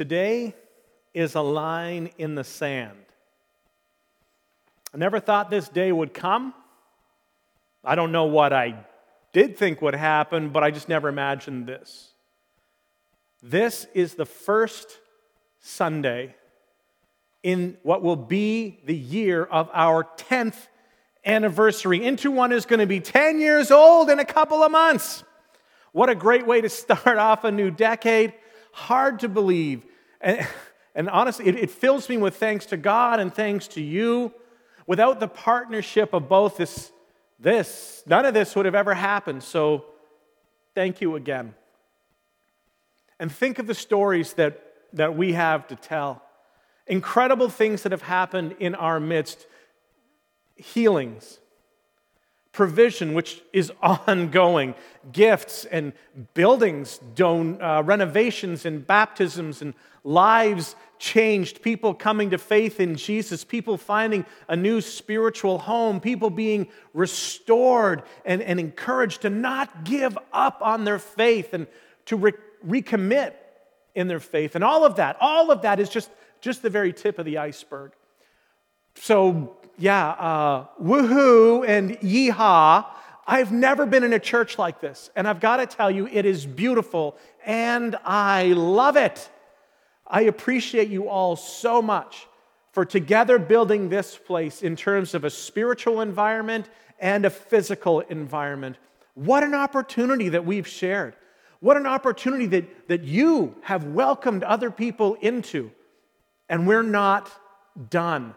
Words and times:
Today 0.00 0.54
is 1.12 1.34
a 1.34 1.42
line 1.42 2.08
in 2.16 2.34
the 2.34 2.42
sand. 2.42 2.96
I 4.94 4.96
never 4.96 5.20
thought 5.20 5.50
this 5.50 5.68
day 5.68 5.92
would 5.92 6.14
come. 6.14 6.54
I 7.84 7.96
don't 7.96 8.10
know 8.10 8.24
what 8.24 8.54
I 8.54 8.86
did 9.34 9.58
think 9.58 9.82
would 9.82 9.94
happen, 9.94 10.48
but 10.48 10.64
I 10.64 10.70
just 10.70 10.88
never 10.88 11.10
imagined 11.10 11.66
this. 11.66 12.14
This 13.42 13.86
is 13.92 14.14
the 14.14 14.24
first 14.24 14.88
Sunday 15.58 16.34
in 17.42 17.76
what 17.82 18.02
will 18.02 18.16
be 18.16 18.80
the 18.86 18.96
year 18.96 19.44
of 19.44 19.68
our 19.74 20.04
10th 20.16 20.68
anniversary. 21.26 22.06
Into 22.06 22.30
one 22.30 22.52
is 22.52 22.64
going 22.64 22.80
to 22.80 22.86
be 22.86 23.00
10 23.00 23.38
years 23.38 23.70
old 23.70 24.08
in 24.08 24.18
a 24.18 24.24
couple 24.24 24.62
of 24.62 24.72
months. 24.72 25.24
What 25.92 26.08
a 26.08 26.14
great 26.14 26.46
way 26.46 26.62
to 26.62 26.70
start 26.70 27.04
off 27.18 27.44
a 27.44 27.50
new 27.50 27.70
decade. 27.70 28.32
Hard 28.72 29.20
to 29.20 29.28
believe. 29.28 29.84
And, 30.20 30.46
and 30.94 31.08
honestly, 31.08 31.46
it, 31.46 31.56
it 31.56 31.70
fills 31.70 32.08
me 32.08 32.16
with 32.16 32.36
thanks 32.36 32.66
to 32.66 32.76
God 32.76 33.20
and 33.20 33.34
thanks 33.34 33.68
to 33.68 33.80
you. 33.80 34.32
Without 34.86 35.20
the 35.20 35.28
partnership 35.28 36.12
of 36.12 36.28
both 36.28 36.56
this, 36.56 36.90
this, 37.38 38.02
none 38.06 38.24
of 38.24 38.34
this 38.34 38.56
would 38.56 38.66
have 38.66 38.74
ever 38.74 38.94
happened. 38.94 39.42
So 39.42 39.84
thank 40.74 41.00
you 41.00 41.16
again. 41.16 41.54
And 43.18 43.30
think 43.30 43.58
of 43.58 43.66
the 43.66 43.74
stories 43.74 44.32
that, 44.34 44.62
that 44.94 45.16
we 45.16 45.34
have 45.34 45.68
to 45.68 45.76
tell. 45.76 46.22
Incredible 46.86 47.48
things 47.48 47.82
that 47.82 47.92
have 47.92 48.02
happened 48.02 48.56
in 48.58 48.74
our 48.74 48.98
midst 48.98 49.46
healings, 50.56 51.38
provision, 52.52 53.14
which 53.14 53.42
is 53.52 53.72
ongoing, 53.82 54.74
gifts 55.12 55.64
and 55.64 55.92
buildings, 56.34 56.98
don- 57.14 57.60
uh, 57.60 57.82
renovations 57.82 58.66
and 58.66 58.86
baptisms 58.86 59.62
and 59.62 59.74
lives 60.04 60.76
changed, 60.98 61.62
people 61.62 61.94
coming 61.94 62.30
to 62.30 62.38
faith 62.38 62.78
in 62.78 62.94
Jesus, 62.94 63.42
people 63.42 63.76
finding 63.76 64.24
a 64.48 64.56
new 64.56 64.80
spiritual 64.80 65.58
home, 65.58 66.00
people 66.00 66.30
being 66.30 66.68
restored 66.92 68.02
and, 68.24 68.42
and 68.42 68.60
encouraged 68.60 69.22
to 69.22 69.30
not 69.30 69.84
give 69.84 70.16
up 70.32 70.60
on 70.60 70.84
their 70.84 70.98
faith 70.98 71.54
and 71.54 71.66
to 72.06 72.16
re- 72.16 72.32
recommit 72.66 73.32
in 73.94 74.08
their 74.08 74.20
faith. 74.20 74.54
And 74.54 74.62
all 74.62 74.84
of 74.84 74.96
that, 74.96 75.16
all 75.20 75.50
of 75.50 75.62
that 75.62 75.80
is 75.80 75.88
just, 75.88 76.10
just 76.40 76.62
the 76.62 76.70
very 76.70 76.92
tip 76.92 77.18
of 77.18 77.24
the 77.24 77.38
iceberg. 77.38 77.92
So 78.94 79.56
yeah, 79.80 80.10
uh, 80.10 80.66
woohoo 80.80 81.66
and 81.66 81.98
yeehaw. 82.00 82.86
I've 83.26 83.50
never 83.50 83.86
been 83.86 84.04
in 84.04 84.12
a 84.12 84.18
church 84.18 84.58
like 84.58 84.80
this, 84.80 85.10
and 85.16 85.26
I've 85.26 85.40
got 85.40 85.56
to 85.56 85.66
tell 85.66 85.90
you, 85.90 86.06
it 86.06 86.26
is 86.26 86.44
beautiful, 86.46 87.16
and 87.44 87.96
I 88.04 88.52
love 88.52 88.96
it. 88.96 89.28
I 90.06 90.22
appreciate 90.22 90.88
you 90.88 91.08
all 91.08 91.36
so 91.36 91.80
much 91.80 92.26
for 92.72 92.84
together 92.84 93.38
building 93.38 93.88
this 93.88 94.16
place 94.16 94.62
in 94.62 94.76
terms 94.76 95.14
of 95.14 95.24
a 95.24 95.30
spiritual 95.30 96.00
environment 96.00 96.68
and 96.98 97.24
a 97.24 97.30
physical 97.30 98.00
environment. 98.00 98.76
What 99.14 99.42
an 99.42 99.54
opportunity 99.54 100.28
that 100.30 100.44
we've 100.44 100.68
shared. 100.68 101.16
What 101.60 101.76
an 101.76 101.86
opportunity 101.86 102.46
that, 102.46 102.88
that 102.88 103.04
you 103.04 103.54
have 103.62 103.84
welcomed 103.84 104.42
other 104.44 104.70
people 104.70 105.14
into. 105.20 105.70
And 106.48 106.66
we're 106.66 106.82
not 106.82 107.30
done. 107.90 108.34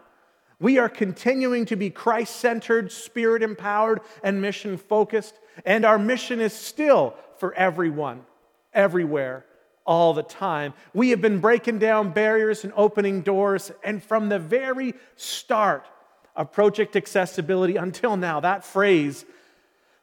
We 0.64 0.78
are 0.78 0.88
continuing 0.88 1.66
to 1.66 1.76
be 1.76 1.90
Christ 1.90 2.36
centered, 2.36 2.90
spirit 2.90 3.42
empowered, 3.42 4.00
and 4.22 4.40
mission 4.40 4.78
focused. 4.78 5.38
And 5.66 5.84
our 5.84 5.98
mission 5.98 6.40
is 6.40 6.54
still 6.54 7.12
for 7.36 7.52
everyone, 7.52 8.24
everywhere, 8.72 9.44
all 9.84 10.14
the 10.14 10.22
time. 10.22 10.72
We 10.94 11.10
have 11.10 11.20
been 11.20 11.40
breaking 11.40 11.80
down 11.80 12.12
barriers 12.12 12.64
and 12.64 12.72
opening 12.76 13.20
doors. 13.20 13.72
And 13.82 14.02
from 14.02 14.30
the 14.30 14.38
very 14.38 14.94
start 15.16 15.86
of 16.34 16.50
Project 16.50 16.96
Accessibility 16.96 17.76
until 17.76 18.16
now, 18.16 18.40
that 18.40 18.64
phrase 18.64 19.26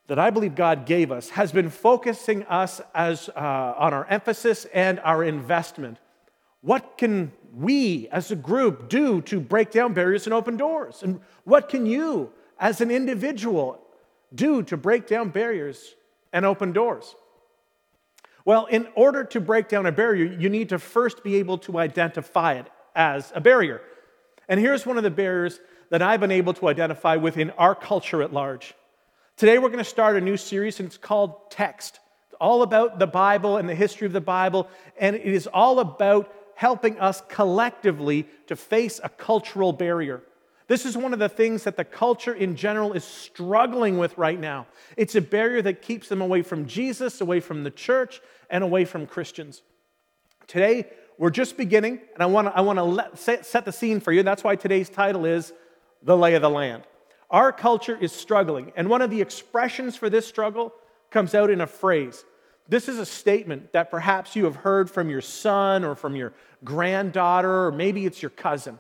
that 0.05 0.19
I 0.19 0.29
believe 0.29 0.53
God 0.53 0.85
gave 0.85 1.11
us 1.11 1.29
has 1.29 1.51
been 1.51 1.71
focusing 1.71 2.43
us 2.43 2.81
as, 2.93 3.29
uh, 3.29 3.73
on 3.79 3.95
our 3.95 4.05
emphasis 4.05 4.65
and 4.71 4.99
our 4.99 5.23
investment. 5.23 5.97
What 6.61 6.99
can 6.99 7.31
we 7.53 8.07
as 8.09 8.31
a 8.31 8.35
group 8.35 8.89
do 8.89 9.21
to 9.21 9.39
break 9.39 9.71
down 9.71 9.93
barriers 9.93 10.25
and 10.25 10.33
open 10.33 10.57
doors? 10.57 11.03
And 11.03 11.19
what 11.43 11.69
can 11.69 11.85
you 11.85 12.31
as 12.59 12.81
an 12.81 12.91
individual 12.91 13.79
do 14.33 14.63
to 14.63 14.77
break 14.77 15.07
down 15.07 15.29
barriers 15.29 15.95
and 16.31 16.45
open 16.45 16.71
doors? 16.71 17.15
Well, 18.45 18.65
in 18.65 18.87
order 18.95 19.23
to 19.25 19.39
break 19.39 19.67
down 19.67 19.85
a 19.85 19.91
barrier, 19.91 20.25
you 20.25 20.49
need 20.49 20.69
to 20.69 20.79
first 20.79 21.23
be 21.23 21.35
able 21.35 21.59
to 21.59 21.77
identify 21.77 22.53
it 22.53 22.67
as 22.95 23.31
a 23.35 23.41
barrier. 23.41 23.81
And 24.49 24.59
here's 24.59 24.85
one 24.85 24.97
of 24.97 25.03
the 25.03 25.11
barriers 25.11 25.59
that 25.89 26.01
I've 26.01 26.19
been 26.19 26.31
able 26.31 26.53
to 26.55 26.67
identify 26.67 27.17
within 27.17 27.51
our 27.51 27.75
culture 27.75 28.21
at 28.21 28.33
large. 28.33 28.73
Today, 29.37 29.57
we're 29.59 29.69
going 29.69 29.79
to 29.79 29.83
start 29.83 30.15
a 30.15 30.21
new 30.21 30.37
series, 30.37 30.79
and 30.79 30.87
it's 30.87 30.97
called 30.97 31.51
Text. 31.51 31.99
It's 32.27 32.35
all 32.39 32.63
about 32.63 32.97
the 32.97 33.07
Bible 33.07 33.57
and 33.57 33.67
the 33.67 33.75
history 33.75 34.07
of 34.07 34.13
the 34.13 34.21
Bible, 34.21 34.69
and 34.99 35.15
it 35.15 35.25
is 35.25 35.47
all 35.47 35.79
about 35.79 36.33
helping 36.61 36.99
us 36.99 37.23
collectively 37.27 38.27
to 38.45 38.55
face 38.55 38.99
a 39.03 39.09
cultural 39.09 39.73
barrier. 39.73 40.21
This 40.67 40.85
is 40.85 40.95
one 40.95 41.11
of 41.11 41.17
the 41.17 41.27
things 41.27 41.63
that 41.63 41.75
the 41.75 41.83
culture 41.83 42.35
in 42.35 42.55
general 42.55 42.93
is 42.93 43.03
struggling 43.03 43.97
with 43.97 44.15
right 44.15 44.39
now. 44.39 44.67
It's 44.95 45.15
a 45.15 45.21
barrier 45.21 45.63
that 45.63 45.81
keeps 45.81 46.07
them 46.07 46.21
away 46.21 46.43
from 46.43 46.67
Jesus, 46.67 47.19
away 47.19 47.39
from 47.39 47.63
the 47.63 47.71
church, 47.71 48.21
and 48.47 48.63
away 48.63 48.85
from 48.85 49.07
Christians. 49.07 49.63
Today, 50.45 50.85
we're 51.17 51.31
just 51.31 51.57
beginning, 51.57 51.99
and 52.13 52.21
I 52.21 52.27
want 52.27 52.47
to 52.47 52.55
I 52.55 52.61
wanna 52.61 53.09
set 53.15 53.65
the 53.65 53.71
scene 53.71 53.99
for 53.99 54.11
you. 54.11 54.21
That's 54.21 54.43
why 54.43 54.55
today's 54.55 54.87
title 54.87 55.25
is 55.25 55.53
The 56.03 56.15
Lay 56.15 56.35
of 56.35 56.43
the 56.43 56.49
Land. 56.51 56.83
Our 57.31 57.51
culture 57.51 57.97
is 57.99 58.11
struggling, 58.11 58.71
and 58.75 58.87
one 58.87 59.01
of 59.01 59.09
the 59.09 59.19
expressions 59.19 59.95
for 59.95 60.11
this 60.11 60.27
struggle 60.27 60.75
comes 61.09 61.33
out 61.33 61.49
in 61.49 61.59
a 61.59 61.65
phrase. 61.65 62.23
This 62.67 62.87
is 62.87 62.99
a 62.99 63.05
statement 63.05 63.73
that 63.73 63.91
perhaps 63.91 64.35
you 64.35 64.45
have 64.45 64.55
heard 64.55 64.89
from 64.89 65.09
your 65.09 65.21
son 65.21 65.83
or 65.83 65.95
from 65.95 66.15
your 66.15 66.33
granddaughter, 66.63 67.65
or 67.65 67.71
maybe 67.71 68.05
it's 68.05 68.21
your 68.21 68.29
cousin. 68.29 68.79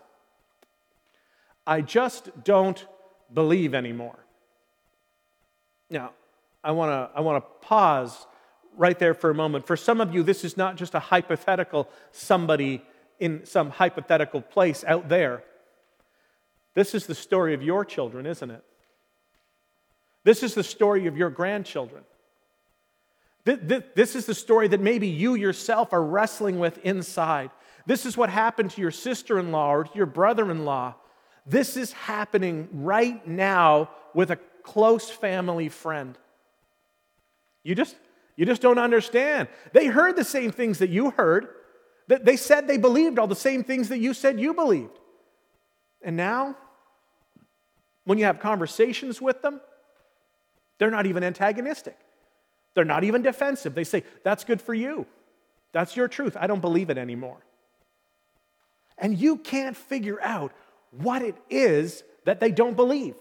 I 1.65 1.81
just 1.81 2.43
don't 2.43 2.85
believe 3.33 3.73
anymore. 3.73 4.17
Now, 5.89 6.11
I 6.63 6.71
want 6.71 6.91
to 6.91 7.17
I 7.17 7.21
want 7.21 7.43
to 7.43 7.67
pause 7.67 8.27
right 8.77 8.97
there 8.97 9.13
for 9.13 9.29
a 9.29 9.35
moment. 9.35 9.67
For 9.67 9.75
some 9.75 9.99
of 9.99 10.13
you, 10.13 10.23
this 10.23 10.43
is 10.43 10.55
not 10.55 10.75
just 10.75 10.95
a 10.95 10.99
hypothetical 10.99 11.89
somebody 12.11 12.81
in 13.19 13.45
some 13.45 13.69
hypothetical 13.69 14.41
place 14.41 14.83
out 14.85 15.09
there. 15.09 15.43
This 16.73 16.95
is 16.95 17.05
the 17.05 17.15
story 17.15 17.53
of 17.53 17.61
your 17.61 17.83
children, 17.83 18.25
isn't 18.25 18.49
it? 18.49 18.63
This 20.23 20.43
is 20.43 20.53
the 20.53 20.63
story 20.63 21.07
of 21.07 21.17
your 21.17 21.29
grandchildren. 21.29 22.03
This 23.43 24.15
is 24.15 24.25
the 24.25 24.35
story 24.35 24.67
that 24.67 24.81
maybe 24.81 25.07
you 25.07 25.35
yourself 25.35 25.93
are 25.93 26.03
wrestling 26.03 26.59
with 26.59 26.77
inside. 26.85 27.49
This 27.85 28.05
is 28.05 28.15
what 28.15 28.29
happened 28.29 28.71
to 28.71 28.81
your 28.81 28.91
sister 28.91 29.39
in 29.39 29.51
law 29.51 29.73
or 29.73 29.83
to 29.85 29.91
your 29.95 30.05
brother 30.05 30.51
in 30.51 30.65
law. 30.65 30.95
This 31.45 31.75
is 31.75 31.91
happening 31.91 32.69
right 32.71 33.25
now 33.27 33.89
with 34.13 34.29
a 34.29 34.39
close 34.61 35.09
family 35.09 35.69
friend. 35.69 36.15
You 37.63 37.73
just, 37.73 37.95
you 38.35 38.45
just 38.45 38.61
don't 38.61 38.77
understand. 38.77 39.47
They 39.73 39.87
heard 39.87 40.15
the 40.15 40.23
same 40.23 40.51
things 40.51 40.77
that 40.79 40.91
you 40.91 41.09
heard. 41.11 41.47
They 42.07 42.37
said 42.37 42.67
they 42.67 42.77
believed 42.77 43.17
all 43.17 43.27
the 43.27 43.35
same 43.35 43.63
things 43.63 43.89
that 43.89 43.99
you 43.99 44.13
said 44.13 44.39
you 44.39 44.53
believed. 44.53 44.99
And 46.03 46.15
now, 46.15 46.55
when 48.03 48.17
you 48.17 48.25
have 48.25 48.39
conversations 48.39 49.21
with 49.21 49.41
them, 49.41 49.61
they're 50.77 50.91
not 50.91 51.05
even 51.07 51.23
antagonistic. 51.23 51.97
They're 52.73 52.85
not 52.85 53.03
even 53.03 53.21
defensive. 53.21 53.75
They 53.75 53.83
say, 53.83 54.03
That's 54.23 54.43
good 54.43 54.61
for 54.61 54.73
you. 54.73 55.05
That's 55.71 55.95
your 55.95 56.07
truth. 56.07 56.35
I 56.39 56.47
don't 56.47 56.61
believe 56.61 56.89
it 56.89 56.97
anymore. 56.97 57.37
And 58.97 59.17
you 59.17 59.37
can't 59.37 59.75
figure 59.75 60.21
out 60.21 60.51
what 60.91 61.21
it 61.21 61.35
is 61.49 62.03
that 62.25 62.39
they 62.39 62.51
don't 62.51 62.75
believe. 62.75 63.15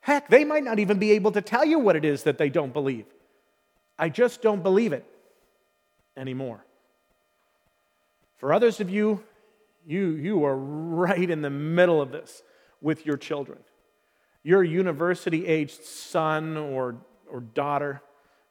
Heck, 0.00 0.28
they 0.28 0.44
might 0.44 0.64
not 0.64 0.78
even 0.78 0.98
be 0.98 1.12
able 1.12 1.32
to 1.32 1.40
tell 1.40 1.64
you 1.64 1.78
what 1.78 1.96
it 1.96 2.04
is 2.04 2.24
that 2.24 2.38
they 2.38 2.50
don't 2.50 2.72
believe. 2.72 3.06
I 3.98 4.08
just 4.08 4.42
don't 4.42 4.62
believe 4.62 4.92
it 4.92 5.04
anymore. 6.16 6.64
For 8.36 8.52
others 8.52 8.80
of 8.80 8.90
you, 8.90 9.22
you, 9.86 10.10
you 10.10 10.44
are 10.44 10.56
right 10.56 11.28
in 11.28 11.42
the 11.42 11.50
middle 11.50 12.00
of 12.00 12.12
this 12.12 12.42
with 12.80 13.06
your 13.06 13.16
children. 13.16 13.58
Your 14.42 14.62
university 14.62 15.46
aged 15.46 15.84
son 15.84 16.56
or, 16.56 16.96
or 17.30 17.40
daughter 17.40 18.02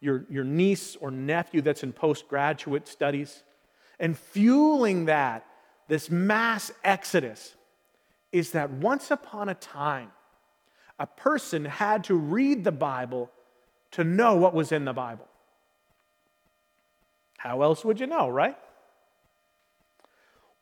your, 0.04 0.26
your 0.30 0.44
niece 0.44 0.98
or 1.00 1.10
nephew 1.10 1.62
that's 1.62 1.82
in 1.82 1.94
postgraduate 1.94 2.88
studies. 2.88 3.44
And 4.00 4.18
fueling 4.18 5.06
that, 5.06 5.46
this 5.88 6.10
mass 6.10 6.72
exodus, 6.84 7.56
is 8.32 8.52
that 8.52 8.70
once 8.70 9.12
upon 9.12 9.48
a 9.48 9.56
time, 9.56 10.12
a 11.00 11.08
person 11.08 11.66
had 11.66 12.04
to 12.06 12.16
read 12.16 12.64
the 12.64 12.72
Bible 12.72 13.32
to 13.92 14.04
know 14.04 14.36
what 14.36 14.54
was 14.54 14.72
in 14.72 14.86
the 14.86 14.94
Bible. 14.94 15.28
How 17.38 17.62
else 17.62 17.86
would 17.86 18.00
you 18.00 18.08
know, 18.08 18.28
right? 18.28 18.58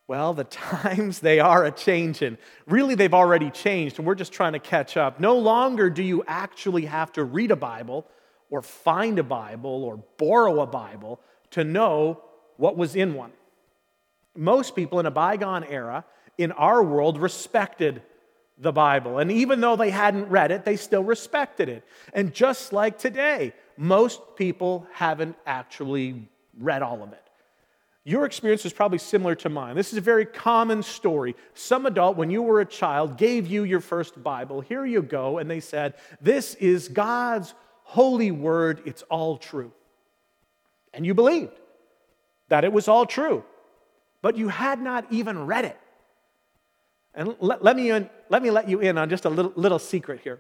Well, 0.07 0.33
the 0.33 0.43
times 0.83 1.19
they 1.19 1.39
are 1.39 1.65
a 1.65 1.71
changing. 1.71 2.37
Really, 2.67 2.95
they've 2.95 3.13
already 3.13 3.49
changed, 3.49 3.97
and 3.97 4.05
we're 4.05 4.15
just 4.15 4.33
trying 4.33 4.53
to 4.53 4.59
catch 4.59 4.97
up. 4.97 5.19
No 5.19 5.37
longer 5.37 5.89
do 5.89 6.03
you 6.03 6.23
actually 6.27 6.85
have 6.85 7.11
to 7.13 7.23
read 7.23 7.49
a 7.49 7.55
Bible 7.55 8.05
or 8.51 8.61
find 8.61 9.17
a 9.17 9.23
Bible 9.23 9.83
or 9.83 10.03
borrow 10.17 10.61
a 10.61 10.67
Bible 10.67 11.19
to 11.51 11.63
know 11.63 12.21
what 12.57 12.77
was 12.77 12.95
in 12.95 13.15
one. 13.15 13.31
Most 14.35 14.75
people 14.75 14.99
in 14.99 15.07
a 15.07 15.11
bygone 15.11 15.63
era 15.63 16.05
in 16.37 16.51
our 16.51 16.83
world 16.83 17.17
respected 17.17 18.03
the 18.59 18.71
Bible. 18.71 19.17
And 19.17 19.31
even 19.31 19.59
though 19.59 19.75
they 19.75 19.89
hadn't 19.89 20.29
read 20.29 20.51
it, 20.51 20.65
they 20.65 20.75
still 20.75 21.03
respected 21.03 21.67
it. 21.67 21.83
And 22.13 22.33
just 22.33 22.71
like 22.71 22.99
today, 22.99 23.53
most 23.75 24.21
people 24.35 24.85
haven't 24.93 25.35
actually 25.45 26.29
read 26.59 26.83
all 26.83 27.01
of 27.01 27.11
it. 27.13 27.23
Your 28.03 28.25
experience 28.25 28.65
is 28.65 28.73
probably 28.73 28.97
similar 28.97 29.35
to 29.35 29.49
mine. 29.49 29.75
This 29.75 29.91
is 29.91 29.97
a 29.97 30.01
very 30.01 30.25
common 30.25 30.81
story. 30.81 31.35
Some 31.53 31.85
adult, 31.85 32.17
when 32.17 32.31
you 32.31 32.41
were 32.41 32.59
a 32.59 32.65
child, 32.65 33.17
gave 33.17 33.47
you 33.47 33.63
your 33.63 33.79
first 33.79 34.21
Bible. 34.23 34.61
Here 34.61 34.85
you 34.85 35.03
go. 35.03 35.37
And 35.37 35.49
they 35.49 35.59
said, 35.59 35.93
This 36.19 36.55
is 36.55 36.87
God's 36.87 37.53
holy 37.91 38.31
word. 38.31 38.81
It's 38.85 39.01
all 39.03 39.37
true. 39.37 39.73
And 40.93 41.05
you 41.05 41.13
believed 41.13 41.51
that 42.47 42.63
it 42.63 42.71
was 42.71 42.87
all 42.87 43.05
true, 43.05 43.43
but 44.21 44.37
you 44.37 44.47
had 44.47 44.81
not 44.81 45.05
even 45.09 45.45
read 45.45 45.65
it. 45.65 45.77
And 47.13 47.35
let, 47.41 47.61
let, 47.61 47.75
me, 47.75 47.91
in, 47.91 48.09
let 48.29 48.41
me 48.41 48.49
let 48.49 48.69
you 48.69 48.79
in 48.79 48.97
on 48.97 49.09
just 49.09 49.25
a 49.25 49.29
little, 49.29 49.51
little 49.57 49.79
secret 49.79 50.21
here. 50.21 50.39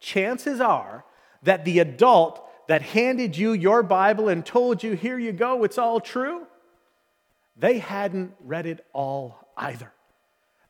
Chances 0.00 0.62
are 0.62 1.04
that 1.42 1.66
the 1.66 1.78
adult 1.78 2.42
that 2.68 2.80
handed 2.80 3.36
you 3.36 3.52
your 3.52 3.82
Bible 3.82 4.30
and 4.30 4.44
told 4.44 4.82
you, 4.82 4.92
here 4.92 5.18
you 5.18 5.32
go, 5.32 5.62
it's 5.64 5.76
all 5.76 6.00
true, 6.00 6.46
they 7.54 7.80
hadn't 7.80 8.32
read 8.42 8.64
it 8.64 8.86
all 8.94 9.46
either. 9.58 9.92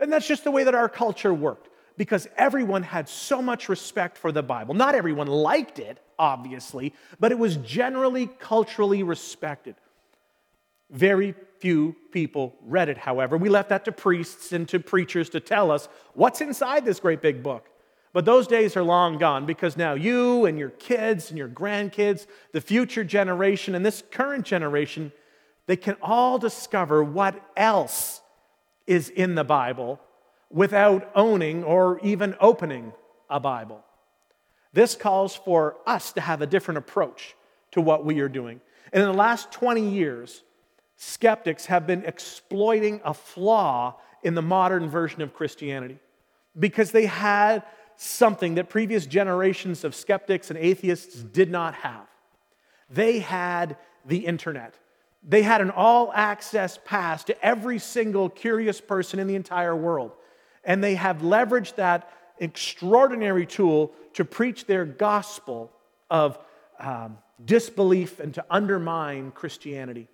And 0.00 0.12
that's 0.12 0.26
just 0.26 0.42
the 0.42 0.50
way 0.50 0.64
that 0.64 0.74
our 0.74 0.88
culture 0.88 1.32
worked 1.32 1.68
because 1.96 2.28
everyone 2.36 2.82
had 2.82 3.08
so 3.08 3.42
much 3.42 3.68
respect 3.68 4.16
for 4.16 4.32
the 4.32 4.42
Bible. 4.42 4.74
Not 4.74 4.94
everyone 4.94 5.26
liked 5.26 5.78
it, 5.78 5.98
obviously, 6.18 6.94
but 7.18 7.32
it 7.32 7.38
was 7.38 7.56
generally 7.56 8.26
culturally 8.26 9.02
respected. 9.02 9.74
Very 10.90 11.34
few 11.58 11.94
people 12.10 12.56
read 12.62 12.88
it, 12.88 12.98
however. 12.98 13.36
We 13.36 13.48
left 13.48 13.68
that 13.68 13.84
to 13.84 13.92
priests 13.92 14.52
and 14.52 14.68
to 14.68 14.80
preachers 14.80 15.28
to 15.30 15.40
tell 15.40 15.70
us 15.70 15.88
what's 16.14 16.40
inside 16.40 16.84
this 16.84 17.00
great 17.00 17.22
big 17.22 17.42
book. 17.42 17.68
But 18.12 18.24
those 18.24 18.46
days 18.46 18.76
are 18.76 18.82
long 18.82 19.18
gone 19.18 19.46
because 19.46 19.76
now 19.76 19.94
you 19.94 20.46
and 20.46 20.58
your 20.58 20.70
kids 20.70 21.28
and 21.28 21.38
your 21.38 21.48
grandkids, 21.48 22.26
the 22.52 22.60
future 22.60 23.04
generation 23.04 23.74
and 23.74 23.86
this 23.86 24.02
current 24.10 24.44
generation, 24.44 25.12
they 25.66 25.76
can 25.76 25.96
all 26.02 26.38
discover 26.38 27.04
what 27.04 27.40
else 27.56 28.20
is 28.86 29.08
in 29.10 29.36
the 29.36 29.44
Bible 29.44 30.00
without 30.50 31.10
owning 31.14 31.64
or 31.64 32.00
even 32.00 32.34
opening 32.40 32.92
a 33.28 33.40
Bible. 33.40 33.84
This 34.72 34.94
calls 34.94 35.34
for 35.34 35.76
us 35.86 36.12
to 36.12 36.20
have 36.20 36.42
a 36.42 36.46
different 36.46 36.78
approach 36.78 37.34
to 37.72 37.80
what 37.80 38.04
we 38.04 38.20
are 38.20 38.28
doing. 38.28 38.60
And 38.92 39.02
in 39.02 39.08
the 39.08 39.16
last 39.16 39.52
20 39.52 39.88
years, 39.88 40.42
skeptics 40.96 41.66
have 41.66 41.86
been 41.86 42.04
exploiting 42.04 43.00
a 43.04 43.14
flaw 43.14 43.96
in 44.22 44.34
the 44.34 44.42
modern 44.42 44.88
version 44.88 45.22
of 45.22 45.32
Christianity 45.32 45.98
because 46.58 46.90
they 46.90 47.06
had 47.06 47.62
something 47.96 48.56
that 48.56 48.68
previous 48.68 49.06
generations 49.06 49.84
of 49.84 49.94
skeptics 49.94 50.50
and 50.50 50.58
atheists 50.58 51.16
did 51.16 51.50
not 51.50 51.74
have. 51.74 52.06
They 52.90 53.20
had 53.20 53.76
the 54.06 54.26
internet. 54.26 54.74
They 55.22 55.42
had 55.42 55.60
an 55.60 55.70
all 55.70 56.10
access 56.14 56.78
pass 56.84 57.24
to 57.24 57.44
every 57.44 57.78
single 57.78 58.28
curious 58.28 58.80
person 58.80 59.18
in 59.18 59.26
the 59.26 59.36
entire 59.36 59.76
world. 59.76 60.12
And 60.64 60.82
they 60.82 60.94
have 60.94 61.18
leveraged 61.18 61.76
that 61.76 62.10
extraordinary 62.38 63.46
tool 63.46 63.92
to 64.14 64.24
preach 64.24 64.66
their 64.66 64.84
gospel 64.84 65.70
of 66.10 66.38
um, 66.78 67.18
disbelief 67.44 68.20
and 68.20 68.34
to 68.34 68.44
undermine 68.50 69.30
Christianity. 69.30 70.08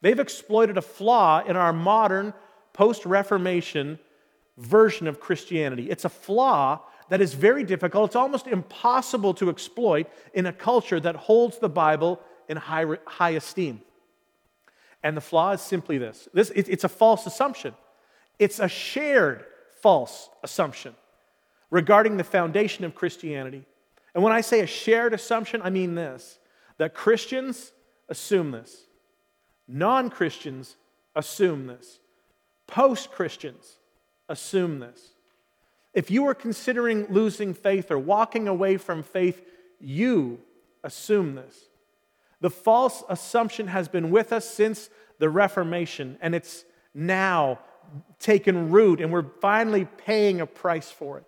They've 0.00 0.18
exploited 0.18 0.76
a 0.76 0.82
flaw 0.82 1.42
in 1.44 1.56
our 1.56 1.72
modern 1.72 2.34
post 2.72 3.06
Reformation 3.06 3.98
version 4.58 5.06
of 5.06 5.20
Christianity. 5.20 5.90
It's 5.90 6.04
a 6.04 6.10
flaw 6.10 6.80
that 7.08 7.20
is 7.20 7.34
very 7.34 7.64
difficult, 7.64 8.10
it's 8.10 8.16
almost 8.16 8.46
impossible 8.46 9.34
to 9.34 9.50
exploit 9.50 10.06
in 10.32 10.46
a 10.46 10.52
culture 10.52 11.00
that 11.00 11.16
holds 11.16 11.58
the 11.58 11.68
Bible 11.68 12.20
in 12.48 12.56
high, 12.56 12.86
high 13.06 13.30
esteem. 13.30 13.82
And 15.02 15.16
the 15.16 15.20
flaw 15.20 15.52
is 15.52 15.60
simply 15.60 15.98
this, 15.98 16.28
this 16.32 16.50
it, 16.50 16.68
it's 16.68 16.84
a 16.84 16.88
false 16.88 17.26
assumption. 17.26 17.74
It's 18.38 18.58
a 18.58 18.68
shared 18.68 19.44
false 19.84 20.30
assumption 20.42 20.94
regarding 21.70 22.16
the 22.16 22.24
foundation 22.24 22.86
of 22.86 22.94
Christianity. 22.94 23.66
And 24.14 24.24
when 24.24 24.32
I 24.32 24.40
say 24.40 24.60
a 24.60 24.66
shared 24.66 25.12
assumption, 25.12 25.60
I 25.62 25.68
mean 25.68 25.94
this 25.94 26.38
that 26.78 26.94
Christians 26.94 27.70
assume 28.08 28.50
this. 28.50 28.86
Non 29.68 30.08
Christians 30.08 30.76
assume 31.14 31.66
this. 31.66 31.98
Post 32.66 33.12
Christians 33.12 33.76
assume 34.26 34.78
this. 34.78 35.10
If 35.92 36.10
you 36.10 36.26
are 36.28 36.34
considering 36.34 37.06
losing 37.10 37.52
faith 37.52 37.90
or 37.90 37.98
walking 37.98 38.48
away 38.48 38.78
from 38.78 39.02
faith, 39.02 39.42
you 39.78 40.40
assume 40.82 41.34
this. 41.34 41.56
The 42.40 42.48
false 42.48 43.04
assumption 43.10 43.66
has 43.66 43.88
been 43.88 44.10
with 44.10 44.32
us 44.32 44.48
since 44.48 44.88
the 45.18 45.28
Reformation, 45.28 46.16
and 46.22 46.34
it's 46.34 46.64
now 46.94 47.58
taken 48.18 48.70
root, 48.70 49.00
and 49.00 49.12
we're 49.12 49.26
finally 49.40 49.84
paying 49.84 50.40
a 50.40 50.46
price 50.46 50.90
for 50.90 51.18
it. 51.18 51.24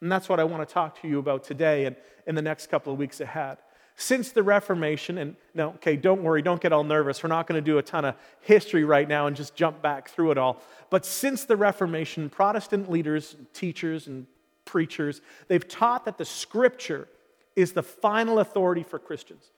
And 0.00 0.10
that's 0.12 0.28
what 0.28 0.40
I 0.40 0.44
want 0.44 0.66
to 0.66 0.72
talk 0.72 1.00
to 1.02 1.08
you 1.08 1.18
about 1.18 1.44
today 1.44 1.86
and 1.86 1.96
in 2.26 2.34
the 2.34 2.42
next 2.42 2.68
couple 2.68 2.92
of 2.92 2.98
weeks 2.98 3.20
ahead 3.20 3.58
since 3.96 4.30
the 4.30 4.42
Reformation, 4.42 5.18
and 5.18 5.36
no, 5.54 5.70
okay, 5.70 5.96
don't 5.96 6.22
worry, 6.22 6.42
don't 6.42 6.60
get 6.60 6.72
all 6.72 6.84
nervous. 6.84 7.22
We're 7.22 7.30
not 7.30 7.46
going 7.46 7.62
to 7.62 7.64
do 7.64 7.78
a 7.78 7.82
ton 7.82 8.04
of 8.04 8.14
history 8.42 8.84
right 8.84 9.08
now 9.08 9.26
and 9.26 9.34
just 9.34 9.56
jump 9.56 9.80
back 9.80 10.10
through 10.10 10.32
it 10.32 10.38
all. 10.38 10.62
But 10.90 11.06
since 11.06 11.44
the 11.44 11.56
Reformation, 11.56 12.28
Protestant 12.28 12.90
leaders, 12.90 13.36
teachers, 13.54 14.06
and 14.06 14.26
preachers, 14.66 15.22
they've 15.48 15.66
taught 15.66 16.04
that 16.04 16.18
the 16.18 16.26
scripture 16.26 17.08
is 17.56 17.72
the 17.72 17.82
final 17.82 18.38
authority 18.38 18.82
for 18.82 18.98
Christians. 18.98 19.50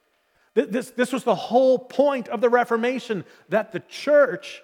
This, 0.53 0.91
this 0.91 1.11
was 1.11 1.25
the 1.25 1.35
whole 1.35 1.77
point 1.77 2.29
of 2.29 2.39
the 2.39 2.49
Reformation 2.49 3.25
that 3.49 3.73
the 3.73 3.81
church 3.81 4.63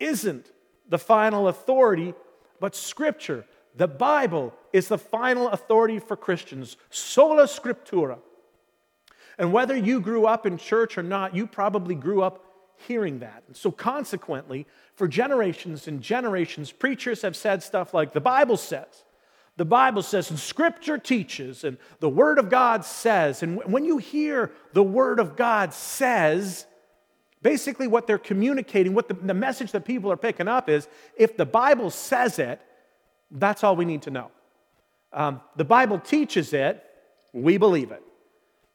isn't 0.00 0.50
the 0.88 0.98
final 0.98 1.48
authority, 1.48 2.14
but 2.58 2.74
scripture. 2.74 3.44
The 3.76 3.86
Bible 3.86 4.52
is 4.72 4.88
the 4.88 4.98
final 4.98 5.48
authority 5.48 6.00
for 6.00 6.16
Christians. 6.16 6.76
Sola 6.90 7.44
Scriptura. 7.44 8.18
And 9.38 9.52
whether 9.52 9.76
you 9.76 10.00
grew 10.00 10.26
up 10.26 10.44
in 10.44 10.58
church 10.58 10.98
or 10.98 11.02
not, 11.02 11.34
you 11.34 11.46
probably 11.46 11.94
grew 11.94 12.22
up 12.22 12.44
hearing 12.86 13.20
that. 13.20 13.42
And 13.46 13.56
so, 13.56 13.70
consequently, 13.70 14.66
for 14.94 15.06
generations 15.06 15.86
and 15.86 16.02
generations, 16.02 16.72
preachers 16.72 17.22
have 17.22 17.36
said 17.36 17.62
stuff 17.62 17.94
like 17.94 18.12
the 18.12 18.20
Bible 18.20 18.56
says, 18.56 19.04
the 19.56 19.64
Bible 19.64 20.02
says, 20.02 20.30
and 20.30 20.38
Scripture 20.38 20.96
teaches, 20.96 21.64
and 21.64 21.76
the 22.00 22.08
Word 22.08 22.38
of 22.38 22.48
God 22.48 22.84
says. 22.84 23.42
And 23.42 23.62
when 23.64 23.84
you 23.84 23.98
hear 23.98 24.50
the 24.72 24.82
Word 24.82 25.20
of 25.20 25.36
God 25.36 25.74
says, 25.74 26.66
basically 27.42 27.86
what 27.86 28.06
they're 28.06 28.18
communicating, 28.18 28.94
what 28.94 29.08
the, 29.08 29.14
the 29.14 29.34
message 29.34 29.72
that 29.72 29.84
people 29.84 30.10
are 30.12 30.16
picking 30.16 30.48
up 30.48 30.68
is 30.68 30.88
if 31.16 31.36
the 31.36 31.46
Bible 31.46 31.90
says 31.90 32.38
it, 32.38 32.60
that's 33.30 33.64
all 33.64 33.76
we 33.76 33.84
need 33.84 34.02
to 34.02 34.10
know. 34.10 34.30
Um, 35.12 35.40
the 35.56 35.64
Bible 35.64 35.98
teaches 35.98 36.52
it, 36.52 36.84
we 37.32 37.56
believe 37.56 37.90
it. 37.90 38.02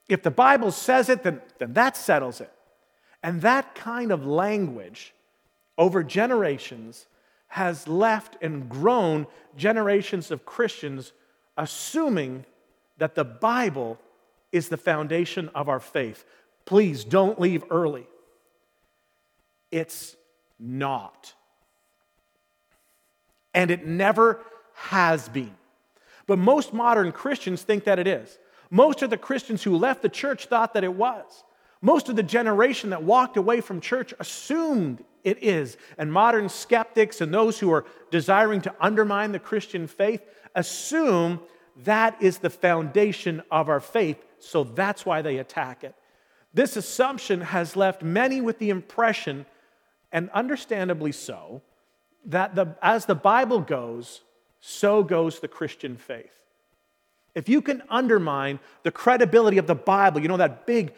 If 0.08 0.24
the 0.24 0.32
Bible 0.32 0.72
says 0.72 1.10
it, 1.10 1.24
then, 1.24 1.42
then 1.58 1.74
that 1.74 1.98
settles 1.98 2.42
it. 2.42 2.52
And 3.24 3.42
that 3.42 3.76
kind 3.76 4.12
of 4.12 4.26
language 4.26 5.14
over 5.78 6.04
generations 6.04 7.08
has 7.48 7.88
left 7.88 8.38
and 8.42 8.70
grown 8.70 9.28
generations 9.58 10.32
of 10.32 10.46
Christians 10.46 11.14
assuming 11.58 12.46
that 12.98 13.16
the 13.16 13.24
Bible 13.24 14.00
is 14.52 14.70
the 14.70 14.78
foundation 14.78 15.50
of 15.56 15.70
our 15.70 15.80
faith. 15.80 16.26
Please 16.66 17.04
don't 17.04 17.40
leave 17.40 17.64
early. 17.70 18.08
It's 19.76 20.16
not. 20.58 21.34
And 23.54 23.70
it 23.70 23.86
never 23.86 24.40
has 24.74 25.28
been. 25.28 25.54
But 26.28 26.40
most 26.40 26.74
modern 26.74 27.12
Christians 27.12 27.62
think 27.64 27.84
that 27.84 28.00
it 28.00 28.08
is. 28.08 28.40
Most 28.72 29.02
of 29.02 29.10
the 29.10 29.18
Christians 29.18 29.64
who 29.64 29.76
left 29.76 30.02
the 30.02 30.08
church 30.08 30.46
thought 30.46 30.76
that 30.76 30.86
it 30.86 30.94
was. 30.94 31.44
Most 31.82 32.08
of 32.08 32.16
the 32.16 32.24
generation 32.24 32.92
that 32.92 33.04
walked 33.04 33.36
away 33.36 33.60
from 33.60 33.82
church 33.82 34.14
assumed 34.18 35.04
it 35.26 35.44
is. 35.44 35.76
And 35.98 36.10
modern 36.10 36.48
skeptics 36.48 37.20
and 37.20 37.34
those 37.34 37.60
who 37.60 37.70
are 37.74 37.84
desiring 38.12 38.62
to 38.62 38.74
undermine 38.80 39.34
the 39.34 39.40
Christian 39.40 39.88
faith 39.88 40.22
assume 40.56 41.42
that 41.84 42.16
is 42.22 42.38
the 42.38 42.50
foundation 42.50 43.44
of 43.52 43.68
our 43.68 43.82
faith, 43.82 44.24
so 44.40 44.64
that's 44.64 45.06
why 45.06 45.22
they 45.22 45.40
attack 45.40 45.84
it. 45.84 45.96
This 46.54 46.78
assumption 46.78 47.42
has 47.42 47.76
left 47.76 48.02
many 48.02 48.40
with 48.40 48.60
the 48.60 48.70
impression 48.70 49.46
and 50.16 50.30
understandably 50.30 51.12
so, 51.12 51.62
that 52.24 52.56
the, 52.56 52.74
as 52.82 53.06
the 53.06 53.14
Bible 53.14 53.60
goes, 53.60 54.22
so 54.62 55.04
goes 55.04 55.42
the 55.42 55.50
Christian 55.50 55.98
faith. 55.98 56.32
If 57.36 57.50
you 57.50 57.62
can 57.62 57.84
undermine 57.90 58.60
the 58.84 58.92
credibility 58.92 59.58
of 59.58 59.68
the 59.68 59.76
Bible, 59.76 60.22
you 60.22 60.30
know, 60.30 60.38
that 60.38 60.66
big 60.66 60.94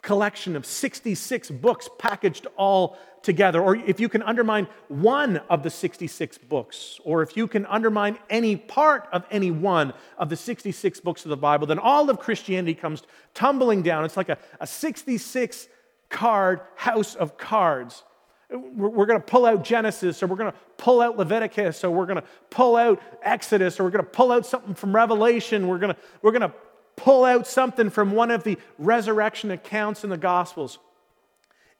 collection 0.00 0.54
of 0.54 0.64
66 0.64 1.50
books 1.50 1.90
packaged 1.98 2.46
all 2.56 2.96
together, 3.22 3.60
or 3.60 3.74
if 3.74 3.98
you 3.98 4.08
can 4.08 4.22
undermine 4.22 4.68
one 4.86 5.38
of 5.50 5.64
the 5.64 5.70
66 5.70 6.38
books, 6.38 7.00
or 7.02 7.22
if 7.22 7.36
you 7.36 7.48
can 7.48 7.66
undermine 7.66 8.16
any 8.30 8.54
part 8.54 9.08
of 9.10 9.24
any 9.32 9.50
one 9.50 9.92
of 10.18 10.28
the 10.28 10.36
66 10.36 11.00
books 11.00 11.24
of 11.24 11.30
the 11.30 11.36
Bible, 11.36 11.66
then 11.66 11.80
all 11.80 12.08
of 12.08 12.20
Christianity 12.20 12.74
comes 12.74 13.02
tumbling 13.34 13.82
down. 13.82 14.04
It's 14.04 14.16
like 14.16 14.28
a, 14.28 14.38
a 14.60 14.68
66 14.68 15.66
card 16.10 16.60
house 16.76 17.16
of 17.16 17.36
cards. 17.36 18.04
We're, 18.52 19.06
going 19.06 19.20
to 19.20 19.24
pull 19.24 19.46
out 19.46 19.62
Genesis, 19.62 20.22
or 20.22 20.26
we're 20.26 20.36
going 20.36 20.50
to 20.50 20.58
pull 20.76 21.00
out 21.00 21.16
Leviticus, 21.16 21.84
or 21.84 21.90
we're 21.90 22.06
going 22.06 22.20
to 22.20 22.26
pull 22.50 22.76
out 22.76 23.00
Exodus, 23.22 23.78
or 23.78 23.84
we're 23.84 23.90
going 23.90 24.04
to 24.04 24.10
pull 24.10 24.32
out 24.32 24.44
something 24.44 24.74
from 24.74 24.94
Revelation. 24.94 25.68
We're 25.68 25.78
going 25.78 25.94
to, 25.94 26.00
we're 26.20 26.32
going 26.32 26.50
to 26.50 26.52
pull 26.96 27.24
out 27.24 27.46
something 27.46 27.90
from 27.90 28.10
one 28.12 28.30
of 28.30 28.42
the 28.42 28.58
resurrection 28.78 29.50
accounts 29.50 30.02
in 30.02 30.10
the 30.10 30.16
Gospels. 30.16 30.78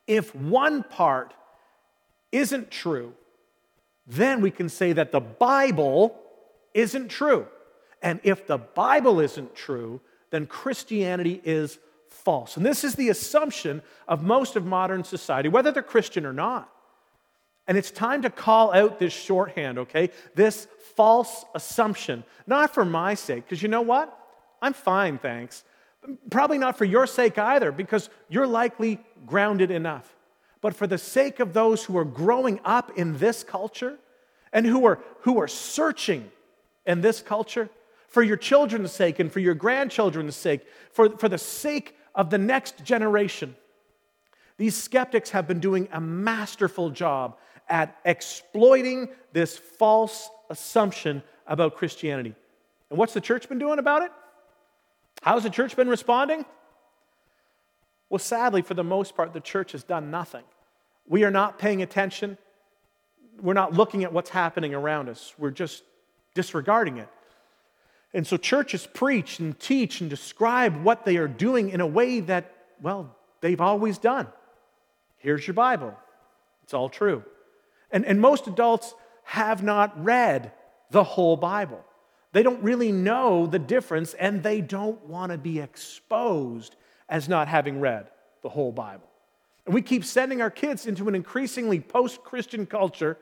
If 0.07 0.33
one 0.33 0.83
part 0.83 1.33
isn't 2.31 2.71
true, 2.71 3.13
then 4.07 4.41
we 4.41 4.51
can 4.51 4.69
say 4.69 4.93
that 4.93 5.11
the 5.11 5.19
Bible 5.19 6.19
isn't 6.73 7.09
true. 7.09 7.47
And 8.01 8.19
if 8.23 8.47
the 8.47 8.57
Bible 8.57 9.19
isn't 9.19 9.55
true, 9.55 10.01
then 10.31 10.47
Christianity 10.47 11.41
is 11.43 11.77
false. 12.11 12.57
And 12.57 12.65
this 12.65 12.83
is 12.83 12.95
the 12.95 13.09
assumption 13.09 13.81
of 14.07 14.21
most 14.21 14.55
of 14.55 14.65
modern 14.65 15.03
society, 15.03 15.49
whether 15.49 15.71
they're 15.71 15.81
Christian 15.83 16.25
or 16.25 16.33
not. 16.33 16.69
And 17.67 17.77
it's 17.77 17.91
time 17.91 18.21
to 18.23 18.29
call 18.29 18.73
out 18.73 18.99
this 18.99 19.13
shorthand, 19.13 19.79
okay? 19.79 20.09
This 20.35 20.67
false 20.95 21.45
assumption, 21.55 22.23
not 22.45 22.73
for 22.73 22.85
my 22.85 23.13
sake, 23.13 23.45
because 23.45 23.61
you 23.61 23.69
know 23.69 23.81
what? 23.81 24.17
I'm 24.61 24.73
fine, 24.73 25.17
thanks. 25.17 25.63
Probably 26.29 26.57
not 26.57 26.77
for 26.77 26.85
your 26.85 27.07
sake 27.07 27.37
either, 27.37 27.71
because 27.71 28.09
you're 28.29 28.47
likely 28.47 28.99
grounded 29.25 29.71
enough. 29.71 30.13
But 30.59 30.75
for 30.75 30.87
the 30.87 30.97
sake 30.97 31.39
of 31.39 31.53
those 31.53 31.83
who 31.85 31.97
are 31.97 32.05
growing 32.05 32.59
up 32.65 32.97
in 32.97 33.17
this 33.17 33.43
culture 33.43 33.97
and 34.51 34.65
who 34.65 34.85
are, 34.85 34.99
who 35.21 35.39
are 35.39 35.47
searching 35.47 36.31
in 36.85 37.01
this 37.01 37.21
culture, 37.21 37.69
for 38.11 38.21
your 38.21 38.35
children's 38.35 38.91
sake 38.91 39.19
and 39.19 39.31
for 39.31 39.39
your 39.39 39.53
grandchildren's 39.53 40.35
sake, 40.35 40.61
for, 40.91 41.17
for 41.17 41.29
the 41.29 41.37
sake 41.37 41.95
of 42.15 42.29
the 42.29 42.37
next 42.37 42.83
generation, 42.83 43.55
these 44.57 44.75
skeptics 44.75 45.31
have 45.31 45.47
been 45.47 45.59
doing 45.59 45.87
a 45.91 45.99
masterful 45.99 46.89
job 46.89 47.37
at 47.69 47.97
exploiting 48.05 49.09
this 49.33 49.57
false 49.57 50.29
assumption 50.49 51.23
about 51.47 51.75
Christianity. 51.75 52.35
And 52.89 52.99
what's 52.99 53.13
the 53.13 53.21
church 53.21 53.47
been 53.47 53.59
doing 53.59 53.79
about 53.79 54.03
it? 54.03 54.11
How's 55.21 55.43
the 55.43 55.49
church 55.49 55.75
been 55.75 55.87
responding? 55.87 56.45
Well, 58.09 58.19
sadly, 58.19 58.61
for 58.61 58.73
the 58.73 58.83
most 58.83 59.15
part, 59.15 59.33
the 59.33 59.39
church 59.39 59.71
has 59.71 59.83
done 59.83 60.11
nothing. 60.11 60.43
We 61.07 61.23
are 61.23 61.31
not 61.31 61.57
paying 61.57 61.81
attention. 61.81 62.37
We're 63.41 63.53
not 63.53 63.73
looking 63.73 64.03
at 64.03 64.11
what's 64.11 64.29
happening 64.29 64.73
around 64.73 65.07
us. 65.07 65.33
We're 65.37 65.51
just 65.51 65.83
disregarding 66.35 66.97
it. 66.97 67.07
And 68.13 68.27
so 68.27 68.37
churches 68.37 68.87
preach 68.93 69.39
and 69.39 69.57
teach 69.59 70.01
and 70.01 70.09
describe 70.09 70.83
what 70.83 71.05
they 71.05 71.17
are 71.17 71.27
doing 71.27 71.69
in 71.69 71.81
a 71.81 71.87
way 71.87 72.19
that, 72.21 72.53
well, 72.81 73.15
they've 73.39 73.61
always 73.61 73.97
done. 73.97 74.27
Here's 75.17 75.45
your 75.45 75.53
Bible. 75.53 75.95
It's 76.63 76.73
all 76.73 76.89
true. 76.89 77.23
And, 77.91 78.05
and 78.05 78.19
most 78.19 78.47
adults 78.47 78.93
have 79.23 79.63
not 79.63 80.03
read 80.03 80.51
the 80.89 81.03
whole 81.03 81.37
Bible. 81.37 81.83
They 82.33 82.43
don't 82.43 82.63
really 82.63 82.91
know 82.91 83.45
the 83.45 83.59
difference 83.59 84.13
and 84.13 84.41
they 84.41 84.61
don't 84.61 85.05
want 85.05 85.31
to 85.31 85.37
be 85.37 85.59
exposed 85.59 86.75
as 87.09 87.27
not 87.27 87.47
having 87.47 87.79
read 87.79 88.09
the 88.41 88.49
whole 88.49 88.71
Bible. 88.71 89.07
And 89.65 89.75
we 89.75 89.81
keep 89.81 90.03
sending 90.03 90.41
our 90.41 90.49
kids 90.49 90.85
into 90.85 91.07
an 91.07 91.15
increasingly 91.15 91.79
post 91.79 92.23
Christian 92.23 92.65
culture. 92.65 93.17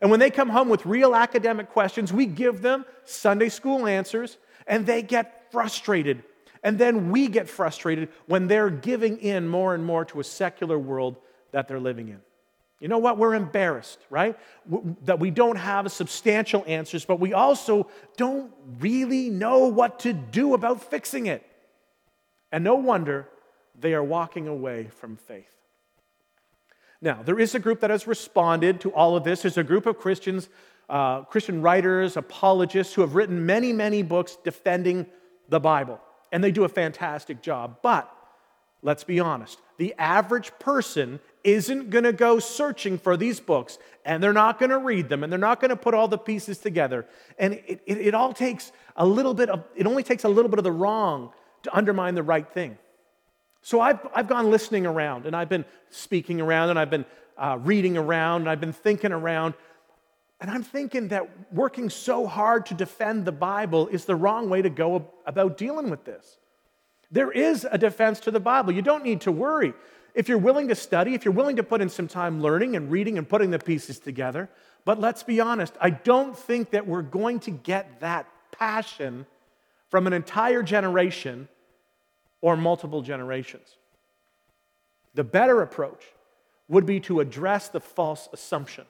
And 0.00 0.10
when 0.10 0.20
they 0.20 0.30
come 0.30 0.48
home 0.48 0.68
with 0.68 0.86
real 0.86 1.14
academic 1.14 1.70
questions, 1.70 2.12
we 2.12 2.26
give 2.26 2.62
them 2.62 2.84
Sunday 3.04 3.48
school 3.48 3.86
answers 3.86 4.38
and 4.66 4.86
they 4.86 5.02
get 5.02 5.50
frustrated. 5.50 6.22
And 6.62 6.78
then 6.78 7.10
we 7.10 7.28
get 7.28 7.48
frustrated 7.48 8.08
when 8.26 8.46
they're 8.46 8.70
giving 8.70 9.18
in 9.18 9.48
more 9.48 9.74
and 9.74 9.84
more 9.84 10.04
to 10.06 10.20
a 10.20 10.24
secular 10.24 10.78
world 10.78 11.16
that 11.52 11.68
they're 11.68 11.80
living 11.80 12.08
in. 12.08 12.20
You 12.80 12.88
know 12.88 12.98
what? 12.98 13.18
We're 13.18 13.34
embarrassed, 13.34 13.98
right? 14.08 14.38
That 15.04 15.18
we 15.18 15.30
don't 15.30 15.56
have 15.56 15.90
substantial 15.92 16.64
answers, 16.66 17.04
but 17.04 17.20
we 17.20 17.34
also 17.34 17.88
don't 18.16 18.52
really 18.78 19.28
know 19.28 19.66
what 19.66 20.00
to 20.00 20.14
do 20.14 20.54
about 20.54 20.82
fixing 20.82 21.26
it. 21.26 21.44
And 22.50 22.64
no 22.64 22.76
wonder 22.76 23.28
they 23.78 23.92
are 23.92 24.02
walking 24.02 24.48
away 24.48 24.88
from 24.98 25.16
faith. 25.16 25.59
Now, 27.02 27.22
there 27.22 27.38
is 27.38 27.54
a 27.54 27.58
group 27.58 27.80
that 27.80 27.90
has 27.90 28.06
responded 28.06 28.80
to 28.82 28.92
all 28.92 29.16
of 29.16 29.24
this. 29.24 29.42
There's 29.42 29.56
a 29.56 29.64
group 29.64 29.86
of 29.86 29.98
Christians, 29.98 30.48
uh, 30.88 31.22
Christian 31.22 31.62
writers, 31.62 32.16
apologists 32.16 32.94
who 32.94 33.00
have 33.00 33.14
written 33.14 33.46
many, 33.46 33.72
many 33.72 34.02
books 34.02 34.36
defending 34.44 35.06
the 35.48 35.60
Bible. 35.60 36.00
And 36.30 36.44
they 36.44 36.50
do 36.52 36.64
a 36.64 36.68
fantastic 36.68 37.42
job. 37.42 37.78
But 37.82 38.10
let's 38.82 39.04
be 39.04 39.20
honest 39.20 39.58
the 39.80 39.94
average 39.98 40.52
person 40.58 41.18
isn't 41.42 41.88
going 41.88 42.04
to 42.04 42.12
go 42.12 42.38
searching 42.38 42.98
for 42.98 43.16
these 43.16 43.40
books 43.40 43.78
and 44.04 44.22
they're 44.22 44.30
not 44.30 44.58
going 44.58 44.68
to 44.68 44.78
read 44.78 45.08
them 45.08 45.24
and 45.24 45.32
they're 45.32 45.38
not 45.38 45.58
going 45.58 45.70
to 45.70 45.76
put 45.76 45.94
all 45.94 46.06
the 46.06 46.18
pieces 46.18 46.58
together. 46.58 47.06
And 47.38 47.54
it, 47.54 47.80
it, 47.86 47.98
it, 47.98 48.14
all 48.14 48.34
takes 48.34 48.72
a 48.94 49.06
little 49.06 49.32
bit 49.32 49.48
of, 49.48 49.64
it 49.74 49.86
only 49.86 50.02
takes 50.02 50.24
a 50.24 50.28
little 50.28 50.50
bit 50.50 50.58
of 50.58 50.64
the 50.64 50.72
wrong 50.72 51.32
to 51.62 51.74
undermine 51.74 52.14
the 52.14 52.22
right 52.22 52.46
thing. 52.46 52.76
So 53.62 53.80
I've, 53.80 54.00
I've 54.14 54.28
gone 54.28 54.50
listening 54.50 54.86
around 54.86 55.26
and 55.26 55.36
I've 55.36 55.48
been 55.48 55.64
speaking 55.90 56.40
around 56.40 56.70
and 56.70 56.78
I've 56.78 56.90
been 56.90 57.04
uh, 57.36 57.58
reading 57.60 57.96
around 57.96 58.42
and 58.42 58.50
I've 58.50 58.60
been 58.60 58.72
thinking 58.72 59.12
around. 59.12 59.54
And 60.40 60.50
I'm 60.50 60.62
thinking 60.62 61.08
that 61.08 61.28
working 61.52 61.90
so 61.90 62.26
hard 62.26 62.66
to 62.66 62.74
defend 62.74 63.26
the 63.26 63.32
Bible 63.32 63.88
is 63.88 64.06
the 64.06 64.16
wrong 64.16 64.48
way 64.48 64.62
to 64.62 64.70
go 64.70 65.10
about 65.26 65.58
dealing 65.58 65.90
with 65.90 66.04
this. 66.04 66.38
There 67.10 67.30
is 67.30 67.66
a 67.70 67.76
defense 67.76 68.20
to 68.20 68.30
the 68.30 68.40
Bible. 68.40 68.72
You 68.72 68.82
don't 68.82 69.04
need 69.04 69.20
to 69.22 69.32
worry. 69.32 69.74
If 70.14 70.28
you're 70.28 70.38
willing 70.38 70.68
to 70.68 70.74
study, 70.74 71.14
if 71.14 71.24
you're 71.24 71.34
willing 71.34 71.56
to 71.56 71.62
put 71.62 71.80
in 71.80 71.88
some 71.88 72.08
time 72.08 72.40
learning 72.40 72.76
and 72.76 72.90
reading 72.90 73.18
and 73.18 73.28
putting 73.28 73.50
the 73.50 73.58
pieces 73.58 73.98
together, 73.98 74.48
but 74.84 74.98
let's 74.98 75.22
be 75.22 75.40
honest, 75.40 75.74
I 75.80 75.90
don't 75.90 76.36
think 76.36 76.70
that 76.70 76.86
we're 76.86 77.02
going 77.02 77.40
to 77.40 77.50
get 77.50 78.00
that 78.00 78.26
passion 78.50 79.26
from 79.88 80.06
an 80.06 80.12
entire 80.12 80.62
generation 80.62 81.48
or 82.40 82.56
multiple 82.56 83.02
generations. 83.02 83.76
The 85.14 85.24
better 85.24 85.62
approach 85.62 86.04
would 86.68 86.86
be 86.86 87.00
to 87.00 87.20
address 87.20 87.68
the 87.68 87.80
false 87.80 88.28
assumption 88.32 88.84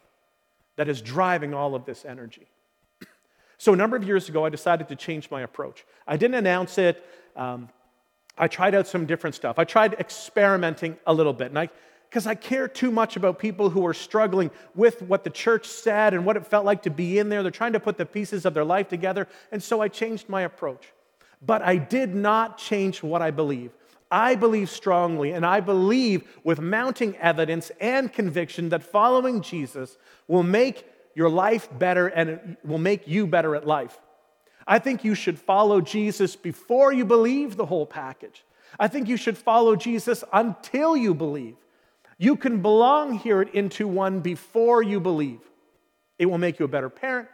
that 0.76 0.88
is 0.88 1.00
driving 1.00 1.54
all 1.54 1.74
of 1.74 1.84
this 1.84 2.04
energy. 2.04 2.46
So, 3.58 3.74
a 3.74 3.76
number 3.76 3.94
of 3.94 4.04
years 4.04 4.30
ago, 4.30 4.46
I 4.46 4.48
decided 4.48 4.88
to 4.88 4.96
change 4.96 5.30
my 5.30 5.42
approach. 5.42 5.84
I 6.06 6.16
didn't 6.16 6.36
announce 6.36 6.78
it. 6.78 7.04
Um, 7.36 7.68
I 8.38 8.48
tried 8.48 8.74
out 8.74 8.86
some 8.86 9.04
different 9.04 9.36
stuff. 9.36 9.58
I 9.58 9.64
tried 9.64 9.92
experimenting 9.94 10.96
a 11.06 11.12
little 11.12 11.34
bit. 11.34 11.48
And 11.48 11.58
I, 11.58 11.68
because 12.08 12.26
I 12.26 12.34
care 12.34 12.68
too 12.68 12.90
much 12.90 13.16
about 13.16 13.38
people 13.38 13.68
who 13.68 13.86
are 13.86 13.92
struggling 13.92 14.50
with 14.74 15.02
what 15.02 15.24
the 15.24 15.30
church 15.30 15.68
said 15.68 16.14
and 16.14 16.24
what 16.24 16.38
it 16.38 16.46
felt 16.46 16.64
like 16.64 16.84
to 16.84 16.90
be 16.90 17.18
in 17.18 17.28
there. 17.28 17.42
They're 17.42 17.50
trying 17.52 17.74
to 17.74 17.80
put 17.80 17.98
the 17.98 18.06
pieces 18.06 18.46
of 18.46 18.54
their 18.54 18.64
life 18.64 18.88
together. 18.88 19.28
And 19.52 19.62
so 19.62 19.82
I 19.82 19.88
changed 19.88 20.28
my 20.28 20.40
approach. 20.40 20.90
But 21.42 21.62
I 21.62 21.76
did 21.76 22.14
not 22.14 22.58
change 22.58 23.02
what 23.02 23.22
I 23.22 23.30
believe. 23.30 23.72
I 24.10 24.34
believe 24.34 24.68
strongly, 24.68 25.32
and 25.32 25.46
I 25.46 25.60
believe 25.60 26.24
with 26.42 26.60
mounting 26.60 27.16
evidence 27.16 27.70
and 27.80 28.12
conviction 28.12 28.70
that 28.70 28.82
following 28.82 29.40
Jesus 29.40 29.96
will 30.26 30.42
make 30.42 30.84
your 31.14 31.28
life 31.28 31.68
better 31.78 32.08
and 32.08 32.56
will 32.64 32.78
make 32.78 33.06
you 33.06 33.26
better 33.26 33.54
at 33.54 33.66
life. 33.66 33.98
I 34.66 34.78
think 34.78 35.04
you 35.04 35.14
should 35.14 35.38
follow 35.38 35.80
Jesus 35.80 36.36
before 36.36 36.92
you 36.92 37.04
believe 37.04 37.56
the 37.56 37.66
whole 37.66 37.86
package. 37.86 38.44
I 38.78 38.88
think 38.88 39.08
you 39.08 39.16
should 39.16 39.38
follow 39.38 39.76
Jesus 39.76 40.22
until 40.32 40.96
you 40.96 41.14
believe. 41.14 41.56
You 42.18 42.36
can 42.36 42.62
belong 42.62 43.18
here 43.18 43.40
at 43.40 43.54
Into 43.54 43.88
One 43.88 44.20
before 44.20 44.82
you 44.82 45.00
believe. 45.00 45.40
It 46.18 46.26
will 46.26 46.38
make 46.38 46.58
you 46.58 46.66
a 46.66 46.68
better 46.68 46.90
parent. 46.90 47.28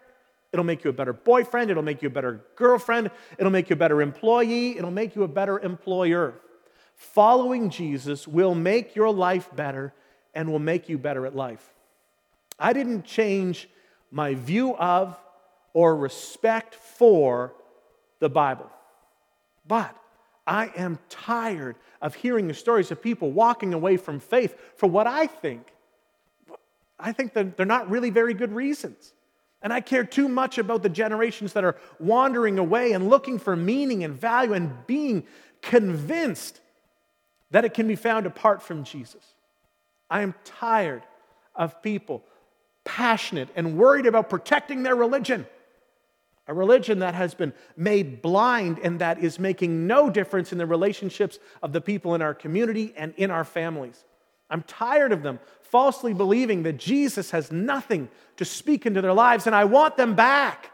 It'll 0.53 0.65
make 0.65 0.85
you 0.85 0.91
a 0.91 0.93
better 0.93 1.13
boyfriend. 1.13 1.71
It'll 1.71 1.83
make 1.83 2.03
you 2.03 2.09
a 2.09 2.13
better 2.13 2.45
girlfriend. 2.55 3.11
It'll 3.39 3.53
make 3.53 3.69
you 3.69 3.75
a 3.75 3.79
better 3.79 4.01
employee. 4.01 4.79
It'll 4.79 4.91
make 4.91 5.15
you 5.17 5.23
a 5.23 5.29
better 5.29 5.59
employer. 5.59 6.35
Following 6.95 7.69
Jesus 7.69 8.27
will 8.27 8.55
make 8.55 8.97
your 8.97 9.13
life 9.13 9.55
better 9.55 9.93
and 10.35 10.51
will 10.51 10.59
make 10.59 10.89
you 10.89 10.99
better 10.99 11.27
at 11.27 11.37
life. 11.37 11.75
I 12.59 12.73
didn't 12.73 13.05
change 13.05 13.69
my 14.11 14.35
view 14.35 14.75
of 14.77 15.19
or 15.73 15.97
respect 15.97 16.75
for 16.75 17.55
the 18.19 18.31
Bible. 18.31 18.71
But 19.69 19.95
I 20.47 20.71
am 20.77 20.99
tired 21.11 21.77
of 22.01 22.15
hearing 22.15 22.49
the 22.49 22.55
stories 22.55 22.91
of 22.91 23.03
people 23.03 23.31
walking 23.31 23.75
away 23.75 23.97
from 23.97 24.21
faith 24.21 24.57
for 24.77 24.87
what 24.87 25.07
I 25.07 25.27
think 25.27 25.73
I 26.99 27.13
think 27.13 27.35
that 27.35 27.57
they're 27.57 27.67
not 27.67 27.91
really 27.91 28.11
very 28.11 28.35
good 28.35 28.53
reasons. 28.53 29.13
And 29.67 29.73
I 29.73 29.81
care 29.81 30.05
too 30.05 30.29
much 30.29 30.59
about 30.59 30.85
the 30.85 30.89
generations 30.89 31.55
that 31.55 31.65
are 31.65 31.75
wandering 31.99 32.57
away 32.57 32.93
and 32.93 33.09
looking 33.09 33.37
for 33.37 33.57
meaning 33.57 34.05
and 34.05 34.15
value 34.15 34.53
and 34.53 34.87
being 34.87 35.27
convinced 35.61 36.61
that 37.51 37.65
it 37.65 37.75
can 37.75 37.89
be 37.89 37.97
found 37.97 38.27
apart 38.27 38.63
from 38.63 38.85
Jesus. 38.85 39.25
I 40.09 40.23
am 40.23 40.37
tired 40.45 41.03
of 41.53 41.83
people 41.83 42.23
passionate 42.85 43.49
and 43.57 43.77
worried 43.77 44.07
about 44.07 44.31
protecting 44.31 44.85
their 44.85 44.95
religion. 44.95 45.49
A 46.47 46.55
religion 46.55 47.01
that 47.01 47.17
has 47.17 47.35
been 47.35 47.53
made 47.77 48.23
blind 48.23 48.79
and 48.85 49.01
that 49.01 49.19
is 49.19 49.41
making 49.41 49.89
no 49.89 50.09
difference 50.11 50.53
in 50.53 50.59
the 50.59 50.67
relationships 50.67 51.41
of 51.61 51.73
the 51.73 51.81
people 51.81 52.15
in 52.15 52.23
our 52.23 52.35
community 52.35 52.95
and 52.97 53.13
in 53.17 53.33
our 53.33 53.43
families. 53.43 54.05
I'm 54.49 54.63
tired 54.63 55.13
of 55.13 55.23
them 55.23 55.41
falsely 55.63 56.15
believing 56.15 56.63
that 56.63 56.77
Jesus 56.77 57.31
has 57.33 57.51
nothing 57.51 58.09
to 58.37 58.45
speak 58.45 58.87
into 58.87 59.03
their 59.03 59.13
lives, 59.13 59.47
and 59.47 59.57
I 59.57 59.65
want 59.65 59.97
them 59.97 60.15
back. 60.15 60.71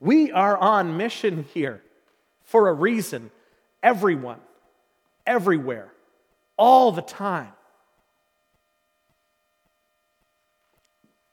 We 0.00 0.32
are 0.32 0.56
on 0.56 0.96
mission 0.96 1.44
here 1.54 1.82
for 2.44 2.68
a 2.68 2.72
reason. 2.72 3.30
Everyone, 3.82 4.40
everywhere, 5.26 5.92
all 6.56 6.92
the 6.92 7.02
time. 7.02 7.52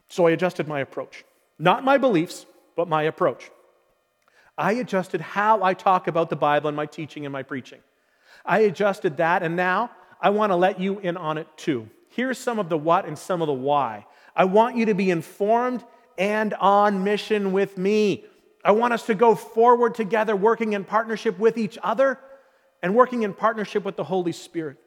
So 0.10 0.28
I 0.28 0.32
adjusted 0.32 0.68
my 0.68 0.82
approach. 0.82 1.24
Not 1.58 1.86
my 1.86 1.98
beliefs, 1.98 2.46
but 2.75 2.90
my 2.90 3.04
approach. 3.04 3.50
I 4.58 4.74
adjusted 4.74 5.22
how 5.22 5.63
I 5.63 5.74
talk 5.74 6.08
about 6.08 6.30
the 6.30 6.36
Bible 6.36 6.68
in 6.68 6.75
my 6.75 6.86
teaching 6.86 7.25
and 7.25 7.32
my 7.32 7.44
preaching. 7.44 7.80
I 8.45 8.60
adjusted 8.60 9.17
that, 9.17 9.43
and 9.43 9.55
now 9.55 9.91
I 10.19 10.29
want 10.29 10.51
to 10.51 10.55
let 10.55 10.79
you 10.79 11.00
in 11.00 11.17
on 11.17 11.38
it 11.38 11.48
too. 11.57 11.89
Here's 12.10 12.38
some 12.38 12.60
of 12.60 12.69
the 12.69 12.77
what 12.77 13.05
and 13.05 13.17
some 13.17 13.41
of 13.41 13.48
the 13.48 13.53
why. 13.53 14.05
I 14.36 14.45
want 14.45 14.75
you 14.75 14.86
to 14.88 14.93
be 14.93 15.10
informed 15.10 15.83
and 16.17 16.53
on 16.55 17.03
mission 17.03 17.51
with 17.51 17.77
me. 17.77 18.25
I 18.63 18.71
want 18.71 18.93
us 18.93 19.05
to 19.07 19.15
go 19.15 19.33
forward 19.36 19.95
together, 19.95 20.36
working 20.36 20.74
in 20.74 20.83
partnership 20.83 21.39
with 21.39 21.57
each 21.57 21.77
other 21.81 22.19
and 22.83 22.95
working 22.95 23.24
in 23.24 23.33
partnership 23.33 23.83
with 23.83 23.95
the 23.95 24.03
Holy 24.03 24.31
Spirit. 24.31 24.77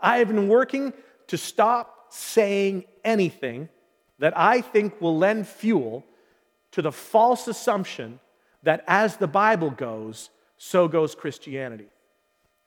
I 0.00 0.18
have 0.18 0.28
been 0.28 0.48
working 0.48 0.92
to 1.28 1.38
stop 1.38 2.06
saying 2.10 2.84
anything 3.04 3.68
that 4.18 4.36
I 4.36 4.60
think 4.60 5.00
will 5.00 5.16
lend 5.16 5.46
fuel 5.46 6.04
to 6.72 6.82
the 6.82 6.92
false 6.92 7.48
assumption 7.48 8.20
that 8.62 8.84
as 8.86 9.16
the 9.16 9.26
Bible 9.26 9.70
goes, 9.70 10.30
so 10.56 10.88
goes 10.88 11.14
Christianity. 11.14 11.88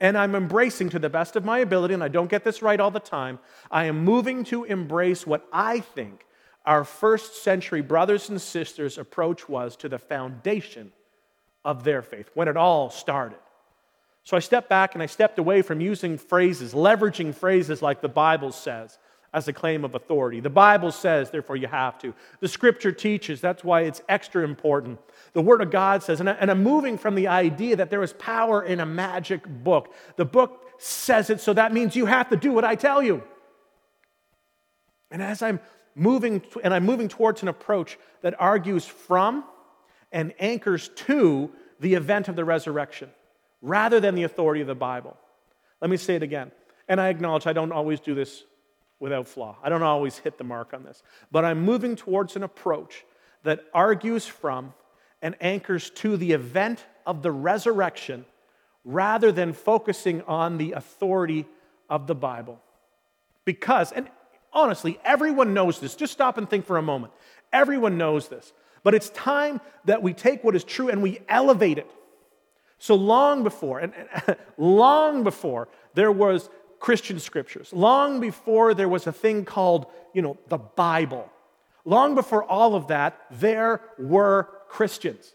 And 0.01 0.17
I'm 0.17 0.35
embracing 0.35 0.89
to 0.91 0.99
the 0.99 1.09
best 1.09 1.35
of 1.35 1.43
my 1.43 1.59
ability, 1.59 1.93
and 1.93 2.03
I 2.03 2.07
don't 2.07 2.29
get 2.29 2.43
this 2.43 2.61
right 2.61 2.79
all 2.79 2.91
the 2.91 2.99
time, 2.99 3.39
I 3.69 3.85
am 3.85 4.03
moving 4.03 4.43
to 4.45 4.63
embrace 4.63 5.27
what 5.27 5.45
I 5.51 5.81
think 5.81 6.25
our 6.65 6.83
first 6.83 7.43
century 7.43 7.81
brothers 7.81 8.29
and 8.29 8.39
sisters' 8.39 8.97
approach 8.97 9.49
was 9.49 9.75
to 9.77 9.89
the 9.89 9.97
foundation 9.97 10.91
of 11.65 11.83
their 11.83 12.01
faith, 12.01 12.29
when 12.33 12.47
it 12.47 12.55
all 12.55 12.89
started. 12.89 13.39
So 14.23 14.37
I 14.37 14.39
stepped 14.39 14.69
back 14.69 14.93
and 14.93 15.01
I 15.01 15.07
stepped 15.07 15.39
away 15.39 15.61
from 15.61 15.81
using 15.81 16.17
phrases, 16.17 16.73
leveraging 16.73 17.33
phrases 17.33 17.81
like 17.81 18.01
the 18.01 18.09
Bible 18.09 18.51
says 18.51 18.99
as 19.33 19.47
a 19.47 19.53
claim 19.53 19.83
of 19.83 19.95
authority. 19.95 20.39
The 20.39 20.49
Bible 20.49 20.91
says, 20.91 21.31
therefore 21.31 21.55
you 21.55 21.67
have 21.67 21.97
to. 21.99 22.13
The 22.39 22.47
scripture 22.47 22.91
teaches, 22.91 23.41
that's 23.41 23.63
why 23.63 23.81
it's 23.81 24.01
extra 24.07 24.43
important. 24.43 24.99
The 25.33 25.41
Word 25.41 25.61
of 25.61 25.71
God 25.71 26.03
says, 26.03 26.19
and 26.21 26.29
I'm 26.29 26.63
moving 26.63 26.97
from 26.97 27.15
the 27.15 27.27
idea 27.27 27.75
that 27.75 27.89
there 27.89 28.01
is 28.01 28.13
power 28.13 28.63
in 28.63 28.79
a 28.79 28.85
magic 28.85 29.47
book. 29.47 29.93
The 30.15 30.25
book 30.25 30.65
says 30.79 31.29
it, 31.29 31.39
so 31.39 31.53
that 31.53 31.73
means 31.73 31.95
you 31.95 32.05
have 32.05 32.29
to 32.29 32.35
do 32.35 32.51
what 32.51 32.65
I 32.65 32.75
tell 32.75 33.01
you. 33.03 33.23
And 35.11 35.21
as 35.21 35.41
I'm 35.41 35.59
moving, 35.95 36.41
and 36.63 36.73
I'm 36.73 36.85
moving 36.85 37.07
towards 37.07 37.41
an 37.41 37.47
approach 37.47 37.97
that 38.21 38.35
argues 38.39 38.85
from 38.85 39.43
and 40.11 40.33
anchors 40.39 40.89
to 40.95 41.51
the 41.79 41.93
event 41.93 42.27
of 42.27 42.35
the 42.35 42.45
resurrection 42.45 43.09
rather 43.61 43.99
than 43.99 44.15
the 44.15 44.23
authority 44.23 44.61
of 44.61 44.67
the 44.67 44.75
Bible. 44.75 45.17
Let 45.81 45.91
me 45.91 45.97
say 45.97 46.15
it 46.15 46.23
again. 46.23 46.51
And 46.87 46.99
I 46.99 47.09
acknowledge 47.09 47.45
I 47.45 47.53
don't 47.53 47.71
always 47.71 47.99
do 47.99 48.15
this 48.15 48.43
without 48.99 49.27
flaw. 49.27 49.57
I 49.63 49.69
don't 49.69 49.83
always 49.83 50.17
hit 50.17 50.37
the 50.37 50.43
mark 50.43 50.73
on 50.73 50.83
this. 50.83 51.03
But 51.31 51.45
I'm 51.45 51.61
moving 51.61 51.95
towards 51.95 52.35
an 52.35 52.43
approach 52.43 53.05
that 53.43 53.61
argues 53.73 54.25
from 54.25 54.73
and 55.21 55.35
anchors 55.41 55.89
to 55.91 56.17
the 56.17 56.31
event 56.31 56.83
of 57.05 57.21
the 57.21 57.31
resurrection 57.31 58.25
rather 58.85 59.31
than 59.31 59.53
focusing 59.53 60.21
on 60.23 60.57
the 60.57 60.73
authority 60.73 61.45
of 61.89 62.07
the 62.07 62.15
Bible. 62.15 62.59
Because, 63.45 63.91
and 63.91 64.09
honestly, 64.53 64.99
everyone 65.03 65.53
knows 65.53 65.79
this. 65.79 65.95
Just 65.95 66.13
stop 66.13 66.37
and 66.37 66.49
think 66.49 66.65
for 66.65 66.77
a 66.77 66.81
moment. 66.81 67.13
Everyone 67.51 67.97
knows 67.97 68.27
this. 68.29 68.53
But 68.83 68.95
it's 68.95 69.09
time 69.09 69.59
that 69.85 70.01
we 70.01 70.13
take 70.13 70.43
what 70.43 70.55
is 70.55 70.63
true 70.63 70.89
and 70.89 71.01
we 71.01 71.19
elevate 71.27 71.77
it. 71.77 71.89
So 72.77 72.95
long 72.95 73.43
before, 73.43 73.79
and 73.79 73.93
long 74.57 75.23
before 75.23 75.67
there 75.95 76.11
was 76.11 76.49
Christian 76.79 77.19
scriptures, 77.19 77.73
long 77.73 78.21
before 78.21 78.73
there 78.73 78.87
was 78.87 79.05
a 79.05 79.11
thing 79.11 79.43
called, 79.43 79.87
you 80.13 80.21
know, 80.21 80.37
the 80.47 80.57
Bible, 80.57 81.29
long 81.83 82.15
before 82.15 82.43
all 82.45 82.75
of 82.75 82.87
that, 82.87 83.19
there 83.29 83.81
were 83.97 84.49
Christians. 84.69 85.33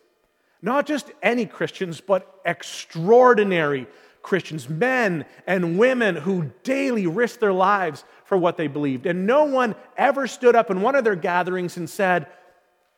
Not 0.62 0.86
just 0.86 1.12
any 1.22 1.44
Christians, 1.44 2.00
but 2.00 2.40
extraordinary 2.46 3.86
Christians, 4.22 4.70
men 4.70 5.26
and 5.46 5.78
women 5.78 6.16
who 6.16 6.50
daily 6.62 7.06
risked 7.06 7.40
their 7.40 7.52
lives 7.52 8.04
for 8.24 8.38
what 8.38 8.56
they 8.56 8.66
believed. 8.66 9.04
And 9.04 9.26
no 9.26 9.44
one 9.44 9.74
ever 9.98 10.26
stood 10.26 10.56
up 10.56 10.70
in 10.70 10.80
one 10.80 10.94
of 10.94 11.04
their 11.04 11.16
gatherings 11.16 11.76
and 11.76 11.88
said, 11.88 12.26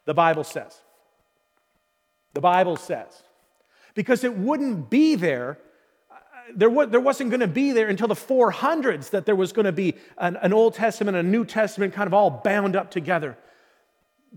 The 0.04 0.14
Bible 0.14 0.44
says. 0.44 0.78
The 2.34 2.40
Bible 2.40 2.76
says. 2.76 3.24
Because 3.94 4.22
it 4.22 4.36
wouldn't 4.36 4.88
be 4.88 5.16
there 5.16 5.58
uh, 6.08 6.14
there, 6.54 6.70
was, 6.70 6.90
there 6.90 7.00
wasn't 7.00 7.30
going 7.30 7.40
to 7.40 7.48
be 7.48 7.72
there 7.72 7.88
until 7.88 8.06
the 8.06 8.14
400s 8.14 9.10
that 9.10 9.26
there 9.26 9.34
was 9.34 9.52
going 9.52 9.64
to 9.64 9.72
be 9.72 9.94
an 10.18 10.52
Old 10.52 10.74
Testament 10.74 11.16
and 11.16 11.26
a 11.26 11.30
New 11.30 11.44
Testament 11.44 11.92
kind 11.92 12.06
of 12.06 12.14
all 12.14 12.30
bound 12.30 12.76
up 12.76 12.92
together. 12.92 13.36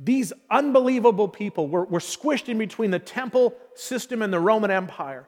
These 0.02 0.32
unbelievable 0.50 1.28
people 1.28 1.68
were, 1.68 1.84
were 1.84 2.00
squished 2.00 2.48
in 2.48 2.58
between 2.58 2.92
the 2.92 3.00
temple 3.00 3.54
system 3.76 4.22
and 4.22 4.32
the 4.32 4.40
Roman 4.40 4.72
Empire. 4.72 5.28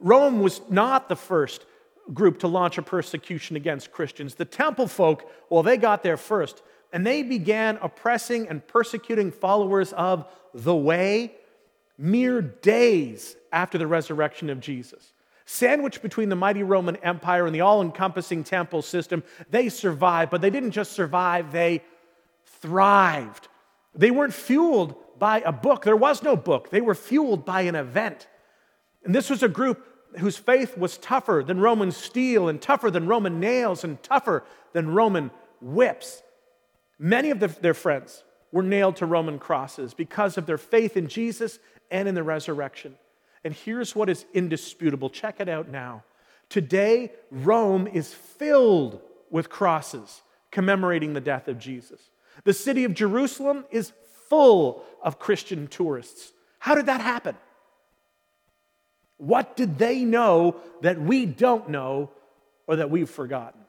Rome 0.00 0.40
was 0.40 0.60
not 0.68 1.08
the 1.08 1.16
first 1.16 1.64
group 2.12 2.40
to 2.40 2.48
launch 2.48 2.78
a 2.78 2.82
persecution 2.82 3.54
against 3.54 3.92
Christians. 3.92 4.34
The 4.34 4.44
temple 4.44 4.88
folk, 4.88 5.30
well, 5.50 5.62
they 5.62 5.76
got 5.76 6.02
there 6.02 6.16
first, 6.16 6.62
and 6.92 7.06
they 7.06 7.22
began 7.22 7.78
oppressing 7.80 8.48
and 8.48 8.66
persecuting 8.66 9.30
followers 9.30 9.92
of 9.92 10.26
the 10.52 10.74
way 10.74 11.34
mere 11.96 12.40
days 12.40 13.36
after 13.52 13.78
the 13.78 13.86
resurrection 13.86 14.50
of 14.50 14.60
Jesus. 14.60 15.12
Sandwiched 15.44 16.02
between 16.02 16.28
the 16.28 16.36
mighty 16.36 16.62
Roman 16.62 16.96
Empire 16.96 17.46
and 17.46 17.54
the 17.54 17.60
all 17.60 17.82
encompassing 17.82 18.44
temple 18.44 18.82
system, 18.82 19.22
they 19.50 19.68
survived, 19.68 20.30
but 20.30 20.40
they 20.40 20.50
didn't 20.50 20.72
just 20.72 20.92
survive, 20.92 21.52
they 21.52 21.82
thrived. 22.44 23.47
They 23.98 24.12
weren't 24.12 24.32
fueled 24.32 24.94
by 25.18 25.40
a 25.40 25.50
book, 25.50 25.84
there 25.84 25.96
was 25.96 26.22
no 26.22 26.36
book, 26.36 26.70
they 26.70 26.80
were 26.80 26.94
fueled 26.94 27.44
by 27.44 27.62
an 27.62 27.74
event. 27.74 28.28
And 29.04 29.14
this 29.14 29.28
was 29.28 29.42
a 29.42 29.48
group 29.48 29.84
whose 30.18 30.36
faith 30.36 30.78
was 30.78 30.96
tougher 30.96 31.42
than 31.44 31.60
Roman 31.60 31.90
steel, 31.90 32.48
and 32.48 32.62
tougher 32.62 32.90
than 32.90 33.08
Roman 33.08 33.40
nails, 33.40 33.84
and 33.84 34.02
tougher 34.02 34.44
than 34.72 34.94
Roman 34.94 35.30
whips. 35.60 36.22
Many 36.98 37.30
of 37.30 37.40
the, 37.40 37.48
their 37.48 37.74
friends 37.74 38.22
were 38.52 38.62
nailed 38.62 38.96
to 38.96 39.06
Roman 39.06 39.38
crosses 39.38 39.92
because 39.92 40.38
of 40.38 40.46
their 40.46 40.58
faith 40.58 40.96
in 40.96 41.08
Jesus 41.08 41.58
and 41.90 42.08
in 42.08 42.14
the 42.14 42.22
resurrection. 42.22 42.94
And 43.44 43.52
here's 43.52 43.94
what 43.94 44.08
is 44.08 44.24
indisputable 44.32 45.10
check 45.10 45.40
it 45.40 45.48
out 45.48 45.68
now. 45.68 46.04
Today, 46.48 47.12
Rome 47.30 47.86
is 47.86 48.14
filled 48.14 49.00
with 49.30 49.50
crosses 49.50 50.22
commemorating 50.50 51.12
the 51.12 51.20
death 51.20 51.48
of 51.48 51.58
Jesus. 51.58 52.00
The 52.44 52.54
city 52.54 52.84
of 52.84 52.94
Jerusalem 52.94 53.64
is 53.70 53.92
full 54.28 54.84
of 55.02 55.18
Christian 55.18 55.66
tourists. 55.66 56.32
How 56.58 56.74
did 56.74 56.86
that 56.86 57.00
happen? 57.00 57.36
What 59.16 59.56
did 59.56 59.78
they 59.78 60.04
know 60.04 60.56
that 60.82 61.00
we 61.00 61.26
don't 61.26 61.70
know 61.70 62.10
or 62.66 62.76
that 62.76 62.90
we've 62.90 63.10
forgotten? 63.10 63.60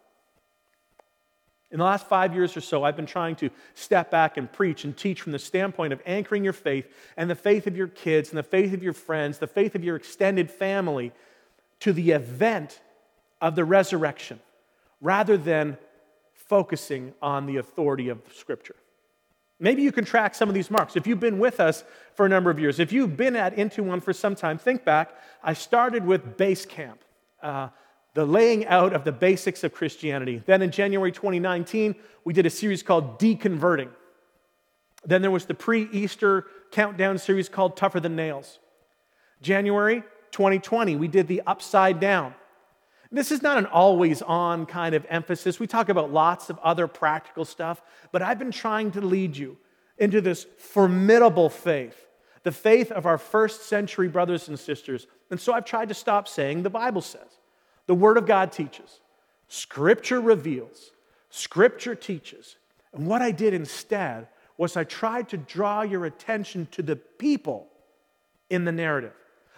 In 1.72 1.78
the 1.78 1.86
last 1.86 2.08
five 2.08 2.34
years 2.34 2.58
or 2.58 2.62
so, 2.62 2.84
I've 2.84 2.96
been 2.96 3.06
trying 3.06 3.36
to 3.38 3.52
step 3.76 4.10
back 4.10 4.38
and 4.38 4.52
preach 4.52 4.86
and 4.86 4.98
teach 4.98 5.22
from 5.22 5.34
the 5.34 5.40
standpoint 5.40 5.94
of 5.94 6.02
anchoring 6.06 6.44
your 6.44 6.54
faith 6.54 6.88
and 7.16 7.30
the 7.30 7.36
faith 7.36 7.68
of 7.68 7.78
your 7.78 7.88
kids 7.88 8.30
and 8.30 8.38
the 8.38 8.44
faith 8.44 8.74
of 8.74 8.82
your 8.82 8.94
friends, 8.94 9.38
the 9.38 9.48
faith 9.48 9.76
of 9.76 9.84
your 9.84 9.96
extended 9.96 10.50
family 10.50 11.12
to 11.82 11.94
the 11.94 12.12
event 12.12 12.82
of 13.40 13.56
the 13.56 13.64
resurrection 13.64 14.40
rather 15.00 15.38
than 15.38 15.78
focusing 16.50 17.14
on 17.22 17.46
the 17.46 17.58
authority 17.58 18.10
of 18.10 18.20
Scripture. 18.34 18.76
Maybe 19.60 19.84
you 19.84 19.92
can 19.92 20.04
track 20.04 20.34
some 20.34 20.50
of 20.50 20.56
these 20.56 20.72
marks. 20.72 20.96
If 20.96 21.06
you've 21.06 21.20
been 21.20 21.38
with 21.38 21.60
us 21.60 21.84
for 22.16 22.26
a 22.26 22.30
number 22.30 22.50
of 22.50 22.60
years, 22.60 22.80
if 22.80 22.92
you've 22.92 23.16
been 23.16 23.36
at 23.36 23.54
Into 23.54 23.84
One 23.84 24.02
for 24.02 24.14
some 24.14 24.36
time, 24.36 24.58
think 24.58 24.84
back. 24.84 25.12
I 25.44 25.54
started 25.54 26.06
with 26.06 26.38
base 26.38 26.66
camp. 26.66 27.02
Uh, 27.42 27.70
the 28.16 28.26
laying 28.26 28.66
out 28.66 28.94
of 28.94 29.04
the 29.04 29.12
basics 29.12 29.64
of 29.64 29.74
Christianity. 29.74 30.42
Then 30.46 30.62
in 30.62 30.72
January 30.72 31.12
2019, 31.12 31.96
we 32.26 32.34
did 32.34 32.46
a 32.46 32.50
series 32.50 32.82
called 32.82 33.20
Deconverting. 33.20 33.90
Then 35.06 35.22
there 35.22 35.32
was 35.32 35.46
the 35.46 35.54
pre 35.54 35.84
Easter 35.92 36.48
countdown 36.72 37.18
series 37.20 37.48
called 37.48 37.78
Tougher 37.78 38.00
Than 38.00 38.16
Nails. 38.16 38.60
January 39.42 40.04
2020, 40.32 40.96
we 40.96 41.08
did 41.08 41.28
the 41.28 41.42
Upside 41.46 42.00
Down. 42.00 42.34
This 43.12 43.32
is 43.32 43.42
not 43.42 43.58
an 43.58 43.66
always 43.66 44.22
on 44.22 44.66
kind 44.66 44.94
of 44.94 45.06
emphasis. 45.10 45.60
We 45.60 45.66
talk 45.66 45.90
about 45.90 46.14
lots 46.14 46.50
of 46.50 46.60
other 46.60 46.88
practical 46.88 47.44
stuff, 47.44 47.82
but 48.12 48.22
I've 48.22 48.38
been 48.38 48.52
trying 48.52 48.92
to 48.92 49.02
lead 49.02 49.36
you 49.36 49.58
into 49.98 50.22
this 50.22 50.46
formidable 50.58 51.50
faith, 51.50 52.08
the 52.44 52.52
faith 52.52 52.92
of 52.92 53.06
our 53.06 53.18
first 53.18 53.64
century 53.64 54.08
brothers 54.08 54.48
and 54.48 54.60
sisters. 54.60 55.08
And 55.32 55.40
so 55.40 55.54
I've 55.54 55.66
tried 55.66 55.90
to 55.90 55.96
stop 55.96 56.28
saying 56.28 56.62
the 56.62 56.70
Bible 56.70 57.02
says, 57.02 57.40
the 57.88 57.96
Word 57.96 58.18
of 58.18 58.28
God 58.28 58.52
teaches, 58.52 59.00
Scripture 59.48 60.22
reveals, 60.22 60.92
Scripture 61.32 61.96
teaches. 61.96 62.58
And 62.94 63.08
what 63.08 63.24
I 63.24 63.32
did 63.32 63.54
instead 63.56 64.28
was 64.58 64.78
I 64.78 64.84
tried 64.84 65.30
to 65.30 65.38
draw 65.38 65.82
your 65.82 66.06
attention 66.06 66.68
to 66.72 66.84
the 66.84 66.96
people 66.96 67.68
in 68.50 68.66
the 68.66 68.72
narrative 68.72 69.14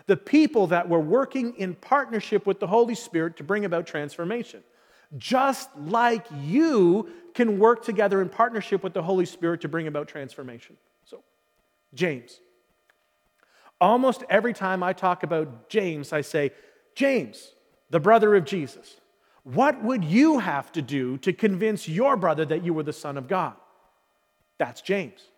the 0.07 0.17
people 0.17 0.67
that 0.67 0.87
were 0.87 0.99
working 0.99 1.55
in 1.57 1.75
partnership 1.75 2.45
with 2.45 2.59
the 2.59 2.67
Holy 2.67 2.95
Spirit 2.95 3.37
to 3.37 3.43
bring 3.43 3.65
about 3.65 3.85
transformation. 3.85 4.63
Just 5.17 5.69
like 5.77 6.25
you 6.43 7.09
can 7.33 7.59
work 7.59 7.83
together 7.83 8.21
in 8.21 8.29
partnership 8.29 8.83
with 8.83 8.93
the 8.93 9.03
Holy 9.03 9.25
Spirit 9.25 9.61
to 9.61 9.67
bring 9.67 9.87
about 9.87 10.07
transformation. 10.07 10.77
So, 11.05 11.23
James. 11.93 12.39
Almost 13.79 14.23
every 14.29 14.53
time 14.53 14.83
I 14.83 14.93
talk 14.93 15.23
about 15.23 15.67
James, 15.67 16.13
I 16.13 16.21
say, 16.21 16.51
James, 16.95 17.53
the 17.89 17.99
brother 17.99 18.35
of 18.35 18.45
Jesus, 18.45 18.97
what 19.43 19.83
would 19.83 20.03
you 20.03 20.39
have 20.39 20.71
to 20.73 20.81
do 20.81 21.17
to 21.19 21.33
convince 21.33 21.87
your 21.87 22.15
brother 22.15 22.45
that 22.45 22.63
you 22.63 22.73
were 22.73 22.83
the 22.83 22.93
Son 22.93 23.17
of 23.17 23.27
God? 23.27 23.55
That's 24.59 24.81
James. 24.81 25.30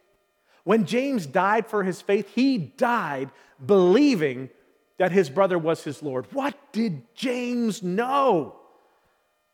When 0.63 0.85
James 0.85 1.25
died 1.25 1.67
for 1.67 1.83
his 1.83 2.01
faith, 2.01 2.29
he 2.33 2.57
died 2.57 3.31
believing 3.63 4.49
that 4.97 5.11
his 5.11 5.29
brother 5.29 5.57
was 5.57 5.83
his 5.83 6.01
Lord. 6.01 6.27
What 6.31 6.55
did 6.71 7.03
James 7.15 7.83
know? 7.83 8.55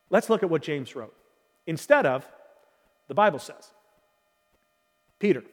Let's 0.10 0.30
look 0.30 0.44
at 0.44 0.50
what 0.50 0.62
James 0.62 0.96
wrote. 0.96 1.16
Instead 1.66 2.06
of, 2.06 2.28
the 3.08 3.14
Bible 3.16 3.40
says, 3.40 3.72
Peter. 5.20 5.44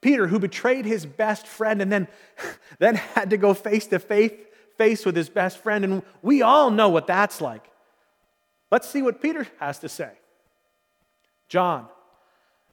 Peter, 0.00 0.26
who 0.26 0.38
betrayed 0.38 0.84
his 0.84 1.06
best 1.06 1.46
friend 1.46 1.80
and 1.80 1.90
then, 1.90 2.08
then 2.78 2.94
had 2.94 3.30
to 3.30 3.36
go 3.36 3.54
face 3.54 3.86
to 3.88 3.98
face, 3.98 4.32
face 4.76 5.04
with 5.04 5.16
his 5.16 5.28
best 5.28 5.58
friend. 5.58 5.84
And 5.84 6.02
we 6.22 6.42
all 6.42 6.70
know 6.70 6.88
what 6.88 7.06
that's 7.06 7.40
like. 7.40 7.70
Let's 8.70 8.88
see 8.88 9.02
what 9.02 9.22
Peter 9.22 9.46
has 9.58 9.78
to 9.80 9.88
say. 9.88 10.10
John, 11.48 11.86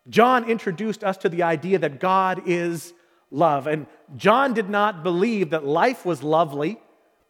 John 0.10 0.50
introduced 0.50 1.04
us 1.04 1.18
to 1.18 1.30
the 1.30 1.44
idea 1.44 1.80
that 1.80 2.00
God 2.00 2.44
is 2.46 2.94
love. 3.32 3.68
And 3.68 3.88
John 4.16 4.54
did 4.54 4.70
not 4.70 5.04
believe 5.04 5.50
that 5.52 5.66
life 5.66 6.06
was 6.06 6.24
lovely 6.24 6.80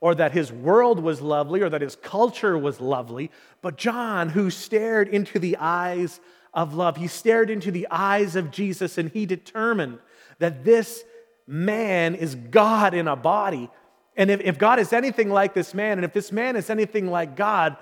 or 0.02 0.16
that 0.16 0.34
his 0.34 0.52
world 0.52 1.00
was 1.00 1.22
lovely 1.22 1.62
or 1.62 1.70
that 1.70 1.82
his 1.82 1.96
culture 1.96 2.58
was 2.58 2.82
lovely, 2.82 3.32
but 3.62 3.78
John, 3.78 4.30
who 4.30 4.50
stared 4.50 5.08
into 5.08 5.40
the 5.40 5.56
eyes 5.58 6.20
of 6.54 6.74
love, 6.74 6.98
he 6.98 7.08
stared 7.08 7.50
into 7.50 7.72
the 7.72 7.88
eyes 7.90 8.36
of 8.36 8.52
Jesus 8.52 8.98
and 8.98 9.10
he 9.12 9.26
determined 9.26 10.00
that 10.40 10.66
this 10.66 11.06
man 11.48 12.16
is 12.16 12.36
God 12.36 12.94
in 12.94 13.08
a 13.08 13.16
body. 13.16 13.70
And 14.18 14.30
if, 14.30 14.42
if 14.42 14.58
God 14.58 14.78
is 14.78 14.92
anything 14.92 15.30
like 15.30 15.54
this 15.54 15.74
man, 15.74 15.98
and 15.98 16.06
if 16.06 16.12
this 16.12 16.32
man 16.32 16.58
is 16.58 16.70
anything 16.70 17.10
like 17.10 17.38
God, 17.38 17.78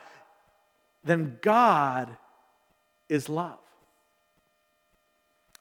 then 1.03 1.39
God 1.41 2.15
is 3.09 3.29
love. 3.29 3.57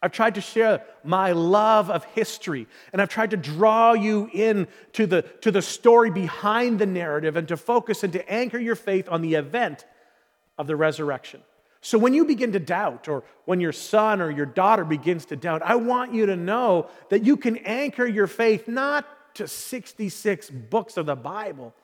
I've 0.02 0.12
tried 0.12 0.36
to 0.36 0.40
share 0.40 0.82
my 1.04 1.32
love 1.32 1.90
of 1.90 2.04
history, 2.04 2.66
and 2.92 3.02
I've 3.02 3.10
tried 3.10 3.30
to 3.30 3.36
draw 3.36 3.92
you 3.92 4.30
in 4.32 4.66
to 4.94 5.06
the, 5.06 5.22
to 5.42 5.50
the 5.50 5.60
story 5.60 6.10
behind 6.10 6.78
the 6.78 6.86
narrative 6.86 7.36
and 7.36 7.46
to 7.48 7.56
focus 7.56 8.02
and 8.02 8.12
to 8.14 8.30
anchor 8.30 8.58
your 8.58 8.76
faith 8.76 9.08
on 9.10 9.20
the 9.20 9.34
event 9.34 9.84
of 10.56 10.66
the 10.66 10.76
resurrection. 10.76 11.42
So 11.82 11.98
when 11.98 12.14
you 12.14 12.24
begin 12.24 12.52
to 12.52 12.58
doubt, 12.58 13.08
or 13.08 13.24
when 13.44 13.60
your 13.60 13.72
son 13.72 14.20
or 14.20 14.30
your 14.30 14.46
daughter 14.46 14.84
begins 14.84 15.26
to 15.26 15.36
doubt, 15.36 15.62
I 15.62 15.76
want 15.76 16.14
you 16.14 16.26
to 16.26 16.36
know 16.36 16.88
that 17.08 17.24
you 17.24 17.36
can 17.36 17.58
anchor 17.58 18.06
your 18.06 18.26
faith 18.26 18.68
not 18.68 19.06
to 19.34 19.48
66 19.48 20.50
books 20.50 20.96
of 20.96 21.06
the 21.06 21.16
Bible, 21.16 21.74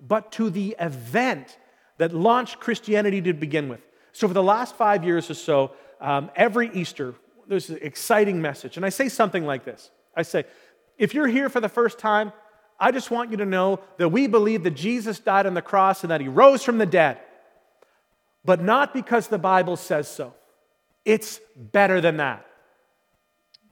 but 0.00 0.32
to 0.32 0.50
the 0.50 0.76
event 0.78 1.58
that 1.98 2.14
launched 2.14 2.60
Christianity 2.60 3.20
to 3.22 3.32
begin 3.32 3.68
with. 3.68 3.80
So 4.12 4.28
for 4.28 4.34
the 4.34 4.42
last 4.42 4.76
five 4.76 5.04
years 5.04 5.30
or 5.30 5.34
so, 5.34 5.72
um, 6.00 6.30
every 6.36 6.70
Easter, 6.72 7.14
there's 7.48 7.70
an 7.70 7.78
exciting 7.82 8.40
message. 8.40 8.76
And 8.76 8.84
I 8.84 8.88
say 8.88 9.08
something 9.08 9.44
like 9.44 9.64
this 9.64 9.90
I 10.16 10.22
say, 10.22 10.44
if 10.98 11.14
you're 11.14 11.26
here 11.26 11.48
for 11.48 11.60
the 11.60 11.68
first 11.68 11.98
time, 11.98 12.32
I 12.78 12.90
just 12.90 13.10
want 13.10 13.30
you 13.30 13.38
to 13.38 13.46
know 13.46 13.80
that 13.98 14.08
we 14.08 14.26
believe 14.26 14.62
that 14.64 14.72
Jesus 14.72 15.18
died 15.18 15.46
on 15.46 15.54
the 15.54 15.62
cross 15.62 16.02
and 16.02 16.10
that 16.10 16.20
he 16.20 16.28
rose 16.28 16.62
from 16.62 16.78
the 16.78 16.86
dead, 16.86 17.18
but 18.44 18.62
not 18.62 18.92
because 18.92 19.28
the 19.28 19.38
Bible 19.38 19.76
says 19.76 20.08
so. 20.08 20.34
It's 21.04 21.40
better 21.56 22.00
than 22.00 22.18
that. 22.18 22.46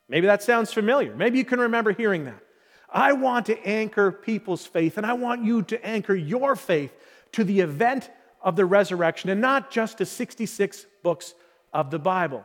Maybe 0.08 0.26
that 0.26 0.42
sounds 0.42 0.72
familiar. 0.72 1.14
Maybe 1.14 1.38
you 1.38 1.44
can 1.44 1.60
remember 1.60 1.92
hearing 1.92 2.24
that. 2.26 2.40
I 2.88 3.12
want 3.12 3.46
to 3.46 3.66
anchor 3.66 4.12
people's 4.12 4.64
faith, 4.64 4.96
and 4.96 5.06
I 5.06 5.14
want 5.14 5.44
you 5.44 5.62
to 5.62 5.84
anchor 5.84 6.14
your 6.14 6.54
faith 6.54 6.92
to 7.32 7.42
the 7.42 7.60
event 7.60 8.08
of 8.40 8.56
the 8.56 8.64
resurrection 8.64 9.30
and 9.30 9.40
not 9.40 9.70
just 9.70 9.98
to 9.98 10.06
66 10.06 10.86
books 11.02 11.34
of 11.72 11.90
the 11.90 11.98
Bible. 11.98 12.44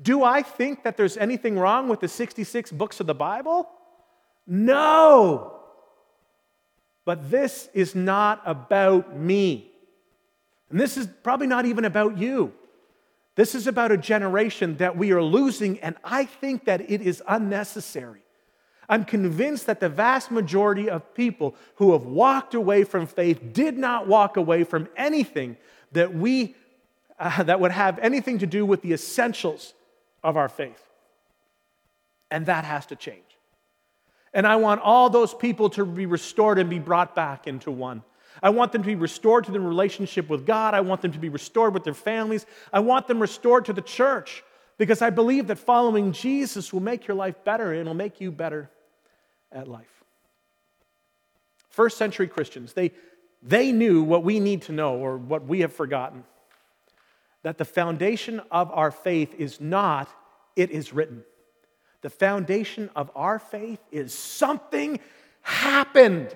Do 0.00 0.22
I 0.22 0.42
think 0.42 0.84
that 0.84 0.96
there's 0.96 1.16
anything 1.16 1.58
wrong 1.58 1.88
with 1.88 2.00
the 2.00 2.08
66 2.08 2.70
books 2.72 3.00
of 3.00 3.06
the 3.06 3.14
Bible? 3.14 3.68
No. 4.46 5.54
But 7.04 7.30
this 7.30 7.68
is 7.74 7.94
not 7.94 8.42
about 8.44 9.16
me. 9.16 9.70
And 10.70 10.78
this 10.78 10.96
is 10.96 11.08
probably 11.22 11.46
not 11.46 11.66
even 11.66 11.84
about 11.84 12.18
you. 12.18 12.52
This 13.34 13.54
is 13.54 13.66
about 13.66 13.92
a 13.92 13.96
generation 13.96 14.76
that 14.78 14.96
we 14.96 15.12
are 15.12 15.22
losing, 15.22 15.78
and 15.80 15.96
I 16.02 16.24
think 16.24 16.64
that 16.64 16.90
it 16.90 17.00
is 17.00 17.22
unnecessary. 17.28 18.20
I'm 18.88 19.04
convinced 19.04 19.66
that 19.66 19.80
the 19.80 19.88
vast 19.88 20.30
majority 20.30 20.88
of 20.88 21.14
people 21.14 21.54
who 21.76 21.92
have 21.92 22.02
walked 22.04 22.54
away 22.54 22.84
from 22.84 23.06
faith 23.06 23.52
did 23.52 23.78
not 23.78 24.08
walk 24.08 24.36
away 24.36 24.64
from 24.64 24.88
anything 24.96 25.56
that 25.92 26.14
we 26.14 26.56
uh, 27.18 27.42
that 27.42 27.60
would 27.60 27.72
have 27.72 27.98
anything 27.98 28.38
to 28.38 28.46
do 28.46 28.64
with 28.64 28.80
the 28.82 28.92
essentials 28.92 29.74
of 30.22 30.36
our 30.36 30.48
faith. 30.48 30.82
And 32.30 32.46
that 32.46 32.64
has 32.64 32.86
to 32.86 32.96
change. 32.96 33.22
And 34.34 34.46
I 34.46 34.56
want 34.56 34.82
all 34.82 35.08
those 35.08 35.32
people 35.32 35.70
to 35.70 35.84
be 35.84 36.06
restored 36.06 36.58
and 36.58 36.68
be 36.68 36.78
brought 36.78 37.14
back 37.14 37.46
into 37.46 37.70
one. 37.70 38.02
I 38.42 38.50
want 38.50 38.72
them 38.72 38.82
to 38.82 38.86
be 38.86 38.94
restored 38.94 39.44
to 39.44 39.52
their 39.52 39.60
relationship 39.60 40.28
with 40.28 40.46
God. 40.46 40.74
I 40.74 40.80
want 40.80 41.02
them 41.02 41.12
to 41.12 41.18
be 41.18 41.28
restored 41.28 41.74
with 41.74 41.84
their 41.84 41.94
families. 41.94 42.46
I 42.72 42.80
want 42.80 43.08
them 43.08 43.20
restored 43.20 43.64
to 43.64 43.72
the 43.72 43.82
church 43.82 44.44
because 44.76 45.02
I 45.02 45.10
believe 45.10 45.48
that 45.48 45.56
following 45.56 46.12
Jesus 46.12 46.72
will 46.72 46.80
make 46.80 47.08
your 47.08 47.16
life 47.16 47.42
better 47.44 47.72
and 47.72 47.80
it'll 47.80 47.94
make 47.94 48.20
you 48.20 48.30
better 48.30 48.70
at 49.50 49.66
life. 49.66 50.04
First 51.70 51.96
century 51.96 52.28
Christians, 52.28 52.74
they, 52.74 52.92
they 53.42 53.72
knew 53.72 54.02
what 54.02 54.22
we 54.22 54.40
need 54.40 54.62
to 54.62 54.72
know 54.72 54.96
or 54.96 55.16
what 55.16 55.46
we 55.46 55.60
have 55.60 55.72
forgotten 55.72 56.24
that 57.42 57.58
the 57.58 57.64
foundation 57.64 58.40
of 58.50 58.70
our 58.72 58.90
faith 58.90 59.34
is 59.38 59.60
not, 59.60 60.08
it 60.56 60.70
is 60.70 60.92
written. 60.92 61.22
The 62.00 62.10
foundation 62.10 62.90
of 62.94 63.10
our 63.14 63.38
faith 63.38 63.80
is 63.90 64.14
something 64.14 65.00
happened. 65.42 66.34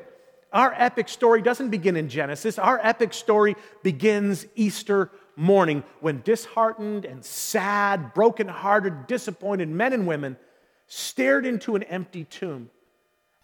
Our 0.53 0.75
epic 0.77 1.09
story 1.09 1.41
doesn't 1.41 1.71
begin 1.71 1.97
in 1.97 2.09
Genesis. 2.09 2.59
Our 2.59 2.79
epic 2.83 3.15
story 3.15 3.57
begins 3.83 4.47
Easter 4.55 5.11
morning 5.35 5.83
when 6.01 6.21
disheartened 6.23 7.05
and 7.05 7.25
sad, 7.25 8.13
broken-hearted, 8.13 9.07
disappointed 9.07 9.69
men 9.69 9.93
and 9.93 10.07
women 10.07 10.37
stared 10.87 11.47
into 11.47 11.75
an 11.75 11.83
empty 11.85 12.25
tomb. 12.25 12.71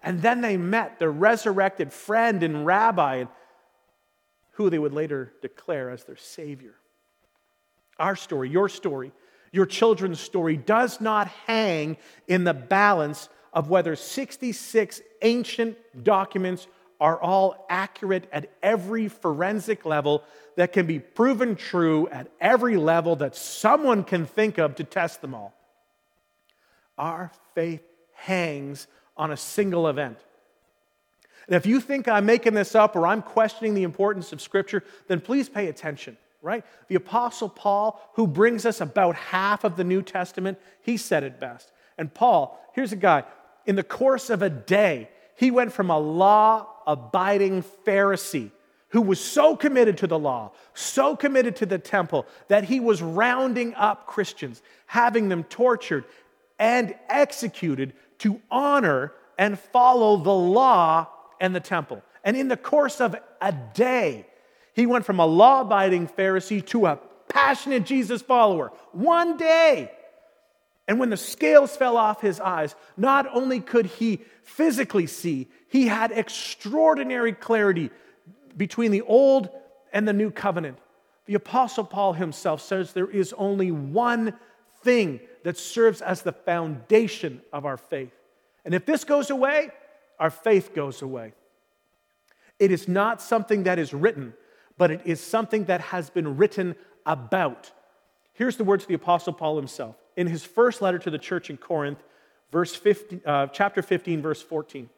And 0.03 0.21
then 0.21 0.43
they 0.43 0.57
met 0.57 0.99
their 0.99 1.11
resurrected 1.11 1.93
friend 1.93 2.43
and 2.43 2.67
rabbi, 2.67 3.25
who 4.53 4.71
they 4.71 4.79
would 4.79 4.93
later 4.93 5.33
declare 5.41 5.91
as 5.91 6.05
their 6.05 6.17
Savior. 6.17 6.75
Our 7.99 8.17
story, 8.17 8.51
your 8.51 8.69
story, 8.69 9.13
your 9.53 9.67
children's 9.67 10.21
story 10.21 10.57
does 10.57 11.01
not 11.01 11.29
hang 11.47 11.97
in 12.27 12.45
the 12.45 12.55
balance 12.55 13.29
of 13.53 13.71
whether 13.71 13.97
66 13.97 15.01
ancient 15.23 15.77
documents 16.05 16.67
are 17.01 17.21
all 17.21 17.67
accurate 17.69 18.29
at 18.33 18.51
every 18.63 19.09
forensic 19.09 19.85
level 19.85 20.25
that 20.57 20.73
can 20.73 20.87
be 20.87 20.99
proven 20.99 21.55
true 21.55 22.09
at 22.09 22.29
every 22.41 22.77
level 22.77 23.17
that 23.17 23.37
someone 23.37 24.03
can 24.03 24.27
think 24.27 24.59
of 24.59 24.75
to 24.75 24.85
test 24.85 25.21
them 25.21 25.35
all. 25.35 25.55
Our 26.97 27.31
faith 27.55 27.83
hangs 28.15 28.89
on 29.17 29.31
a 29.31 29.37
single 29.37 29.89
event. 29.89 30.19
And 31.47 31.55
if 31.55 31.65
you 31.65 31.81
think 31.81 32.09
I'm 32.09 32.27
making 32.27 32.55
this 32.55 32.75
up 32.75 32.97
or 32.97 33.07
I'm 33.07 33.23
questioning 33.23 33.75
the 33.75 33.85
importance 33.85 34.33
of 34.33 34.43
Scripture, 34.43 34.83
then 35.07 35.21
please 35.21 35.49
pay 35.49 35.69
attention, 35.69 36.17
right? 36.43 36.65
The 36.89 36.95
Apostle 36.95 37.49
Paul, 37.49 38.01
who 38.15 38.27
brings 38.27 38.65
us 38.67 38.81
about 38.81 39.17
half 39.17 39.65
of 39.65 39.77
the 39.77 39.85
New 39.85 40.03
Testament, 40.03 40.59
he 40.83 40.97
said 40.97 41.25
it 41.25 41.41
best. 41.41 41.73
And 41.97 42.13
Paul, 42.13 42.59
here's 42.75 42.93
a 42.93 42.97
guy, 42.97 43.25
in 43.67 43.77
the 43.77 43.83
course 43.83 44.31
of 44.31 44.43
a 44.43 44.51
day, 44.51 45.11
he 45.37 45.51
went 45.51 45.73
from 45.73 45.91
a 45.91 45.99
law 45.99 46.67
abiding 46.87 47.63
Pharisee 47.85 48.51
who 48.91 49.03
was 49.03 49.21
so 49.21 49.55
committed 49.55 49.99
to 49.99 50.07
the 50.07 50.19
law, 50.19 50.51
so 50.75 51.15
committed 51.15 51.57
to 51.57 51.67
the 51.67 51.79
temple, 51.79 52.27
that 52.49 52.65
he 52.65 52.81
was 52.81 53.03
rounding 53.03 53.75
up 53.75 54.07
Christians, 54.07 54.63
having 54.87 55.29
them 55.29 55.45
tortured 55.45 56.05
and 56.59 56.95
executed 57.09 57.93
to 58.19 58.41
honor 58.51 59.13
and 59.39 59.59
follow 59.59 60.17
the 60.17 60.33
law 60.33 61.07
and 61.41 61.55
the 61.55 61.61
temple. 61.61 62.03
And 62.25 62.37
in 62.37 62.49
the 62.49 62.57
course 62.57 63.01
of 63.01 63.15
a 63.41 63.53
day, 63.75 64.27
he 64.79 64.87
went 64.87 65.05
from 65.05 65.21
a 65.21 65.27
law 65.27 65.63
abiding 65.63 66.09
Pharisee 66.09 66.65
to 66.67 66.87
a 66.87 66.99
passionate 67.29 67.85
Jesus 67.85 68.23
follower. 68.23 68.73
One 68.93 69.37
day. 69.37 69.91
And 70.87 70.99
when 70.99 71.11
the 71.11 71.17
scales 71.19 71.77
fell 71.77 71.99
off 71.99 72.23
his 72.23 72.41
eyes, 72.41 72.75
not 72.97 73.27
only 73.35 73.61
could 73.61 73.87
he 73.87 74.21
physically 74.43 75.07
see, 75.07 75.49
he 75.69 75.87
had 75.87 76.13
extraordinary 76.13 77.33
clarity 77.33 77.91
between 78.57 78.91
the 78.91 79.03
old 79.03 79.51
and 79.93 80.09
the 80.09 80.15
new 80.15 80.31
covenant. 80.31 80.79
The 81.27 81.35
Apostle 81.35 81.85
Paul 81.85 82.15
himself 82.15 82.63
says 82.63 82.93
there 82.93 83.11
is 83.11 83.35
only 83.37 83.71
one 83.71 84.33
thing 84.83 85.21
that 85.45 85.59
serves 85.59 86.01
as 86.01 86.23
the 86.23 86.33
foundation 86.33 87.43
of 87.53 87.67
our 87.67 87.77
faith. 87.77 88.13
And 88.65 88.75
if 88.75 88.87
this 88.87 89.05
goes 89.05 89.29
away, 89.29 89.71
our 90.19 90.31
faith 90.31 90.75
goes 90.75 91.03
away. 91.03 91.35
It 92.59 92.73
is 92.73 92.89
not 92.89 93.21
something 93.21 93.65
that 93.65 93.79
is 93.79 93.93
written, 93.93 94.33
but 94.79 94.91
it 94.91 95.03
is 95.05 95.21
something 95.21 95.65
that 95.65 95.81
has 95.81 96.09
been 96.09 96.37
written 96.37 96.77
about. 97.05 97.73
Here's 98.33 98.57
the 98.57 98.65
words 98.65 98.85
of 98.85 98.89
the 98.89 98.95
Apostle 98.95 99.33
Paul 99.33 99.57
himself 99.57 99.97
in 100.17 100.29
his 100.29 100.45
first 100.45 100.81
letter 100.81 100.99
to 101.01 101.11
the 101.11 101.19
church 101.19 101.51
in 101.51 101.57
Corinth, 101.57 102.03
verse 102.51 102.75
15, 102.75 103.21
uh, 103.27 103.47
chapter 103.49 103.83
15, 103.83 104.23
verse 104.23 104.41
14. 104.41 104.89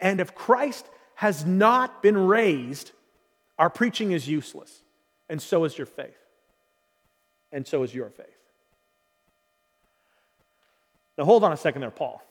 And 0.00 0.20
if 0.20 0.34
Christ 0.34 0.88
has 1.16 1.44
not 1.44 2.02
been 2.02 2.16
raised, 2.16 2.92
our 3.58 3.68
preaching 3.70 4.12
is 4.12 4.28
useless, 4.28 4.82
and 5.28 5.40
so 5.40 5.64
is 5.64 5.76
your 5.76 5.86
faith. 5.86 6.16
And 7.50 7.66
so 7.66 7.82
is 7.82 7.94
your 7.94 8.10
faith. 8.10 8.26
Now, 11.16 11.24
hold 11.24 11.42
on 11.44 11.52
a 11.52 11.56
second 11.56 11.80
there, 11.80 11.90
Paul. 11.90 12.22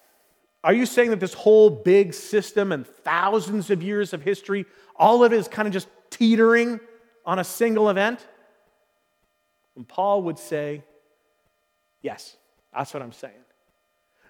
Are 0.64 0.74
you 0.74 0.86
saying 0.86 1.10
that 1.10 1.20
this 1.20 1.34
whole 1.34 1.70
big 1.70 2.14
system 2.14 2.72
and 2.72 2.86
thousands 2.86 3.70
of 3.70 3.84
years 3.84 4.14
of 4.14 4.22
history, 4.22 4.66
all 4.96 5.24
of 5.24 5.34
it 5.34 5.36
is 5.38 5.48
kind 5.48 5.68
of 5.68 5.74
just 5.74 5.88
teetering 6.18 6.80
on 7.26 7.40
a 7.40 7.44
single 7.44 7.90
event? 7.90 8.26
And 9.76 9.88
Paul 9.88 10.24
would 10.24 10.40
say, 10.40 10.84
yes, 12.02 12.36
that's 12.74 12.94
what 12.94 13.04
I'm 13.04 13.12
saying. 13.12 13.34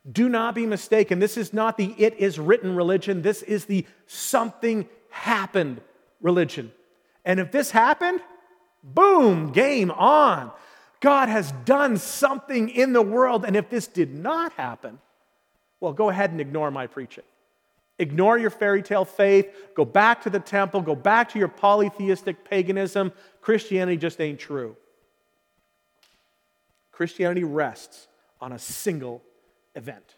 Do 0.10 0.30
not 0.30 0.56
be 0.56 0.66
mistaken. 0.66 1.20
This 1.20 1.38
is 1.38 1.54
not 1.54 1.78
the 1.78 1.94
it 1.98 2.16
is 2.16 2.40
written 2.40 2.76
religion. 2.76 3.22
This 3.22 3.42
is 3.44 3.66
the 3.66 3.86
something 4.06 4.88
happened 5.10 5.82
religion. 6.22 6.72
And 7.26 7.40
if 7.40 7.52
this 7.52 7.72
happened, 7.72 8.22
boom, 8.84 9.52
game 9.52 9.92
on. 9.92 10.52
God 11.00 11.30
has 11.30 11.52
done 11.66 11.98
something 11.98 12.70
in 12.70 12.94
the 12.94 13.02
world. 13.02 13.46
And 13.46 13.56
if 13.56 13.70
this 13.70 13.88
did 13.88 14.16
not 14.16 14.54
happen, 14.54 15.00
well, 15.80 15.94
go 15.94 16.10
ahead 16.10 16.32
and 16.32 16.42
ignore 16.42 16.72
my 16.72 16.88
preaching. 16.88 17.26
Ignore 18.00 18.38
your 18.38 18.50
fairy 18.50 18.84
tale 18.84 19.06
faith. 19.06 19.52
Go 19.76 19.84
back 19.84 20.22
to 20.24 20.30
the 20.30 20.40
temple. 20.40 20.82
Go 20.82 20.96
back 20.96 21.30
to 21.30 21.40
your 21.40 21.48
polytheistic 21.48 22.46
paganism. 22.46 23.12
Christianity 23.42 23.98
just 23.98 24.22
ain't 24.22 24.40
true. 24.40 24.76
Christianity 26.92 27.44
rests 27.44 28.08
on 28.40 28.52
a 28.52 28.60
single 28.60 29.24
event. 29.76 30.16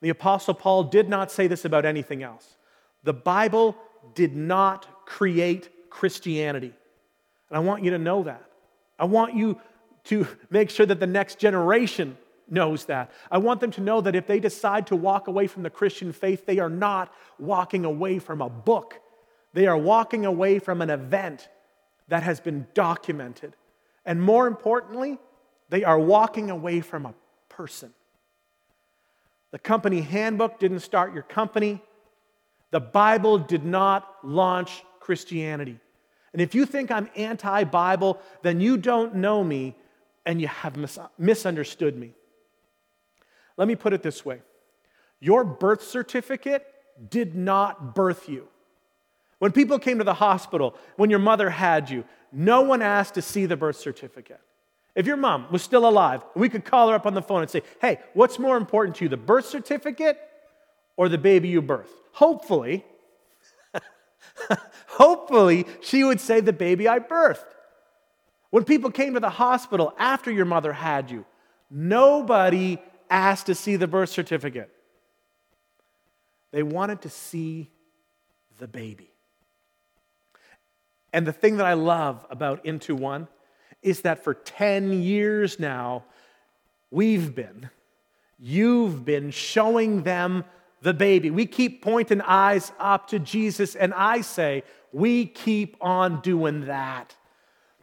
The 0.00 0.10
Apostle 0.10 0.54
Paul 0.54 0.84
did 0.84 1.08
not 1.08 1.32
say 1.32 1.46
this 1.46 1.64
about 1.64 1.84
anything 1.84 2.22
else. 2.22 2.56
The 3.04 3.14
Bible 3.14 3.76
did 4.14 4.36
not 4.36 5.06
create 5.06 5.90
Christianity. 5.90 6.72
And 7.48 7.56
I 7.56 7.60
want 7.60 7.82
you 7.82 7.90
to 7.90 7.98
know 7.98 8.24
that. 8.24 8.44
I 8.98 9.04
want 9.04 9.34
you 9.34 9.60
to 10.04 10.26
make 10.50 10.70
sure 10.70 10.86
that 10.86 11.00
the 11.00 11.06
next 11.06 11.38
generation 11.38 12.16
knows 12.50 12.86
that. 12.86 13.10
I 13.30 13.38
want 13.38 13.60
them 13.60 13.70
to 13.72 13.80
know 13.80 14.00
that 14.00 14.14
if 14.14 14.26
they 14.26 14.40
decide 14.40 14.86
to 14.88 14.96
walk 14.96 15.28
away 15.28 15.46
from 15.46 15.62
the 15.62 15.70
Christian 15.70 16.12
faith, 16.12 16.46
they 16.46 16.58
are 16.58 16.70
not 16.70 17.12
walking 17.38 17.84
away 17.84 18.18
from 18.18 18.40
a 18.40 18.48
book. 18.48 19.00
They 19.52 19.66
are 19.66 19.76
walking 19.76 20.26
away 20.26 20.58
from 20.58 20.82
an 20.82 20.90
event 20.90 21.48
that 22.08 22.22
has 22.22 22.40
been 22.40 22.66
documented. 22.74 23.54
And 24.04 24.20
more 24.20 24.46
importantly, 24.46 25.18
they 25.70 25.84
are 25.84 25.98
walking 25.98 26.50
away 26.50 26.80
from 26.80 27.06
a 27.06 27.14
person. 27.48 27.92
The 29.52 29.58
company 29.58 30.00
handbook 30.00 30.58
didn't 30.58 30.80
start 30.80 31.14
your 31.14 31.22
company. 31.22 31.80
The 32.70 32.80
Bible 32.80 33.38
did 33.38 33.64
not 33.64 34.16
launch 34.24 34.84
Christianity. 35.00 35.78
And 36.32 36.42
if 36.42 36.54
you 36.54 36.66
think 36.66 36.90
I'm 36.90 37.08
anti 37.14 37.62
Bible, 37.64 38.20
then 38.42 38.60
you 38.60 38.76
don't 38.76 39.14
know 39.14 39.44
me 39.44 39.76
and 40.26 40.40
you 40.40 40.48
have 40.48 40.76
mis- 40.76 40.98
misunderstood 41.16 41.96
me. 41.96 42.14
Let 43.56 43.68
me 43.68 43.76
put 43.76 43.92
it 43.92 44.02
this 44.02 44.24
way 44.24 44.40
your 45.20 45.44
birth 45.44 45.82
certificate 45.82 46.66
did 47.08 47.34
not 47.34 47.94
birth 47.94 48.28
you. 48.28 48.48
When 49.38 49.52
people 49.52 49.78
came 49.78 49.98
to 49.98 50.04
the 50.04 50.14
hospital, 50.14 50.74
when 50.96 51.10
your 51.10 51.18
mother 51.18 51.50
had 51.50 51.90
you, 51.90 52.04
no 52.32 52.62
one 52.62 52.82
asked 52.82 53.14
to 53.14 53.22
see 53.22 53.46
the 53.46 53.56
birth 53.56 53.76
certificate. 53.76 54.40
If 54.94 55.06
your 55.06 55.16
mom 55.16 55.46
was 55.50 55.62
still 55.62 55.88
alive, 55.88 56.22
we 56.34 56.48
could 56.48 56.64
call 56.64 56.88
her 56.88 56.94
up 56.94 57.06
on 57.06 57.14
the 57.14 57.22
phone 57.22 57.42
and 57.42 57.50
say, 57.50 57.62
Hey, 57.80 57.98
what's 58.14 58.38
more 58.38 58.56
important 58.56 58.96
to 58.96 59.04
you, 59.04 59.08
the 59.08 59.16
birth 59.16 59.46
certificate 59.46 60.18
or 60.96 61.08
the 61.08 61.18
baby 61.18 61.48
you 61.48 61.62
birthed? 61.62 61.88
Hopefully, 62.12 62.84
hopefully, 64.86 65.66
she 65.80 66.04
would 66.04 66.20
say, 66.20 66.40
The 66.40 66.52
baby 66.52 66.88
I 66.88 67.00
birthed. 67.00 67.44
When 68.50 68.64
people 68.64 68.90
came 68.90 69.14
to 69.14 69.20
the 69.20 69.30
hospital 69.30 69.92
after 69.98 70.30
your 70.30 70.44
mother 70.44 70.72
had 70.72 71.10
you, 71.10 71.24
nobody 71.70 72.78
asked 73.10 73.46
to 73.46 73.54
see 73.54 73.76
the 73.76 73.86
birth 73.86 74.10
certificate. 74.10 74.70
They 76.50 76.62
wanted 76.62 77.02
to 77.02 77.10
see 77.10 77.70
the 78.58 78.68
baby. 78.68 79.10
And 81.12 81.26
the 81.26 81.32
thing 81.32 81.58
that 81.58 81.66
I 81.66 81.74
love 81.74 82.26
about 82.30 82.64
Into 82.66 82.94
One 82.94 83.28
is 83.82 84.00
that 84.00 84.24
for 84.24 84.34
10 84.34 85.02
years 85.02 85.60
now, 85.60 86.04
we've 86.90 87.34
been, 87.34 87.70
you've 88.38 89.04
been 89.04 89.30
showing 89.30 90.02
them 90.02 90.44
the 90.82 90.94
baby. 90.94 91.30
We 91.30 91.46
keep 91.46 91.82
pointing 91.82 92.20
eyes 92.20 92.72
up 92.78 93.08
to 93.08 93.18
Jesus, 93.18 93.74
and 93.74 93.92
I 93.94 94.20
say, 94.20 94.62
we 94.92 95.26
keep 95.26 95.76
on 95.80 96.20
doing 96.20 96.66
that. 96.66 97.14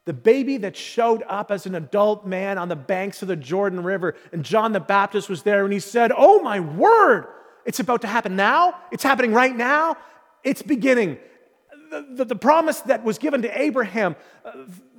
The 0.05 0.13
baby 0.13 0.57
that 0.57 0.75
showed 0.75 1.23
up 1.27 1.51
as 1.51 1.65
an 1.65 1.75
adult 1.75 2.25
man 2.25 2.57
on 2.57 2.69
the 2.69 2.75
banks 2.75 3.21
of 3.21 3.27
the 3.27 3.35
Jordan 3.35 3.83
River, 3.83 4.15
and 4.31 4.43
John 4.43 4.71
the 4.71 4.79
Baptist 4.79 5.29
was 5.29 5.43
there, 5.43 5.63
and 5.63 5.71
he 5.71 5.79
said, 5.79 6.11
Oh 6.15 6.41
my 6.41 6.59
word, 6.59 7.27
it's 7.65 7.79
about 7.79 8.01
to 8.01 8.07
happen 8.07 8.35
now. 8.35 8.75
It's 8.91 9.03
happening 9.03 9.33
right 9.33 9.55
now. 9.55 9.97
It's 10.43 10.63
beginning. 10.63 11.19
The, 11.91 12.07
the, 12.09 12.25
the 12.25 12.35
promise 12.35 12.79
that 12.81 13.03
was 13.03 13.19
given 13.19 13.43
to 13.43 13.61
Abraham 13.61 14.15
uh, 14.43 14.51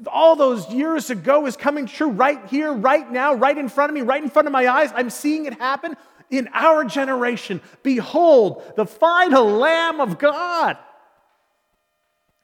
all 0.06 0.36
those 0.36 0.68
years 0.70 1.10
ago 1.10 1.46
is 1.46 1.56
coming 1.56 1.86
true 1.86 2.10
right 2.10 2.46
here, 2.48 2.72
right 2.72 3.10
now, 3.10 3.34
right 3.34 3.56
in 3.56 3.68
front 3.68 3.90
of 3.90 3.94
me, 3.94 4.02
right 4.02 4.22
in 4.22 4.28
front 4.28 4.46
of 4.46 4.52
my 4.52 4.68
eyes. 4.68 4.90
I'm 4.94 5.10
seeing 5.10 5.46
it 5.46 5.54
happen 5.54 5.96
in 6.30 6.48
our 6.52 6.84
generation. 6.84 7.60
Behold, 7.82 8.62
the 8.76 8.86
final 8.86 9.46
Lamb 9.46 10.00
of 10.00 10.18
God 10.18 10.76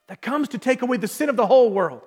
that 0.08 0.22
comes 0.22 0.48
to 0.48 0.58
take 0.58 0.82
away 0.82 0.96
the 0.96 1.08
sin 1.08 1.28
of 1.28 1.36
the 1.36 1.46
whole 1.46 1.70
world. 1.70 2.02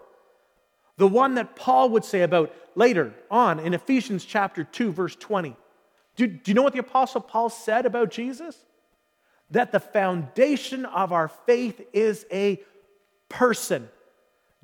The 0.98 1.08
one 1.08 1.36
that 1.36 1.56
Paul 1.56 1.90
would 1.90 2.06
say 2.06 2.22
about 2.22 2.54
later 2.76 3.14
on 3.30 3.60
in 3.60 3.74
Ephesians 3.74 4.26
chapter 4.26 4.64
2, 4.64 4.92
verse 4.92 5.16
20. 5.16 5.56
Do, 6.16 6.28
do 6.28 6.52
you 6.52 6.56
know 6.56 6.62
what 6.62 6.74
the 6.74 6.80
Apostle 6.80 7.22
Paul 7.22 7.50
said 7.50 7.86
about 7.86 8.12
Jesus? 8.12 8.58
That 9.52 9.72
the 9.72 9.80
foundation 9.80 10.86
of 10.86 11.12
our 11.12 11.28
faith 11.28 11.82
is 11.94 12.26
a 12.32 12.60
person, 13.30 13.90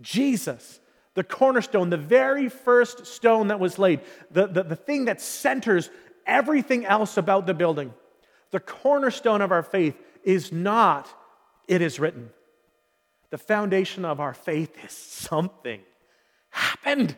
Jesus, 0.01 0.79
the 1.13 1.23
cornerstone, 1.23 1.89
the 1.89 1.97
very 1.97 2.49
first 2.49 3.07
stone 3.07 3.47
that 3.47 3.59
was 3.59 3.79
laid, 3.79 4.01
the, 4.29 4.47
the, 4.47 4.63
the 4.63 4.75
thing 4.75 5.05
that 5.05 5.21
centers 5.21 5.89
everything 6.25 6.85
else 6.85 7.17
about 7.17 7.47
the 7.47 7.53
building. 7.53 7.93
The 8.51 8.59
cornerstone 8.59 9.41
of 9.41 9.51
our 9.51 9.63
faith 9.63 9.95
is 10.23 10.51
not, 10.51 11.09
it 11.67 11.81
is 11.81 11.99
written. 11.99 12.29
The 13.29 13.37
foundation 13.37 14.05
of 14.05 14.19
our 14.19 14.33
faith 14.33 14.75
is 14.85 14.91
something 14.91 15.81
happened. 16.57 17.15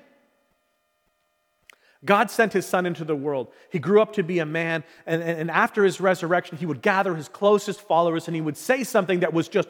God 2.06 2.32
sent 2.32 2.54
his 2.54 2.66
son 2.66 2.86
into 2.86 3.04
the 3.04 3.16
world. 3.16 3.52
He 3.72 3.80
grew 3.80 4.02
up 4.02 4.14
to 4.14 4.24
be 4.24 4.40
a 4.40 4.46
man, 4.46 4.84
and, 5.06 5.22
and, 5.22 5.52
after 5.52 5.84
his 5.84 6.00
resurrection, 6.00 6.58
he 6.58 6.66
would 6.66 6.82
gather 6.82 7.14
his 7.14 7.28
closest 7.28 7.82
followers 7.82 8.28
and 8.28 8.36
he 8.36 8.42
would 8.42 8.56
say 8.56 8.86
something 8.86 9.20
that 9.20 9.34
was 9.34 9.50
just 9.50 9.68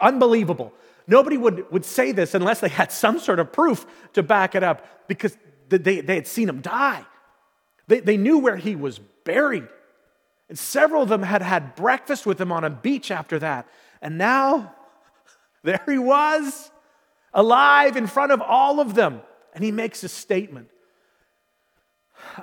unbelievable. 0.00 0.74
Nobody 1.06 1.38
would, 1.38 1.70
would 1.72 1.86
say 1.86 2.12
this 2.12 2.34
unless 2.34 2.60
they 2.60 2.68
had 2.68 2.92
some 2.92 3.18
sort 3.18 3.38
of 3.38 3.50
proof 3.50 3.86
to 4.12 4.22
back 4.22 4.54
it 4.54 4.62
up 4.62 5.08
because 5.08 5.36
they, 5.70 6.02
they 6.02 6.14
had 6.16 6.26
seen 6.26 6.50
him 6.50 6.60
die. 6.60 7.04
They, 7.86 8.00
they 8.00 8.18
knew 8.18 8.38
where 8.38 8.56
he 8.56 8.76
was 8.76 8.98
buried. 8.98 9.66
And 10.50 10.58
several 10.58 11.02
of 11.02 11.08
them 11.08 11.22
had 11.22 11.40
had 11.40 11.74
breakfast 11.74 12.26
with 12.26 12.38
him 12.38 12.52
on 12.52 12.64
a 12.64 12.70
beach 12.70 13.10
after 13.10 13.38
that. 13.38 13.66
And 14.02 14.18
now, 14.18 14.74
there 15.62 15.82
he 15.86 15.98
was, 15.98 16.70
alive 17.32 17.96
in 17.96 18.06
front 18.06 18.32
of 18.32 18.40
all 18.40 18.80
of 18.80 18.94
them. 18.94 19.20
And 19.54 19.64
he 19.64 19.72
makes 19.72 20.04
a 20.04 20.08
statement 20.08 20.68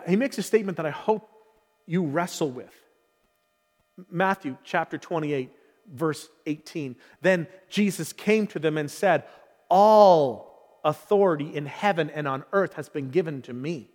he 0.07 0.15
makes 0.15 0.37
a 0.37 0.43
statement 0.43 0.77
that 0.77 0.85
I 0.85 0.91
hope 0.91 1.29
you 1.85 2.03
wrestle 2.03 2.51
with. 2.51 2.73
Matthew 4.09 4.57
chapter 4.63 4.97
28, 4.97 5.51
verse 5.93 6.27
18. 6.45 6.95
Then 7.21 7.47
Jesus 7.69 8.13
came 8.13 8.47
to 8.47 8.59
them 8.59 8.77
and 8.77 8.89
said, 8.89 9.23
All 9.69 10.79
authority 10.83 11.55
in 11.55 11.65
heaven 11.65 12.09
and 12.09 12.27
on 12.27 12.43
earth 12.51 12.73
has 12.73 12.89
been 12.89 13.09
given 13.09 13.41
to 13.43 13.53
me. 13.53 13.89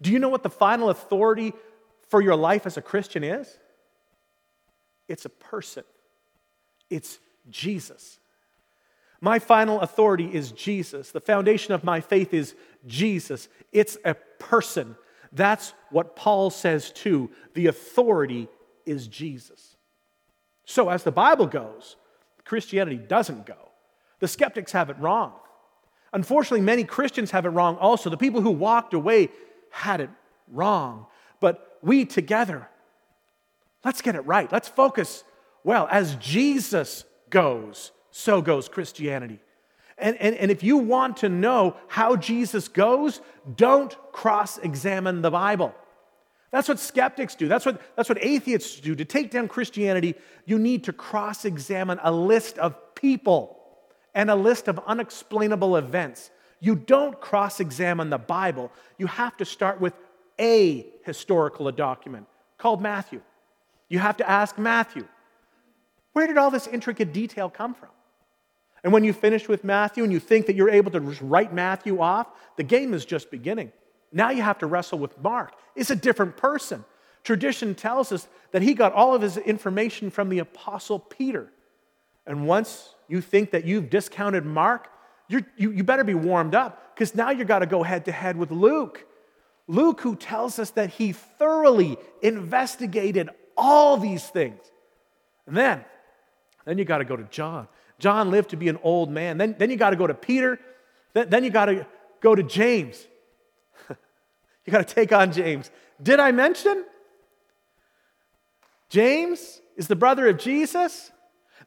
Do 0.00 0.10
you 0.10 0.18
know 0.18 0.28
what 0.28 0.42
the 0.42 0.50
final 0.50 0.90
authority 0.90 1.52
for 2.08 2.20
your 2.20 2.36
life 2.36 2.66
as 2.66 2.76
a 2.76 2.82
Christian 2.82 3.24
is? 3.24 3.58
It's 5.08 5.24
a 5.24 5.30
person, 5.30 5.84
it's 6.90 7.18
Jesus. 7.50 8.18
My 9.22 9.38
final 9.38 9.80
authority 9.80 10.28
is 10.34 10.50
Jesus. 10.50 11.12
The 11.12 11.20
foundation 11.20 11.72
of 11.72 11.84
my 11.84 12.00
faith 12.00 12.34
is 12.34 12.56
Jesus. 12.88 13.48
It's 13.70 13.96
a 14.04 14.14
person. 14.40 14.96
That's 15.30 15.74
what 15.90 16.16
Paul 16.16 16.50
says 16.50 16.90
too. 16.90 17.30
The 17.54 17.68
authority 17.68 18.48
is 18.84 19.06
Jesus. 19.06 19.76
So, 20.64 20.88
as 20.88 21.04
the 21.04 21.12
Bible 21.12 21.46
goes, 21.46 21.94
Christianity 22.44 22.96
doesn't 22.96 23.46
go. 23.46 23.70
The 24.18 24.26
skeptics 24.26 24.72
have 24.72 24.90
it 24.90 24.98
wrong. 24.98 25.34
Unfortunately, 26.12 26.60
many 26.60 26.82
Christians 26.82 27.30
have 27.30 27.46
it 27.46 27.50
wrong 27.50 27.76
also. 27.76 28.10
The 28.10 28.16
people 28.16 28.40
who 28.40 28.50
walked 28.50 28.92
away 28.92 29.28
had 29.70 30.00
it 30.00 30.10
wrong. 30.48 31.06
But 31.38 31.78
we 31.80 32.06
together, 32.06 32.68
let's 33.84 34.02
get 34.02 34.16
it 34.16 34.26
right. 34.26 34.50
Let's 34.50 34.68
focus. 34.68 35.22
Well, 35.62 35.86
as 35.92 36.16
Jesus 36.16 37.04
goes, 37.30 37.92
so 38.12 38.40
goes 38.40 38.68
Christianity. 38.68 39.40
And, 39.98 40.16
and, 40.18 40.36
and 40.36 40.50
if 40.50 40.62
you 40.62 40.76
want 40.76 41.18
to 41.18 41.28
know 41.28 41.76
how 41.88 42.14
Jesus 42.16 42.68
goes, 42.68 43.20
don't 43.56 43.96
cross 44.12 44.58
examine 44.58 45.22
the 45.22 45.30
Bible. 45.30 45.74
That's 46.50 46.68
what 46.68 46.78
skeptics 46.78 47.34
do. 47.34 47.48
That's 47.48 47.64
what, 47.64 47.80
that's 47.96 48.08
what 48.08 48.18
atheists 48.22 48.78
do. 48.78 48.94
To 48.94 49.04
take 49.04 49.30
down 49.30 49.48
Christianity, 49.48 50.14
you 50.44 50.58
need 50.58 50.84
to 50.84 50.92
cross 50.92 51.44
examine 51.44 51.98
a 52.02 52.12
list 52.12 52.58
of 52.58 52.94
people 52.94 53.58
and 54.14 54.30
a 54.30 54.34
list 54.34 54.68
of 54.68 54.78
unexplainable 54.86 55.76
events. 55.76 56.30
You 56.60 56.76
don't 56.76 57.18
cross 57.20 57.58
examine 57.58 58.10
the 58.10 58.18
Bible. 58.18 58.70
You 58.98 59.06
have 59.06 59.36
to 59.38 59.44
start 59.44 59.80
with 59.80 59.94
a 60.38 60.86
historical 61.04 61.70
document 61.72 62.26
called 62.58 62.82
Matthew. 62.82 63.22
You 63.88 63.98
have 63.98 64.18
to 64.18 64.28
ask 64.28 64.58
Matthew, 64.58 65.06
where 66.12 66.26
did 66.26 66.36
all 66.36 66.50
this 66.50 66.66
intricate 66.66 67.12
detail 67.12 67.48
come 67.48 67.74
from? 67.74 67.88
And 68.84 68.92
when 68.92 69.04
you 69.04 69.12
finish 69.12 69.48
with 69.48 69.64
Matthew 69.64 70.02
and 70.02 70.12
you 70.12 70.18
think 70.18 70.46
that 70.46 70.56
you're 70.56 70.70
able 70.70 70.90
to 70.90 71.00
just 71.00 71.20
write 71.20 71.52
Matthew 71.52 72.00
off, 72.00 72.28
the 72.56 72.64
game 72.64 72.94
is 72.94 73.04
just 73.04 73.30
beginning. 73.30 73.72
Now 74.12 74.30
you 74.30 74.42
have 74.42 74.58
to 74.58 74.66
wrestle 74.66 74.98
with 74.98 75.16
Mark. 75.18 75.54
It's 75.76 75.90
a 75.90 75.96
different 75.96 76.36
person. 76.36 76.84
Tradition 77.24 77.74
tells 77.74 78.10
us 78.10 78.26
that 78.50 78.62
he 78.62 78.74
got 78.74 78.92
all 78.92 79.14
of 79.14 79.22
his 79.22 79.36
information 79.36 80.10
from 80.10 80.28
the 80.28 80.40
Apostle 80.40 80.98
Peter. 80.98 81.50
And 82.26 82.46
once 82.46 82.94
you 83.08 83.20
think 83.20 83.52
that 83.52 83.64
you've 83.64 83.90
discounted 83.90 84.44
Mark, 84.44 84.88
you 85.28 85.44
you, 85.56 85.84
better 85.84 86.04
be 86.04 86.14
warmed 86.14 86.54
up 86.54 86.94
because 86.94 87.14
now 87.14 87.30
you've 87.30 87.48
got 87.48 87.60
to 87.60 87.66
go 87.66 87.82
head 87.82 88.04
to 88.06 88.12
head 88.12 88.36
with 88.36 88.50
Luke. 88.50 89.06
Luke, 89.66 90.00
who 90.00 90.16
tells 90.16 90.58
us 90.58 90.70
that 90.70 90.90
he 90.90 91.12
thoroughly 91.12 91.96
investigated 92.20 93.30
all 93.56 93.96
these 93.96 94.24
things. 94.26 94.60
And 95.46 95.56
then, 95.56 95.84
then 96.64 96.78
you 96.78 96.84
got 96.84 96.98
to 96.98 97.04
go 97.04 97.16
to 97.16 97.24
John. 97.24 97.68
John 98.02 98.32
lived 98.32 98.50
to 98.50 98.56
be 98.56 98.68
an 98.68 98.80
old 98.82 99.12
man. 99.12 99.38
Then, 99.38 99.54
then 99.56 99.70
you 99.70 99.76
got 99.76 99.90
to 99.90 99.96
go 99.96 100.08
to 100.08 100.14
Peter. 100.14 100.58
Then, 101.14 101.30
then 101.30 101.44
you 101.44 101.50
got 101.50 101.66
to 101.66 101.86
go 102.20 102.34
to 102.34 102.42
James. 102.42 103.06
you 103.88 104.72
got 104.72 104.86
to 104.86 104.94
take 104.94 105.12
on 105.12 105.30
James. 105.30 105.70
Did 106.02 106.18
I 106.18 106.32
mention? 106.32 106.84
James 108.88 109.60
is 109.76 109.86
the 109.86 109.94
brother 109.94 110.26
of 110.26 110.36
Jesus. 110.36 111.12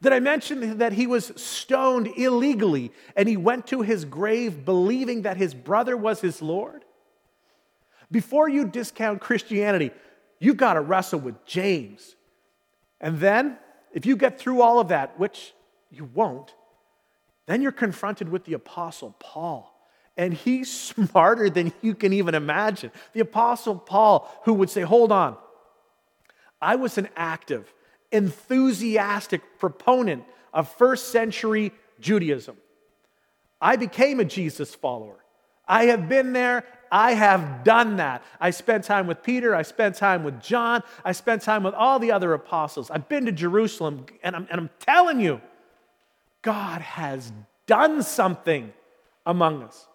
Did 0.02 0.12
I 0.12 0.20
mention 0.20 0.80
that 0.80 0.92
he 0.92 1.08
was 1.08 1.32
stoned 1.38 2.08
illegally 2.18 2.92
and 3.16 3.30
he 3.30 3.38
went 3.38 3.68
to 3.68 3.82
his 3.82 4.04
grave 4.04 4.66
believing 4.66 5.22
that 5.22 5.38
his 5.38 5.54
brother 5.54 5.96
was 5.96 6.20
his 6.20 6.42
Lord? 6.42 6.84
Before 8.12 8.50
you 8.50 8.68
discount 8.68 9.22
Christianity, 9.22 9.92
you've 10.40 10.58
got 10.58 10.74
to 10.74 10.82
wrestle 10.82 11.22
with 11.22 11.46
James. 11.46 12.18
And 13.00 13.20
then, 13.22 13.58
if 13.94 14.06
you 14.06 14.18
get 14.18 14.38
through 14.38 14.62
all 14.62 14.82
of 14.82 14.90
that, 14.90 15.18
which 15.18 15.54
you 15.90 16.10
won't. 16.14 16.54
Then 17.46 17.62
you're 17.62 17.72
confronted 17.72 18.30
with 18.30 18.46
the 18.46 18.54
Apostle 18.54 19.16
Paul. 19.20 19.72
And 20.18 20.34
he's 20.34 20.72
smarter 20.96 21.50
than 21.50 21.74
you 21.82 21.96
can 21.96 22.14
even 22.14 22.36
imagine. 22.36 22.92
The 23.14 23.22
Apostle 23.22 23.76
Paul, 23.76 24.30
who 24.44 24.54
would 24.56 24.70
say, 24.70 24.82
Hold 24.82 25.12
on, 25.12 25.38
I 26.62 26.76
was 26.76 26.98
an 26.98 27.10
active, 27.16 27.72
enthusiastic 28.12 29.60
proponent 29.60 30.24
of 30.54 30.72
first 30.78 31.10
century 31.10 31.72
Judaism. 32.00 32.58
I 33.62 33.76
became 33.76 34.20
a 34.20 34.26
Jesus 34.26 34.74
follower. 34.74 35.18
I 35.68 35.86
have 35.86 36.08
been 36.08 36.34
there. 36.34 36.64
I 36.92 37.14
have 37.14 37.64
done 37.64 37.98
that. 37.98 38.24
I 38.40 38.52
spent 38.52 38.84
time 38.84 39.08
with 39.08 39.24
Peter. 39.24 39.56
I 39.56 39.64
spent 39.64 39.96
time 39.96 40.24
with 40.24 40.42
John. 40.42 40.84
I 41.04 41.12
spent 41.12 41.42
time 41.42 41.64
with 41.64 41.74
all 41.74 42.00
the 42.00 42.12
other 42.12 42.34
apostles. 42.34 42.92
I've 42.92 43.10
been 43.10 43.26
to 43.26 43.32
Jerusalem, 43.32 44.06
and 44.24 44.36
I'm, 44.36 44.48
and 44.50 44.62
I'm 44.62 44.70
telling 44.80 45.20
you, 45.20 45.42
God 46.46 46.82
has 46.82 47.34
done 47.66 48.04
something 48.04 48.72
among 49.26 49.64
us. 49.64 49.88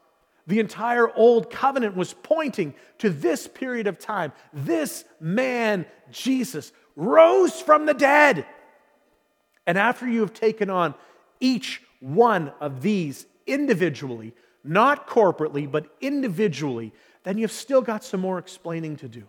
The 0.49 0.59
entire 0.59 1.09
old 1.17 1.49
covenant 1.49 1.97
was 1.97 2.13
pointing 2.13 2.75
to 2.99 3.09
this 3.09 3.47
period 3.47 3.87
of 3.87 4.01
time. 4.01 4.33
This 4.53 5.05
man, 5.21 5.87
Jesus, 6.11 6.73
rose 6.97 7.61
from 7.61 7.87
the 7.87 7.95
dead. 7.95 8.45
And 9.65 9.79
after 9.79 10.09
you 10.09 10.23
have 10.23 10.35
taken 10.35 10.71
on 10.71 10.95
each 11.39 11.83
one 12.01 12.53
of 12.61 12.83
these 12.83 13.27
individually, 13.47 14.35
not 14.65 15.09
corporately, 15.09 15.71
but 15.71 15.87
individually, 16.01 16.93
then 17.23 17.39
you've 17.39 17.53
still 17.53 17.81
got 17.81 18.03
some 18.03 18.19
more 18.19 18.41
explaining 18.41 18.97
to 18.97 19.09
do. 19.09 19.23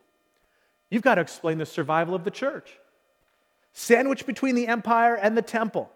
You've 0.89 1.03
got 1.03 1.15
to 1.15 1.21
explain 1.21 1.59
the 1.59 1.67
survival 1.67 2.15
of 2.15 2.23
the 2.23 2.31
church, 2.31 2.79
sandwiched 3.73 4.25
between 4.25 4.55
the 4.55 4.67
empire 4.67 5.13
and 5.13 5.37
the 5.37 5.43
temple. 5.43 5.91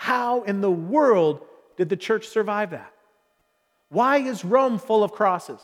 How 0.00 0.44
in 0.44 0.62
the 0.62 0.70
world 0.70 1.42
did 1.76 1.90
the 1.90 1.96
church 1.96 2.26
survive 2.26 2.70
that? 2.70 2.90
Why 3.90 4.16
is 4.16 4.46
Rome 4.46 4.78
full 4.78 5.04
of 5.04 5.12
crosses? 5.12 5.60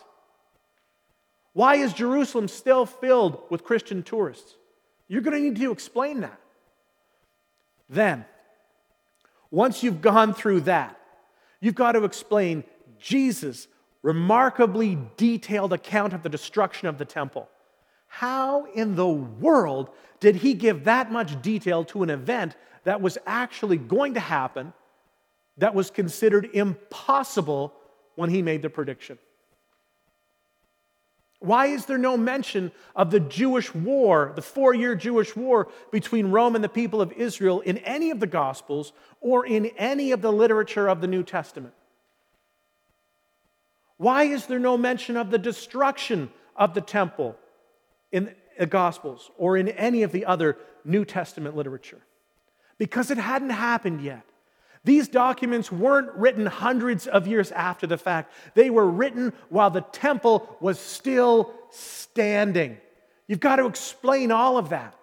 Why 1.55 1.77
is 1.77 1.95
Jerusalem 1.95 2.47
still 2.49 2.85
filled 2.85 3.41
with 3.49 3.65
Christian 3.65 4.03
tourists? 4.03 4.55
You're 5.09 5.23
going 5.23 5.39
to 5.39 5.43
need 5.43 5.57
to 5.57 5.73
explain 5.73 6.21
that. 6.21 6.39
Then, 7.89 8.27
once 9.51 9.83
you've 9.83 10.03
gone 10.03 10.35
through 10.35 10.61
that, 10.61 11.01
you've 11.63 11.75
got 11.75 11.93
to 11.93 12.05
explain 12.05 12.63
Jesus' 13.01 13.69
remarkably 14.03 14.99
detailed 15.17 15.73
account 15.73 16.13
of 16.13 16.23
the 16.23 16.29
destruction 16.29 16.89
of 16.89 16.99
the 16.99 17.07
temple. 17.07 17.49
How 18.17 18.65
in 18.73 18.95
the 18.95 19.07
world 19.07 19.91
did 20.21 20.37
he 20.37 20.55
give 20.55 20.85
that 20.85 21.13
much 21.13 21.43
detail 21.43 21.85
to 21.85 22.03
an 22.03 22.09
event 22.09 22.57
that 22.85 23.03
was 23.03 23.19
actually 23.27 23.77
going 23.77 24.15
to 24.15 24.21
happen 24.21 24.73
that 25.59 25.75
was 25.75 25.91
considered 25.91 26.49
impossible 26.55 27.75
when 28.15 28.31
he 28.31 28.41
made 28.41 28.63
the 28.63 28.71
prediction? 28.71 29.19
Why 31.41 31.67
is 31.67 31.85
there 31.85 31.99
no 31.99 32.17
mention 32.17 32.73
of 32.95 33.11
the 33.11 33.21
Jewish 33.21 33.75
war, 33.75 34.33
the 34.35 34.41
four 34.41 34.73
year 34.73 34.95
Jewish 34.95 35.37
war 35.37 35.69
between 35.93 36.29
Rome 36.29 36.55
and 36.55 36.65
the 36.65 36.71
people 36.71 37.03
of 37.03 37.13
Israel 37.13 37.61
in 37.61 37.77
any 37.79 38.11
of 38.11 38.19
the 38.19 38.27
Gospels 38.27 38.95
or 39.21 39.45
in 39.45 39.67
any 39.77 40.13
of 40.13 40.23
the 40.23 40.33
literature 40.33 40.89
of 40.89 41.03
the 41.03 41.07
New 41.07 41.23
Testament? 41.23 41.75
Why 43.99 44.23
is 44.23 44.47
there 44.47 44.59
no 44.59 44.79
mention 44.79 45.19
of 45.19 45.31
the 45.31 45.39
destruction 45.39 46.31
of 46.57 46.73
the 46.73 46.81
temple 46.81 47.37
in 48.13 48.35
the 48.59 48.67
Gospels 48.67 49.31
or 49.37 49.57
in 49.57 49.69
any 49.69 50.03
of 50.03 50.13
the 50.13 50.27
other 50.27 50.57
New 50.85 51.05
Testament 51.05 51.57
literature? 51.57 52.03
because 52.79 53.11
it 53.11 53.19
hadn't 53.19 53.51
happened 53.51 54.01
yet. 54.01 54.25
These 54.85 55.09
documents 55.09 55.73
weren't 55.73 56.13
written 56.15 56.47
hundreds 56.47 57.07
of 57.07 57.27
years 57.27 57.51
after 57.51 57.87
the 57.87 57.99
fact, 57.99 58.33
they 58.55 58.71
were 58.71 58.87
written 58.87 59.33
while 59.49 59.71
the 59.71 59.81
temple 59.81 60.57
was 60.61 60.79
still 60.79 61.53
standing. 61.71 62.79
You've 63.27 63.41
got 63.41 63.57
to 63.57 63.67
explain 63.67 64.31
all 64.31 64.59
of 64.59 64.69
that. 64.69 64.95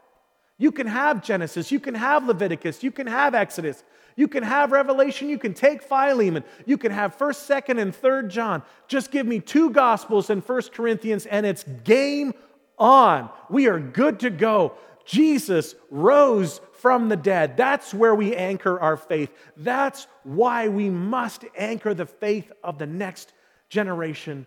You 0.57 0.71
can 0.71 0.87
have 0.87 1.23
Genesis, 1.23 1.71
you 1.71 1.79
can 1.79 1.95
have 1.95 2.25
Leviticus, 2.25 2.83
you 2.83 2.91
can 2.91 3.07
have 3.07 3.35
Exodus, 3.35 3.83
you 4.15 4.29
can 4.29 4.43
have 4.43 4.71
Revelation, 4.71 5.27
you 5.27 5.37
can 5.37 5.53
take 5.53 5.81
Philemon, 5.81 6.45
you 6.65 6.77
can 6.77 6.91
have 6.91 7.17
1st, 7.17 7.63
2nd, 7.65 7.81
and 7.81 7.93
3rd 7.93 8.29
John. 8.29 8.63
Just 8.87 9.11
give 9.11 9.25
me 9.27 9.39
two 9.41 9.71
Gospels 9.71 10.29
and 10.29 10.45
1st 10.45 10.71
Corinthians, 10.71 11.25
and 11.25 11.45
it's 11.45 11.63
game 11.83 12.33
on. 12.77 13.29
We 13.49 13.67
are 13.67 13.79
good 13.79 14.19
to 14.21 14.29
go. 14.29 14.73
Jesus 15.05 15.75
rose 15.89 16.61
from 16.73 17.09
the 17.09 17.15
dead. 17.15 17.57
That's 17.57 17.93
where 17.93 18.15
we 18.15 18.35
anchor 18.35 18.79
our 18.79 18.97
faith. 18.97 19.31
That's 19.57 20.07
why 20.23 20.67
we 20.67 20.89
must 20.89 21.45
anchor 21.57 21.93
the 21.93 22.05
faith 22.05 22.51
of 22.63 22.77
the 22.77 22.85
next 22.85 23.33
generation 23.69 24.45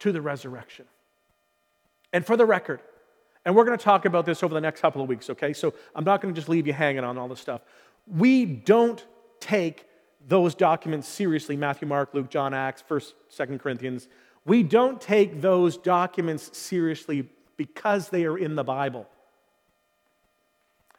to 0.00 0.12
the 0.12 0.20
resurrection. 0.20 0.86
And 2.12 2.26
for 2.26 2.36
the 2.36 2.44
record, 2.44 2.80
and 3.44 3.56
we're 3.56 3.64
going 3.64 3.78
to 3.78 3.84
talk 3.84 4.04
about 4.04 4.26
this 4.26 4.42
over 4.42 4.54
the 4.54 4.60
next 4.60 4.80
couple 4.80 5.02
of 5.02 5.08
weeks, 5.08 5.30
okay? 5.30 5.52
So 5.52 5.74
I'm 5.94 6.04
not 6.04 6.20
going 6.20 6.32
to 6.32 6.38
just 6.38 6.48
leave 6.48 6.66
you 6.66 6.72
hanging 6.72 7.04
on 7.04 7.18
all 7.18 7.28
this 7.28 7.40
stuff. 7.40 7.62
We 8.06 8.44
don't 8.44 9.04
take 9.40 9.86
those 10.28 10.54
documents 10.54 11.08
seriously 11.08 11.56
Matthew, 11.56 11.88
Mark, 11.88 12.14
Luke, 12.14 12.30
John, 12.30 12.54
Acts, 12.54 12.82
1st, 12.88 13.12
2nd 13.36 13.60
Corinthians. 13.60 14.08
We 14.44 14.62
don't 14.62 15.00
take 15.00 15.40
those 15.40 15.76
documents 15.76 16.56
seriously 16.56 17.28
because 17.56 18.08
they 18.08 18.24
are 18.24 18.36
in 18.36 18.56
the 18.56 18.64
Bible. 18.64 19.06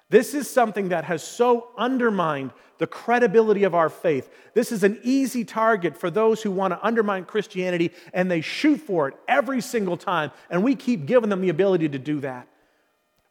This 0.09 0.33
is 0.33 0.49
something 0.49 0.89
that 0.89 1.05
has 1.05 1.23
so 1.23 1.69
undermined 1.75 2.51
the 2.77 2.85
credibility 2.85 3.63
of 3.63 3.73
our 3.73 3.89
faith. 3.89 4.29
This 4.53 4.71
is 4.71 4.83
an 4.83 4.99
easy 5.03 5.43
target 5.43 5.97
for 5.97 6.11
those 6.11 6.43
who 6.43 6.51
want 6.51 6.71
to 6.71 6.85
undermine 6.85 7.25
Christianity, 7.25 7.91
and 8.13 8.29
they 8.29 8.41
shoot 8.41 8.79
for 8.79 9.07
it 9.07 9.15
every 9.27 9.59
single 9.59 9.97
time, 9.97 10.31
and 10.49 10.63
we 10.63 10.75
keep 10.75 11.07
giving 11.07 11.29
them 11.29 11.41
the 11.41 11.49
ability 11.49 11.89
to 11.89 11.99
do 11.99 12.19
that. 12.19 12.47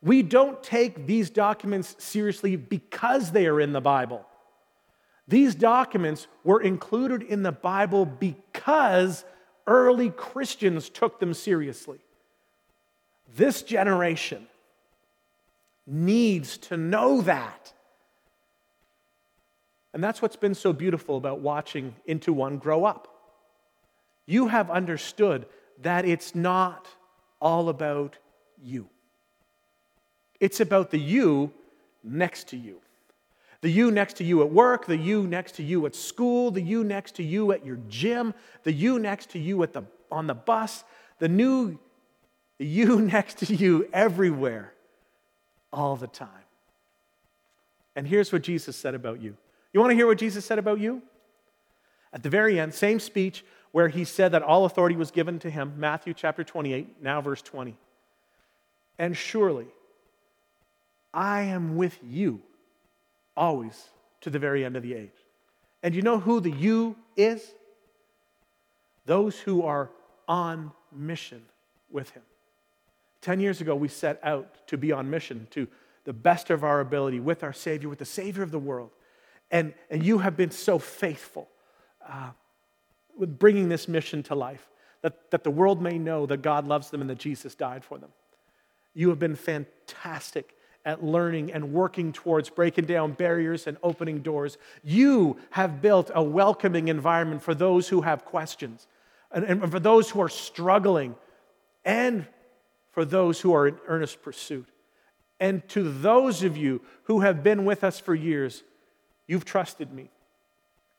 We 0.02 0.22
don't 0.22 0.60
take 0.62 1.06
these 1.06 1.30
documents 1.30 1.94
seriously 1.98 2.56
because 2.56 3.30
they 3.30 3.46
are 3.46 3.60
in 3.60 3.72
the 3.72 3.80
Bible. 3.80 4.26
These 5.28 5.54
documents 5.54 6.26
were 6.42 6.60
included 6.60 7.22
in 7.22 7.44
the 7.44 7.52
Bible 7.52 8.04
because 8.04 9.24
early 9.66 10.10
Christians 10.10 10.88
took 10.88 11.20
them 11.20 11.34
seriously. 11.34 11.98
This 13.34 13.62
generation 13.62 14.46
needs 15.86 16.58
to 16.58 16.76
know 16.76 17.22
that. 17.22 17.72
And 19.94 20.02
that's 20.02 20.22
what's 20.22 20.36
been 20.36 20.54
so 20.54 20.72
beautiful 20.72 21.16
about 21.16 21.40
watching 21.40 21.94
Into 22.06 22.32
One 22.32 22.58
grow 22.58 22.84
up. 22.84 23.08
You 24.26 24.48
have 24.48 24.70
understood 24.70 25.46
that 25.82 26.04
it's 26.04 26.34
not 26.34 26.86
all 27.40 27.68
about 27.68 28.18
you, 28.62 28.88
it's 30.40 30.60
about 30.60 30.90
the 30.90 31.00
you 31.00 31.52
next 32.04 32.48
to 32.48 32.56
you. 32.56 32.81
The 33.62 33.70
you 33.70 33.90
next 33.90 34.16
to 34.18 34.24
you 34.24 34.42
at 34.42 34.50
work, 34.50 34.86
the 34.86 34.96
you 34.96 35.26
next 35.26 35.54
to 35.56 35.62
you 35.62 35.86
at 35.86 35.94
school, 35.94 36.50
the 36.50 36.60
you 36.60 36.84
next 36.84 37.14
to 37.16 37.22
you 37.22 37.52
at 37.52 37.64
your 37.64 37.78
gym, 37.88 38.34
the 38.64 38.72
you 38.72 38.98
next 38.98 39.30
to 39.30 39.38
you 39.38 39.62
at 39.62 39.72
the, 39.72 39.84
on 40.10 40.26
the 40.26 40.34
bus, 40.34 40.84
the 41.18 41.28
new 41.28 41.78
the 42.58 42.68
you 42.68 43.00
next 43.16 43.38
to 43.38 43.54
you 43.54 43.88
everywhere 43.92 44.72
all 45.72 45.96
the 45.96 46.06
time. 46.06 46.28
And 47.96 48.06
here's 48.06 48.32
what 48.32 48.42
Jesus 48.42 48.76
said 48.76 48.94
about 48.94 49.20
you. 49.20 49.36
You 49.72 49.80
want 49.80 49.90
to 49.90 49.96
hear 49.96 50.06
what 50.06 50.18
Jesus 50.18 50.44
said 50.44 50.58
about 50.58 50.78
you? 50.78 51.02
At 52.12 52.22
the 52.22 52.30
very 52.30 52.60
end, 52.60 52.72
same 52.72 53.00
speech 53.00 53.44
where 53.72 53.88
he 53.88 54.04
said 54.04 54.32
that 54.32 54.42
all 54.42 54.64
authority 54.64 54.96
was 54.96 55.10
given 55.10 55.38
to 55.40 55.50
him, 55.50 55.74
Matthew 55.76 56.14
chapter 56.14 56.44
28, 56.44 57.02
now 57.02 57.20
verse 57.20 57.42
20. 57.42 57.76
And 58.98 59.16
surely 59.16 59.66
I 61.12 61.42
am 61.42 61.76
with 61.76 61.98
you 62.04 62.42
always 63.36 63.88
to 64.20 64.30
the 64.30 64.38
very 64.38 64.64
end 64.64 64.76
of 64.76 64.82
the 64.82 64.94
age. 64.94 65.10
And 65.82 65.94
you 65.94 66.02
know 66.02 66.18
who 66.18 66.40
the 66.40 66.50
you 66.50 66.96
is? 67.16 67.52
Those 69.06 69.38
who 69.38 69.62
are 69.62 69.90
on 70.28 70.72
mission 70.92 71.42
with 71.90 72.10
him. 72.10 72.22
10 73.22 73.40
years 73.40 73.60
ago, 73.60 73.74
we 73.74 73.88
set 73.88 74.18
out 74.22 74.66
to 74.68 74.76
be 74.76 74.92
on 74.92 75.10
mission 75.10 75.46
to 75.50 75.66
the 76.04 76.12
best 76.12 76.50
of 76.50 76.64
our 76.64 76.80
ability 76.80 77.20
with 77.20 77.42
our 77.42 77.52
Savior, 77.52 77.88
with 77.88 77.98
the 77.98 78.04
Savior 78.04 78.42
of 78.42 78.50
the 78.50 78.58
world. 78.58 78.90
And, 79.50 79.74
and 79.90 80.04
you 80.04 80.18
have 80.18 80.36
been 80.36 80.50
so 80.50 80.78
faithful 80.78 81.48
uh, 82.08 82.30
with 83.16 83.38
bringing 83.38 83.68
this 83.68 83.86
mission 83.86 84.22
to 84.24 84.34
life 84.34 84.68
that, 85.02 85.30
that 85.30 85.44
the 85.44 85.50
world 85.50 85.80
may 85.80 85.98
know 85.98 86.26
that 86.26 86.42
God 86.42 86.66
loves 86.66 86.90
them 86.90 87.00
and 87.00 87.10
that 87.10 87.18
Jesus 87.18 87.54
died 87.54 87.84
for 87.84 87.98
them. 87.98 88.10
You 88.94 89.08
have 89.10 89.18
been 89.18 89.36
fantastic 89.36 90.56
at 90.84 91.04
learning 91.04 91.52
and 91.52 91.72
working 91.72 92.12
towards 92.12 92.50
breaking 92.50 92.86
down 92.86 93.12
barriers 93.12 93.66
and 93.66 93.76
opening 93.82 94.20
doors. 94.20 94.58
You 94.82 95.36
have 95.50 95.80
built 95.80 96.10
a 96.14 96.22
welcoming 96.22 96.88
environment 96.88 97.42
for 97.42 97.54
those 97.54 97.88
who 97.88 98.00
have 98.00 98.24
questions 98.24 98.86
and, 99.30 99.44
and 99.44 99.70
for 99.70 99.80
those 99.80 100.10
who 100.10 100.20
are 100.20 100.28
struggling 100.28 101.14
and 101.84 102.26
for 102.90 103.04
those 103.04 103.40
who 103.40 103.54
are 103.54 103.68
in 103.68 103.76
earnest 103.86 104.22
pursuit. 104.22 104.68
And 105.40 105.66
to 105.70 105.90
those 105.90 106.42
of 106.42 106.56
you 106.56 106.82
who 107.04 107.20
have 107.20 107.42
been 107.42 107.64
with 107.64 107.82
us 107.82 107.98
for 107.98 108.14
years, 108.14 108.62
you've 109.26 109.44
trusted 109.44 109.92
me. 109.92 110.10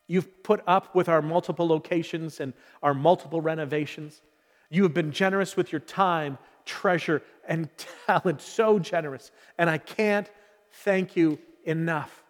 You've 0.08 0.44
put 0.44 0.62
up 0.68 0.94
with 0.96 1.08
our 1.08 1.22
multiple 1.22 1.68
locations 1.68 2.40
and 2.40 2.54
our 2.82 2.94
multiple 2.94 3.42
renovations. 3.42 4.22
You 4.70 4.84
have 4.84 4.94
been 4.94 5.12
generous 5.12 5.56
with 5.56 5.72
your 5.72 5.80
time, 5.80 6.38
treasure, 6.66 7.22
and 7.48 7.70
talent, 8.08 8.42
so 8.42 8.80
generous. 8.80 9.32
And 9.58 9.70
I 9.70 9.78
can't 9.78 10.30
thank 10.72 11.16
you 11.16 11.40
enough. 11.64 12.24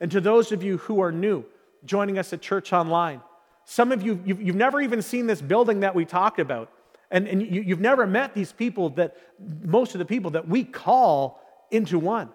And 0.00 0.10
to 0.12 0.20
those 0.20 0.52
of 0.52 0.62
you 0.62 0.78
who 0.78 1.00
are 1.00 1.12
new, 1.12 1.44
joining 1.84 2.18
us 2.18 2.32
at 2.32 2.40
Church 2.40 2.72
Online, 2.72 3.20
some 3.64 3.92
of 3.92 4.02
you, 4.02 4.20
you've, 4.24 4.42
you've 4.42 4.56
never 4.56 4.80
even 4.80 5.00
seen 5.02 5.26
this 5.26 5.40
building 5.40 5.80
that 5.80 5.94
we 5.94 6.04
talked 6.04 6.38
about. 6.38 6.70
And, 7.10 7.26
and 7.28 7.42
you, 7.42 7.62
you've 7.62 7.80
never 7.80 8.06
met 8.06 8.34
these 8.34 8.52
people 8.52 8.90
that, 8.90 9.16
most 9.62 9.94
of 9.94 9.98
the 9.98 10.04
people 10.04 10.32
that 10.32 10.48
we 10.48 10.64
call 10.64 11.40
into 11.70 11.98
one. 11.98 12.30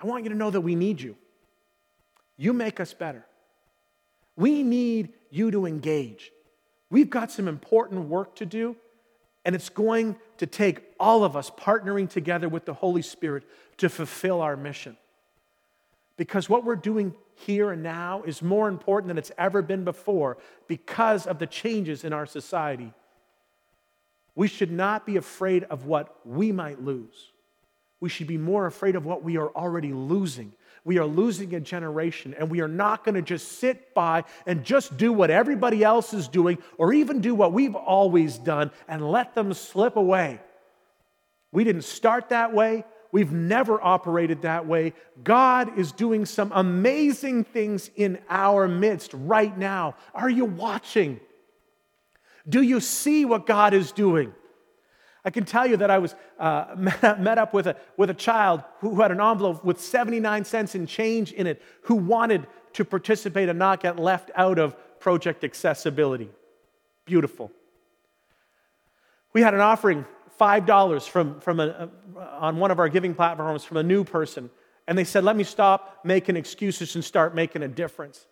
I 0.00 0.06
want 0.06 0.24
you 0.24 0.30
to 0.30 0.36
know 0.36 0.50
that 0.50 0.60
we 0.60 0.74
need 0.74 1.00
you. 1.00 1.16
You 2.36 2.52
make 2.52 2.80
us 2.80 2.92
better. 2.92 3.24
We 4.36 4.62
need 4.62 5.10
you 5.30 5.50
to 5.50 5.66
engage. 5.66 6.32
We've 6.90 7.10
got 7.10 7.30
some 7.30 7.48
important 7.48 8.08
work 8.08 8.34
to 8.36 8.46
do, 8.46 8.76
and 9.44 9.54
it's 9.54 9.68
going 9.68 10.16
to 10.42 10.46
take 10.48 10.82
all 10.98 11.22
of 11.22 11.36
us 11.36 11.50
partnering 11.50 12.10
together 12.10 12.48
with 12.48 12.64
the 12.64 12.74
Holy 12.74 13.02
Spirit 13.02 13.44
to 13.76 13.88
fulfill 13.88 14.40
our 14.40 14.56
mission. 14.56 14.96
Because 16.16 16.48
what 16.48 16.64
we're 16.64 16.74
doing 16.74 17.14
here 17.36 17.70
and 17.70 17.84
now 17.84 18.24
is 18.26 18.42
more 18.42 18.68
important 18.68 19.06
than 19.06 19.18
it's 19.18 19.30
ever 19.38 19.62
been 19.62 19.84
before 19.84 20.38
because 20.66 21.28
of 21.28 21.38
the 21.38 21.46
changes 21.46 22.02
in 22.02 22.12
our 22.12 22.26
society 22.26 22.92
we 24.34 24.48
should 24.48 24.72
not 24.72 25.06
be 25.06 25.16
afraid 25.16 25.64
of 25.64 25.84
what 25.84 26.16
we 26.24 26.52
might 26.52 26.82
lose. 26.82 27.32
We 28.00 28.08
should 28.08 28.26
be 28.26 28.38
more 28.38 28.66
afraid 28.66 28.96
of 28.96 29.04
what 29.04 29.22
we 29.22 29.36
are 29.36 29.50
already 29.50 29.92
losing. 29.92 30.52
We 30.84 30.98
are 30.98 31.06
losing 31.06 31.54
a 31.54 31.60
generation, 31.60 32.34
and 32.36 32.50
we 32.50 32.60
are 32.60 32.68
not 32.68 33.04
going 33.04 33.14
to 33.14 33.22
just 33.22 33.58
sit 33.58 33.94
by 33.94 34.24
and 34.46 34.64
just 34.64 34.96
do 34.96 35.12
what 35.12 35.30
everybody 35.30 35.84
else 35.84 36.12
is 36.12 36.26
doing, 36.26 36.58
or 36.76 36.92
even 36.92 37.20
do 37.20 37.34
what 37.34 37.52
we've 37.52 37.76
always 37.76 38.36
done 38.38 38.72
and 38.88 39.10
let 39.10 39.34
them 39.34 39.54
slip 39.54 39.96
away. 39.96 40.40
We 41.52 41.64
didn't 41.64 41.84
start 41.84 42.30
that 42.30 42.52
way. 42.52 42.84
We've 43.12 43.30
never 43.30 43.80
operated 43.80 44.42
that 44.42 44.66
way. 44.66 44.94
God 45.22 45.78
is 45.78 45.92
doing 45.92 46.24
some 46.24 46.50
amazing 46.54 47.44
things 47.44 47.90
in 47.94 48.18
our 48.28 48.66
midst 48.66 49.12
right 49.12 49.56
now. 49.56 49.96
Are 50.14 50.30
you 50.30 50.46
watching? 50.46 51.20
Do 52.48 52.62
you 52.62 52.80
see 52.80 53.24
what 53.24 53.46
God 53.46 53.74
is 53.74 53.92
doing? 53.92 54.32
I 55.24 55.30
can 55.30 55.44
tell 55.44 55.66
you 55.66 55.76
that 55.76 55.90
I 55.90 55.98
was 55.98 56.14
uh, 56.38 56.74
met 56.76 57.38
up 57.38 57.54
with 57.54 57.66
a, 57.66 57.76
with 57.96 58.10
a 58.10 58.14
child 58.14 58.62
who 58.80 59.00
had 59.00 59.12
an 59.12 59.20
envelope 59.20 59.64
with 59.64 59.80
79 59.80 60.44
cents 60.44 60.74
in 60.74 60.86
change 60.86 61.32
in 61.32 61.46
it 61.46 61.62
who 61.82 61.94
wanted 61.94 62.46
to 62.74 62.84
participate 62.84 63.48
and 63.48 63.58
not 63.58 63.80
get 63.80 63.98
left 63.98 64.30
out 64.34 64.58
of 64.58 64.74
project 64.98 65.44
accessibility. 65.44 66.30
Beautiful. 67.04 67.50
We 69.32 69.42
had 69.42 69.54
an 69.54 69.60
offering, 69.60 70.04
$5 70.40 71.08
from, 71.08 71.40
from 71.40 71.60
a, 71.60 71.88
on 72.40 72.56
one 72.56 72.70
of 72.70 72.78
our 72.78 72.88
giving 72.88 73.14
platforms 73.14 73.64
from 73.64 73.76
a 73.76 73.82
new 73.82 74.02
person. 74.04 74.50
And 74.88 74.98
they 74.98 75.04
said, 75.04 75.24
let 75.24 75.36
me 75.36 75.44
stop 75.44 76.00
making 76.04 76.36
excuses 76.36 76.94
and 76.96 77.04
start 77.04 77.34
making 77.34 77.62
a 77.62 77.68
difference. 77.68 78.26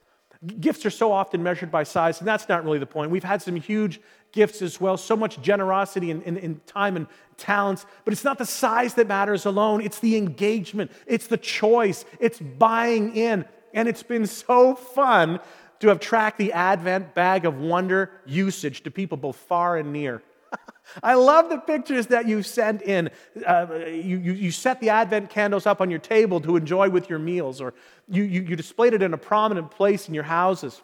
Gifts 0.59 0.85
are 0.87 0.91
so 0.91 1.13
often 1.13 1.43
measured 1.43 1.71
by 1.71 1.83
size, 1.83 2.19
and 2.19 2.27
that's 2.27 2.49
not 2.49 2.65
really 2.65 2.79
the 2.79 2.87
point. 2.87 3.11
We've 3.11 3.23
had 3.23 3.43
some 3.43 3.57
huge 3.57 4.01
gifts 4.33 4.63
as 4.63 4.81
well, 4.81 4.97
so 4.97 5.17
much 5.17 5.41
generosity 5.41 6.11
in, 6.11 6.23
in, 6.23 6.61
time 6.67 6.97
and 6.97 7.07
talents, 7.37 7.87
but 8.05 8.13
it's 8.13 8.25
not 8.25 8.39
the 8.39 8.47
size 8.47 8.95
that 8.95 9.09
matters 9.09 9.47
alone. 9.47 9.81
It's 9.81 9.99
the 9.99 10.17
engagement, 10.17 10.91
it's 11.07 11.27
the 11.27 11.37
choice, 11.37 12.05
it's 12.19 12.39
buying 12.39 13.17
in. 13.17 13.45
And 13.73 13.89
it's 13.89 14.03
been 14.03 14.27
so 14.27 14.75
fun 14.75 15.41
to 15.81 15.89
have 15.89 16.01
tracked 16.01 16.39
the 16.39 16.53
Advent 16.53 17.15
bag 17.15 17.45
of 17.45 17.59
wonder 17.59 18.11
usage 18.27 18.83
to 18.83 18.91
people 18.91 19.17
both 19.17 19.37
far 19.37 19.77
and 19.77 19.93
near. 19.93 20.23
I 21.03 21.15
love 21.15 21.49
the 21.49 21.59
pictures 21.59 22.09
that 22.09 22.27
you 22.27 22.43
sent 22.43 22.83
in. 22.83 23.11
Uh, 23.47 23.67
you, 23.87 24.19
you, 24.19 24.33
you, 24.33 24.51
set 24.51 24.81
the 24.81 24.91
Advent 24.91 25.31
candles 25.31 25.67
up 25.67 25.81
on 25.81 25.89
your 25.89 26.01
table 26.01 26.41
to 26.41 26.57
enjoy 26.57 26.91
with 26.91 27.09
your 27.09 27.21
meals, 27.21 27.61
or 27.61 27.75
you, 28.09 28.25
you, 28.25 28.43
you 28.43 28.57
displayed 28.57 28.93
it 28.93 29.03
in 29.03 29.15
a 29.15 29.19
prominent 29.19 29.71
place 29.71 30.09
in 30.09 30.15
your 30.15 30.25
houses. 30.25 30.83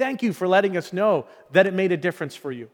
Thank 0.00 0.22
you 0.22 0.32
for 0.32 0.48
letting 0.48 0.78
us 0.78 0.94
know 0.94 1.26
that 1.52 1.66
it 1.66 1.74
made 1.74 1.92
a 1.92 1.96
difference 1.98 2.34
for 2.34 2.50
you. 2.50 2.70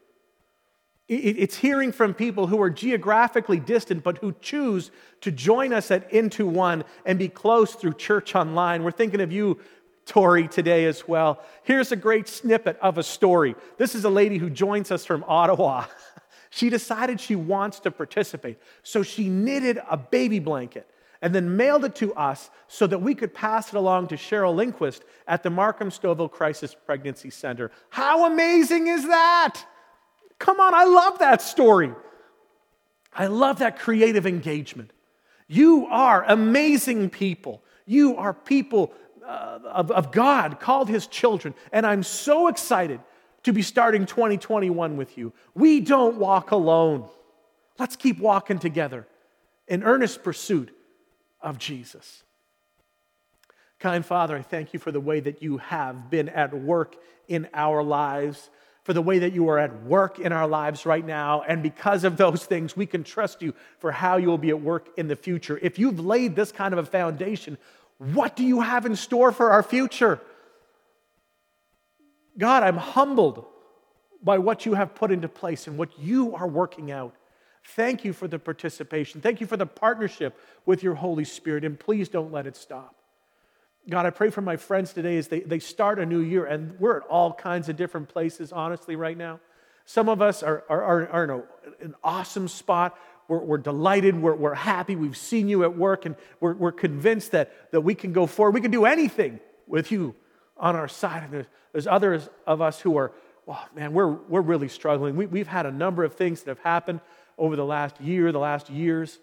It's 1.09 1.57
hearing 1.57 1.91
from 1.91 2.13
people 2.13 2.47
who 2.47 2.61
are 2.61 2.69
geographically 2.69 3.59
distant, 3.59 4.01
but 4.01 4.19
who 4.19 4.33
choose 4.39 4.91
to 5.19 5.31
join 5.33 5.73
us 5.73 5.91
at 5.91 6.09
Into 6.13 6.47
One 6.47 6.85
and 7.05 7.19
be 7.19 7.27
close 7.27 7.75
through 7.75 7.95
church 7.95 8.33
online. 8.33 8.81
We're 8.81 8.91
thinking 8.91 9.19
of 9.19 9.33
you, 9.33 9.59
Tori, 10.05 10.47
today 10.47 10.85
as 10.85 11.05
well. 11.05 11.43
Here's 11.63 11.91
a 11.91 11.97
great 11.97 12.29
snippet 12.29 12.77
of 12.81 12.97
a 12.97 13.03
story. 13.03 13.55
This 13.77 13.93
is 13.93 14.05
a 14.05 14.09
lady 14.09 14.37
who 14.37 14.49
joins 14.49 14.89
us 14.89 15.03
from 15.05 15.25
Ottawa. 15.27 15.85
She 16.49 16.69
decided 16.69 17.19
she 17.19 17.35
wants 17.35 17.81
to 17.81 17.91
participate. 17.91 18.57
So 18.81 19.03
she 19.03 19.27
knitted 19.27 19.81
a 19.91 19.97
baby 19.97 20.39
blanket 20.39 20.89
and 21.21 21.33
then 21.33 21.57
mailed 21.57 21.85
it 21.85 21.95
to 21.95 22.13
us 22.13 22.49
so 22.67 22.87
that 22.87 22.99
we 22.99 23.15
could 23.15 23.33
pass 23.33 23.69
it 23.69 23.75
along 23.75 24.07
to 24.07 24.15
Cheryl 24.15 24.55
Lindquist 24.55 25.03
at 25.27 25.43
the 25.43 25.49
Markham 25.49 25.89
Stouffville 25.89 26.31
Crisis 26.31 26.75
Pregnancy 26.85 27.29
Center. 27.29 27.71
How 27.89 28.25
amazing 28.31 28.87
is 28.87 29.03
that? 29.07 29.63
Come 30.39 30.59
on, 30.59 30.73
I 30.73 30.83
love 30.83 31.19
that 31.19 31.41
story. 31.41 31.91
I 33.13 33.27
love 33.27 33.59
that 33.59 33.79
creative 33.79 34.27
engagement. 34.27 34.91
You 35.47 35.87
are 35.87 36.23
amazing 36.27 37.09
people. 37.09 37.63
You 37.85 38.17
are 38.17 38.33
people 38.33 38.93
uh, 39.25 39.59
of, 39.65 39.91
of 39.91 40.11
God, 40.11 40.59
called 40.59 40.87
his 40.87 41.07
children. 41.07 41.53
And 41.71 41.85
I'm 41.85 42.03
so 42.03 42.47
excited 42.47 42.99
to 43.43 43.53
be 43.53 43.61
starting 43.61 44.05
2021 44.05 44.97
with 44.97 45.17
you. 45.17 45.33
We 45.53 45.79
don't 45.79 46.17
walk 46.17 46.51
alone. 46.51 47.09
Let's 47.79 47.95
keep 47.95 48.19
walking 48.19 48.59
together 48.59 49.07
in 49.67 49.83
earnest 49.83 50.23
pursuit 50.23 50.76
of 51.41 51.57
Jesus. 51.57 52.23
Kind 53.79 54.05
Father, 54.05 54.35
I 54.35 54.41
thank 54.41 54.73
you 54.73 54.79
for 54.79 54.91
the 54.91 54.99
way 54.99 55.19
that 55.19 55.41
you 55.41 55.57
have 55.57 56.09
been 56.09 56.29
at 56.29 56.53
work 56.53 56.95
in 57.27 57.47
our 57.53 57.83
lives 57.83 58.49
for 58.87 58.93
the 58.93 59.01
way 59.01 59.19
that 59.19 59.33
you 59.33 59.49
are 59.49 59.59
at 59.59 59.83
work 59.83 60.17
in 60.17 60.31
our 60.31 60.47
lives 60.47 60.85
right 60.85 61.05
now. 61.05 61.41
And 61.41 61.61
because 61.61 62.05
of 62.05 62.15
those 62.15 62.45
things, 62.45 62.77
we 62.77 62.85
can 62.85 63.03
trust 63.03 63.41
you 63.41 63.53
for 63.79 63.91
how 63.91 64.15
you 64.15 64.29
will 64.29 64.37
be 64.37 64.49
at 64.49 64.61
work 64.61 64.87
in 64.95 65.09
the 65.09 65.15
future. 65.17 65.59
If 65.61 65.77
you've 65.77 65.99
laid 65.99 66.37
this 66.37 66.53
kind 66.53 66.71
of 66.73 66.79
a 66.79 66.85
foundation, 66.85 67.57
what 67.97 68.37
do 68.37 68.45
you 68.45 68.61
have 68.61 68.85
in 68.85 68.95
store 68.95 69.33
for 69.33 69.51
our 69.51 69.61
future? 69.61 70.21
God, 72.37 72.63
I'm 72.63 72.77
humbled 72.77 73.45
by 74.23 74.37
what 74.37 74.65
you 74.65 74.75
have 74.75 74.95
put 74.95 75.11
into 75.11 75.27
place 75.27 75.67
and 75.67 75.77
what 75.77 75.99
you 75.99 76.33
are 76.33 76.47
working 76.47 76.89
out. 76.89 77.13
Thank 77.75 78.05
you 78.05 78.13
for 78.13 78.27
the 78.27 78.39
participation. 78.39 79.19
Thank 79.19 79.41
you 79.41 79.47
for 79.47 79.57
the 79.57 79.65
partnership 79.65 80.39
with 80.65 80.83
your 80.83 80.95
Holy 80.95 81.25
Spirit. 81.25 81.65
And 81.65 81.77
please 81.77 82.07
don't 82.07 82.31
let 82.31 82.47
it 82.47 82.55
stop. 82.55 82.95
God, 83.89 84.05
I 84.05 84.09
pray 84.09 84.29
for 84.29 84.41
my 84.41 84.55
friends 84.55 84.93
today 84.93 85.17
as 85.17 85.27
they, 85.27 85.41
they 85.41 85.59
start 85.59 85.99
a 85.99 86.05
new 86.05 86.19
year, 86.19 86.45
and 86.45 86.79
we're 86.79 86.97
at 86.97 87.03
all 87.03 87.33
kinds 87.33 87.69
of 87.69 87.75
different 87.75 88.09
places, 88.09 88.51
honestly, 88.51 88.95
right 88.95 89.17
now. 89.17 89.39
Some 89.85 90.09
of 90.09 90.21
us 90.21 90.43
are, 90.43 90.63
are, 90.69 90.83
are, 90.83 91.07
are 91.09 91.23
in 91.23 91.29
a, 91.29 91.43
an 91.85 91.95
awesome 92.03 92.47
spot. 92.47 92.97
We're, 93.27 93.39
we're 93.39 93.57
delighted. 93.57 94.21
We're, 94.21 94.35
we're 94.35 94.53
happy. 94.53 94.95
We've 94.95 95.15
seen 95.15 95.47
you 95.47 95.63
at 95.63 95.77
work, 95.77 96.05
and 96.05 96.15
we're, 96.39 96.53
we're 96.53 96.71
convinced 96.71 97.31
that, 97.31 97.71
that 97.71 97.81
we 97.81 97.95
can 97.95 98.13
go 98.13 98.27
forward. 98.27 98.53
We 98.53 98.61
can 98.61 98.71
do 98.71 98.85
anything 98.85 99.39
with 99.67 99.91
you 99.91 100.15
on 100.57 100.75
our 100.75 100.87
side. 100.87 101.23
And 101.23 101.33
there's, 101.33 101.47
there's 101.73 101.87
others 101.87 102.29
of 102.45 102.61
us 102.61 102.81
who 102.81 102.97
are, 102.97 103.11
well, 103.45 103.65
man, 103.75 103.93
we're, 103.93 104.07
we're 104.07 104.41
really 104.41 104.67
struggling. 104.67 105.15
We, 105.15 105.25
we've 105.25 105.47
had 105.47 105.65
a 105.65 105.71
number 105.71 106.03
of 106.03 106.15
things 106.15 106.43
that 106.43 106.51
have 106.51 106.59
happened 106.59 106.99
over 107.37 107.55
the 107.55 107.65
last 107.65 107.99
year, 108.01 108.31
the 108.31 108.39
last 108.39 108.69
years 108.69 109.19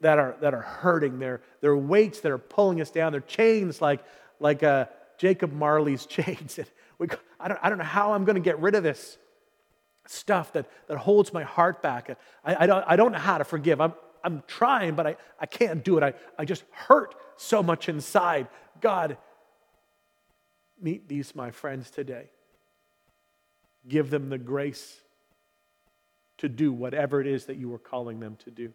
that 0.00 0.18
are, 0.18 0.36
that 0.40 0.54
are 0.54 0.60
hurting. 0.60 1.18
They're, 1.18 1.40
they're 1.60 1.76
weights 1.76 2.20
that 2.20 2.32
are 2.32 2.38
pulling 2.38 2.80
us 2.80 2.90
down. 2.90 3.12
They're 3.12 3.20
chains 3.20 3.80
like, 3.80 4.00
like 4.40 4.62
uh, 4.62 4.86
Jacob 5.18 5.52
Marley's 5.52 6.06
chains. 6.06 6.58
We, 6.98 7.08
I, 7.40 7.48
don't, 7.48 7.60
I 7.62 7.68
don't 7.68 7.78
know 7.78 7.84
how 7.84 8.12
I'm 8.12 8.24
going 8.24 8.34
to 8.34 8.40
get 8.42 8.58
rid 8.60 8.74
of 8.74 8.82
this 8.82 9.18
stuff 10.06 10.52
that, 10.52 10.68
that 10.88 10.98
holds 10.98 11.32
my 11.32 11.44
heart 11.44 11.82
back. 11.82 12.16
I, 12.44 12.64
I, 12.64 12.66
don't, 12.66 12.84
I 12.86 12.96
don't 12.96 13.12
know 13.12 13.18
how 13.18 13.38
to 13.38 13.44
forgive. 13.44 13.80
I'm, 13.80 13.94
I'm 14.24 14.42
trying, 14.46 14.94
but 14.94 15.06
I, 15.06 15.16
I 15.40 15.46
can't 15.46 15.84
do 15.84 15.96
it. 15.98 16.02
I, 16.02 16.14
I 16.38 16.44
just 16.44 16.64
hurt 16.70 17.14
so 17.36 17.62
much 17.62 17.88
inside. 17.88 18.48
God, 18.80 19.16
meet 20.80 21.08
these, 21.08 21.34
my 21.34 21.50
friends, 21.50 21.90
today. 21.90 22.30
Give 23.88 24.10
them 24.10 24.28
the 24.28 24.38
grace 24.38 25.00
to 26.42 26.48
do 26.48 26.72
whatever 26.72 27.20
it 27.20 27.26
is 27.26 27.46
that 27.46 27.56
you 27.56 27.72
are 27.74 27.78
calling 27.78 28.20
them 28.20 28.36
to 28.44 28.50
do 28.50 28.72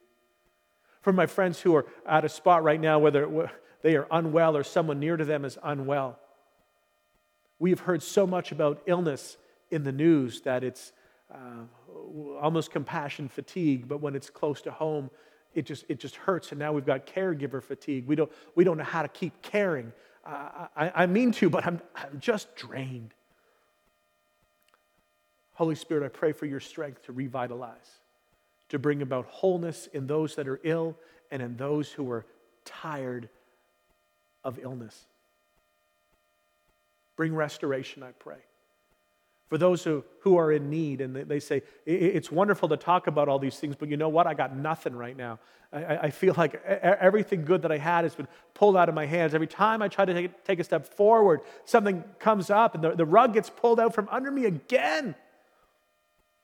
for 1.07 1.13
my 1.13 1.26
friends 1.26 1.61
who 1.61 1.74
are 1.74 1.86
at 2.05 2.26
a 2.26 2.30
spot 2.30 2.65
right 2.65 2.82
now, 2.82 2.99
whether 2.99 3.49
they 3.82 3.95
are 3.95 4.05
unwell 4.11 4.57
or 4.57 4.63
someone 4.65 4.99
near 4.99 5.15
to 5.15 5.24
them 5.24 5.45
is 5.45 5.57
unwell. 5.63 6.20
We've 7.59 7.80
heard 7.80 8.03
so 8.03 8.28
much 8.28 8.51
about 8.51 8.82
illness 8.88 9.38
in 9.72 9.86
the 9.86 9.93
news 9.93 10.41
that 10.41 10.65
it's 10.65 10.91
uh, 11.34 11.63
almost 12.41 12.72
compassion 12.72 13.30
fatigue, 13.30 13.88
but 13.88 14.01
when 14.01 14.15
it's 14.15 14.30
close 14.30 14.59
to 14.63 14.72
home, 14.72 15.09
it 15.53 15.65
just, 15.65 15.86
it 15.88 16.01
just 16.01 16.18
hurts. 16.18 16.51
And 16.51 16.59
now 16.59 16.74
we've 16.74 16.86
got 16.86 17.07
caregiver 17.07 17.63
fatigue. 17.63 18.05
We 18.05 18.18
don't, 18.18 18.30
we 18.55 18.65
don't 18.65 18.78
know 18.78 18.84
how 18.84 19.01
to 19.01 19.07
keep 19.07 19.41
caring. 19.41 19.93
Uh, 20.26 20.68
I, 20.76 20.91
I 20.93 21.05
mean 21.05 21.32
to, 21.32 21.49
but 21.49 21.65
I'm, 21.65 21.80
I'm 21.95 22.20
just 22.20 22.53
drained. 22.57 23.13
Holy 25.58 25.74
Spirit, 25.74 26.05
I 26.05 26.10
pray 26.10 26.34
for 26.34 26.45
your 26.45 26.60
strength 26.60 27.03
to 27.08 27.12
revitalize 27.12 27.97
to 28.70 28.78
bring 28.78 29.01
about 29.01 29.26
wholeness 29.26 29.88
in 29.91 30.05
those 30.05 30.36
that 30.36 30.47
are 30.47 30.60
ill 30.64 30.95
and 31.32 31.41
in 31.41 31.58
those 31.58 31.91
who 31.91 32.12
are 32.12 32.26
tired 32.64 33.28
of 34.43 34.60
illness. 34.62 35.05
Bring 37.16 37.34
restoration, 37.34 38.03
I 38.03 38.12
pray. 38.12 38.38
For 39.49 39.58
those 39.58 39.84
who, 39.84 40.03
who 40.20 40.38
are 40.38 40.51
in 40.51 40.70
need, 40.70 41.01
and 41.01 41.16
they 41.16 41.39
say, 41.39 41.64
it's 41.88 42.30
wonderful 42.30 42.70
to 42.70 42.78
talk 42.78 43.08
about 43.08 43.28
all 43.28 43.39
these 43.39 43.58
things, 43.58 43.76
but 43.76 43.89
you 43.89 43.97
know 43.97 44.10
what? 44.10 44.28
I 44.28 44.36
got 44.36 44.55
nothing 44.55 44.93
right 44.93 45.18
now. 45.18 45.39
I, 45.74 45.97
I 45.97 46.10
feel 46.12 46.34
like 46.38 46.62
everything 46.64 47.45
good 47.45 47.64
that 47.64 47.72
I 47.72 47.80
had 47.80 48.03
has 48.03 48.14
been 48.14 48.28
pulled 48.53 48.78
out 48.78 48.89
of 48.89 48.95
my 48.95 49.08
hands. 49.08 49.34
Every 49.34 49.47
time 49.47 49.82
I 49.82 49.88
try 49.88 50.05
to 50.05 50.14
take, 50.14 50.43
take 50.43 50.60
a 50.60 50.64
step 50.64 50.86
forward, 50.86 51.41
something 51.66 52.03
comes 52.20 52.51
up 52.51 52.76
and 52.76 52.84
the, 52.84 52.91
the 52.91 53.05
rug 53.05 53.34
gets 53.34 53.49
pulled 53.49 53.80
out 53.80 53.95
from 53.95 54.08
under 54.12 54.30
me 54.30 54.45
again. 54.45 55.16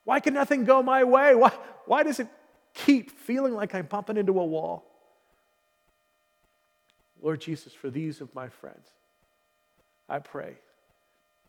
Why 0.03 0.19
can 0.19 0.33
nothing 0.33 0.65
go 0.65 0.83
my 0.83 1.03
way? 1.03 1.35
Why, 1.35 1.51
why 1.85 2.03
does 2.03 2.19
it 2.19 2.27
keep 2.73 3.11
feeling 3.11 3.53
like 3.53 3.73
I'm 3.73 3.85
bumping 3.85 4.17
into 4.17 4.39
a 4.39 4.45
wall? 4.45 4.85
Lord 7.21 7.39
Jesus, 7.39 7.73
for 7.73 7.89
these 7.89 8.19
of 8.19 8.33
my 8.35 8.49
friends, 8.49 8.89
I 10.09 10.19
pray 10.19 10.55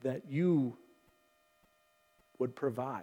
that 0.02 0.22
you 0.30 0.76
would 2.38 2.54
provide 2.54 3.02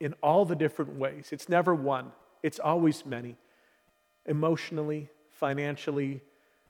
in 0.00 0.14
all 0.22 0.44
the 0.44 0.56
different 0.56 0.98
ways. 0.98 1.28
It's 1.30 1.48
never 1.48 1.74
one, 1.74 2.10
it's 2.42 2.58
always 2.58 3.06
many 3.06 3.36
emotionally, 4.26 5.08
financially, 5.30 6.22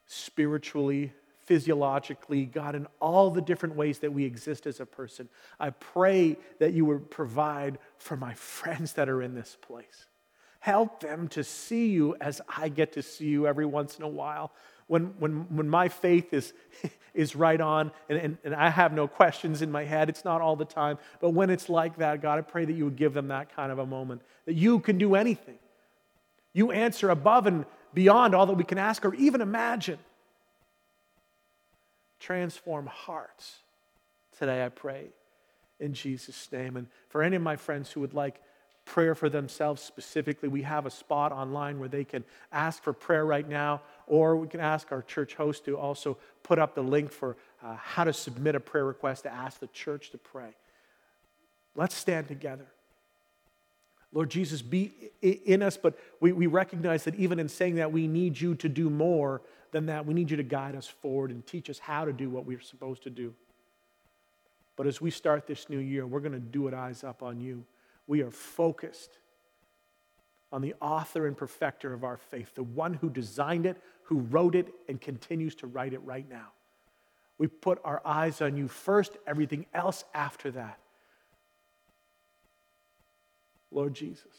spiritually, 0.06 1.12
physiologically, 1.44 2.46
God, 2.46 2.74
in 2.74 2.86
all 3.00 3.30
the 3.30 3.40
different 3.40 3.76
ways 3.76 3.98
that 4.00 4.12
we 4.12 4.24
exist 4.24 4.66
as 4.66 4.80
a 4.80 4.86
person. 4.86 5.28
I 5.60 5.70
pray 5.70 6.36
that 6.58 6.72
you 6.72 6.84
would 6.86 7.10
provide 7.10 7.78
for 7.98 8.16
my 8.16 8.34
friends 8.34 8.94
that 8.94 9.08
are 9.08 9.22
in 9.22 9.34
this 9.34 9.56
place. 9.60 10.06
Help 10.60 11.00
them 11.00 11.28
to 11.28 11.44
see 11.44 11.88
you 11.88 12.16
as 12.20 12.40
I 12.48 12.70
get 12.70 12.92
to 12.94 13.02
see 13.02 13.26
you 13.26 13.46
every 13.46 13.66
once 13.66 13.98
in 13.98 14.04
a 14.04 14.08
while. 14.08 14.50
When, 14.86 15.14
when, 15.18 15.54
when 15.54 15.68
my 15.68 15.88
faith 15.88 16.32
is, 16.32 16.54
is 17.14 17.36
right 17.36 17.60
on 17.60 17.92
and, 18.08 18.18
and, 18.18 18.38
and 18.44 18.54
I 18.54 18.70
have 18.70 18.92
no 18.92 19.06
questions 19.06 19.60
in 19.60 19.70
my 19.70 19.84
head, 19.84 20.08
it's 20.08 20.24
not 20.24 20.40
all 20.40 20.56
the 20.56 20.64
time, 20.64 20.98
but 21.20 21.30
when 21.30 21.50
it's 21.50 21.68
like 21.68 21.98
that, 21.98 22.22
God, 22.22 22.38
I 22.38 22.42
pray 22.42 22.64
that 22.64 22.72
you 22.72 22.84
would 22.86 22.96
give 22.96 23.12
them 23.12 23.28
that 23.28 23.54
kind 23.54 23.70
of 23.70 23.78
a 23.78 23.86
moment, 23.86 24.22
that 24.46 24.54
you 24.54 24.80
can 24.80 24.96
do 24.96 25.14
anything. 25.14 25.58
You 26.54 26.70
answer 26.70 27.10
above 27.10 27.46
and 27.46 27.66
beyond 27.92 28.34
all 28.34 28.46
that 28.46 28.54
we 28.54 28.64
can 28.64 28.78
ask 28.78 29.04
or 29.04 29.14
even 29.14 29.40
imagine 29.40 29.98
transform 32.20 32.86
hearts 32.86 33.56
today, 34.38 34.64
I 34.64 34.68
pray, 34.68 35.06
in 35.80 35.92
Jesus' 35.92 36.50
name. 36.50 36.76
And 36.76 36.86
for 37.08 37.22
any 37.22 37.36
of 37.36 37.42
my 37.42 37.56
friends 37.56 37.90
who 37.90 38.00
would 38.00 38.14
like 38.14 38.40
prayer 38.84 39.14
for 39.14 39.28
themselves 39.28 39.82
specifically, 39.82 40.48
we 40.48 40.62
have 40.62 40.86
a 40.86 40.90
spot 40.90 41.32
online 41.32 41.78
where 41.78 41.88
they 41.88 42.04
can 42.04 42.24
ask 42.52 42.82
for 42.82 42.92
prayer 42.92 43.24
right 43.24 43.48
now, 43.48 43.80
or 44.06 44.36
we 44.36 44.46
can 44.46 44.60
ask 44.60 44.92
our 44.92 45.02
church 45.02 45.34
host 45.34 45.64
to 45.64 45.76
also 45.78 46.18
put 46.42 46.58
up 46.58 46.74
the 46.74 46.82
link 46.82 47.10
for 47.10 47.36
uh, 47.62 47.76
how 47.76 48.04
to 48.04 48.12
submit 48.12 48.54
a 48.54 48.60
prayer 48.60 48.84
request 48.84 49.22
to 49.22 49.32
ask 49.32 49.60
the 49.60 49.66
church 49.68 50.10
to 50.10 50.18
pray. 50.18 50.54
Let's 51.74 51.94
stand 51.94 52.28
together. 52.28 52.66
Lord 54.12 54.30
Jesus, 54.30 54.62
be 54.62 54.92
in 55.22 55.60
us, 55.60 55.76
but 55.76 55.98
we, 56.20 56.32
we 56.32 56.46
recognize 56.46 57.02
that 57.04 57.16
even 57.16 57.40
in 57.40 57.48
saying 57.48 57.76
that, 57.76 57.90
we 57.90 58.06
need 58.06 58.40
you 58.40 58.54
to 58.56 58.68
do 58.68 58.88
more 58.88 59.42
than 59.74 59.86
that. 59.86 60.06
We 60.06 60.14
need 60.14 60.30
you 60.30 60.36
to 60.36 60.44
guide 60.44 60.76
us 60.76 60.86
forward 60.86 61.32
and 61.32 61.44
teach 61.44 61.68
us 61.68 61.80
how 61.80 62.04
to 62.04 62.12
do 62.12 62.30
what 62.30 62.46
we're 62.46 62.60
supposed 62.60 63.02
to 63.02 63.10
do. 63.10 63.34
But 64.76 64.86
as 64.86 65.00
we 65.00 65.10
start 65.10 65.48
this 65.48 65.68
new 65.68 65.80
year, 65.80 66.06
we're 66.06 66.20
going 66.20 66.30
to 66.30 66.38
do 66.38 66.68
it 66.68 66.74
eyes 66.74 67.02
up 67.02 67.24
on 67.24 67.40
you. 67.40 67.64
We 68.06 68.22
are 68.22 68.30
focused 68.30 69.18
on 70.52 70.62
the 70.62 70.74
author 70.80 71.26
and 71.26 71.36
perfecter 71.36 71.92
of 71.92 72.04
our 72.04 72.16
faith, 72.16 72.54
the 72.54 72.62
one 72.62 72.94
who 72.94 73.10
designed 73.10 73.66
it, 73.66 73.76
who 74.04 74.20
wrote 74.20 74.54
it, 74.54 74.72
and 74.88 75.00
continues 75.00 75.56
to 75.56 75.66
write 75.66 75.92
it 75.92 76.00
right 76.04 76.28
now. 76.30 76.52
We 77.36 77.48
put 77.48 77.80
our 77.82 78.00
eyes 78.04 78.40
on 78.40 78.56
you 78.56 78.68
first, 78.68 79.16
everything 79.26 79.66
else 79.74 80.04
after 80.14 80.52
that. 80.52 80.78
Lord 83.72 83.92
Jesus, 83.92 84.36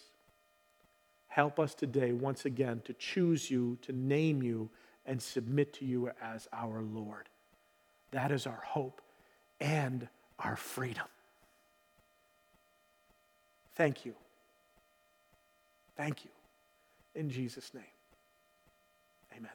help 1.27 1.59
us 1.59 1.75
today, 1.75 2.13
once 2.13 2.45
again, 2.45 2.81
to 2.85 2.93
choose 2.93 3.51
you, 3.51 3.77
to 3.81 3.91
name 3.91 4.41
you, 4.41 4.69
and 5.05 5.21
submit 5.21 5.73
to 5.73 5.85
you 5.85 6.11
as 6.21 6.47
our 6.51 6.81
Lord. 6.81 7.29
That 8.11 8.31
is 8.31 8.47
our 8.47 8.61
hope 8.65 9.01
and 9.59 10.07
our 10.39 10.55
freedom. 10.55 11.05
Thank 13.75 14.05
you. 14.05 14.13
Thank 15.95 16.25
you. 16.25 16.31
In 17.13 17.29
Jesus' 17.29 17.73
name, 17.73 17.83
amen. 19.37 19.51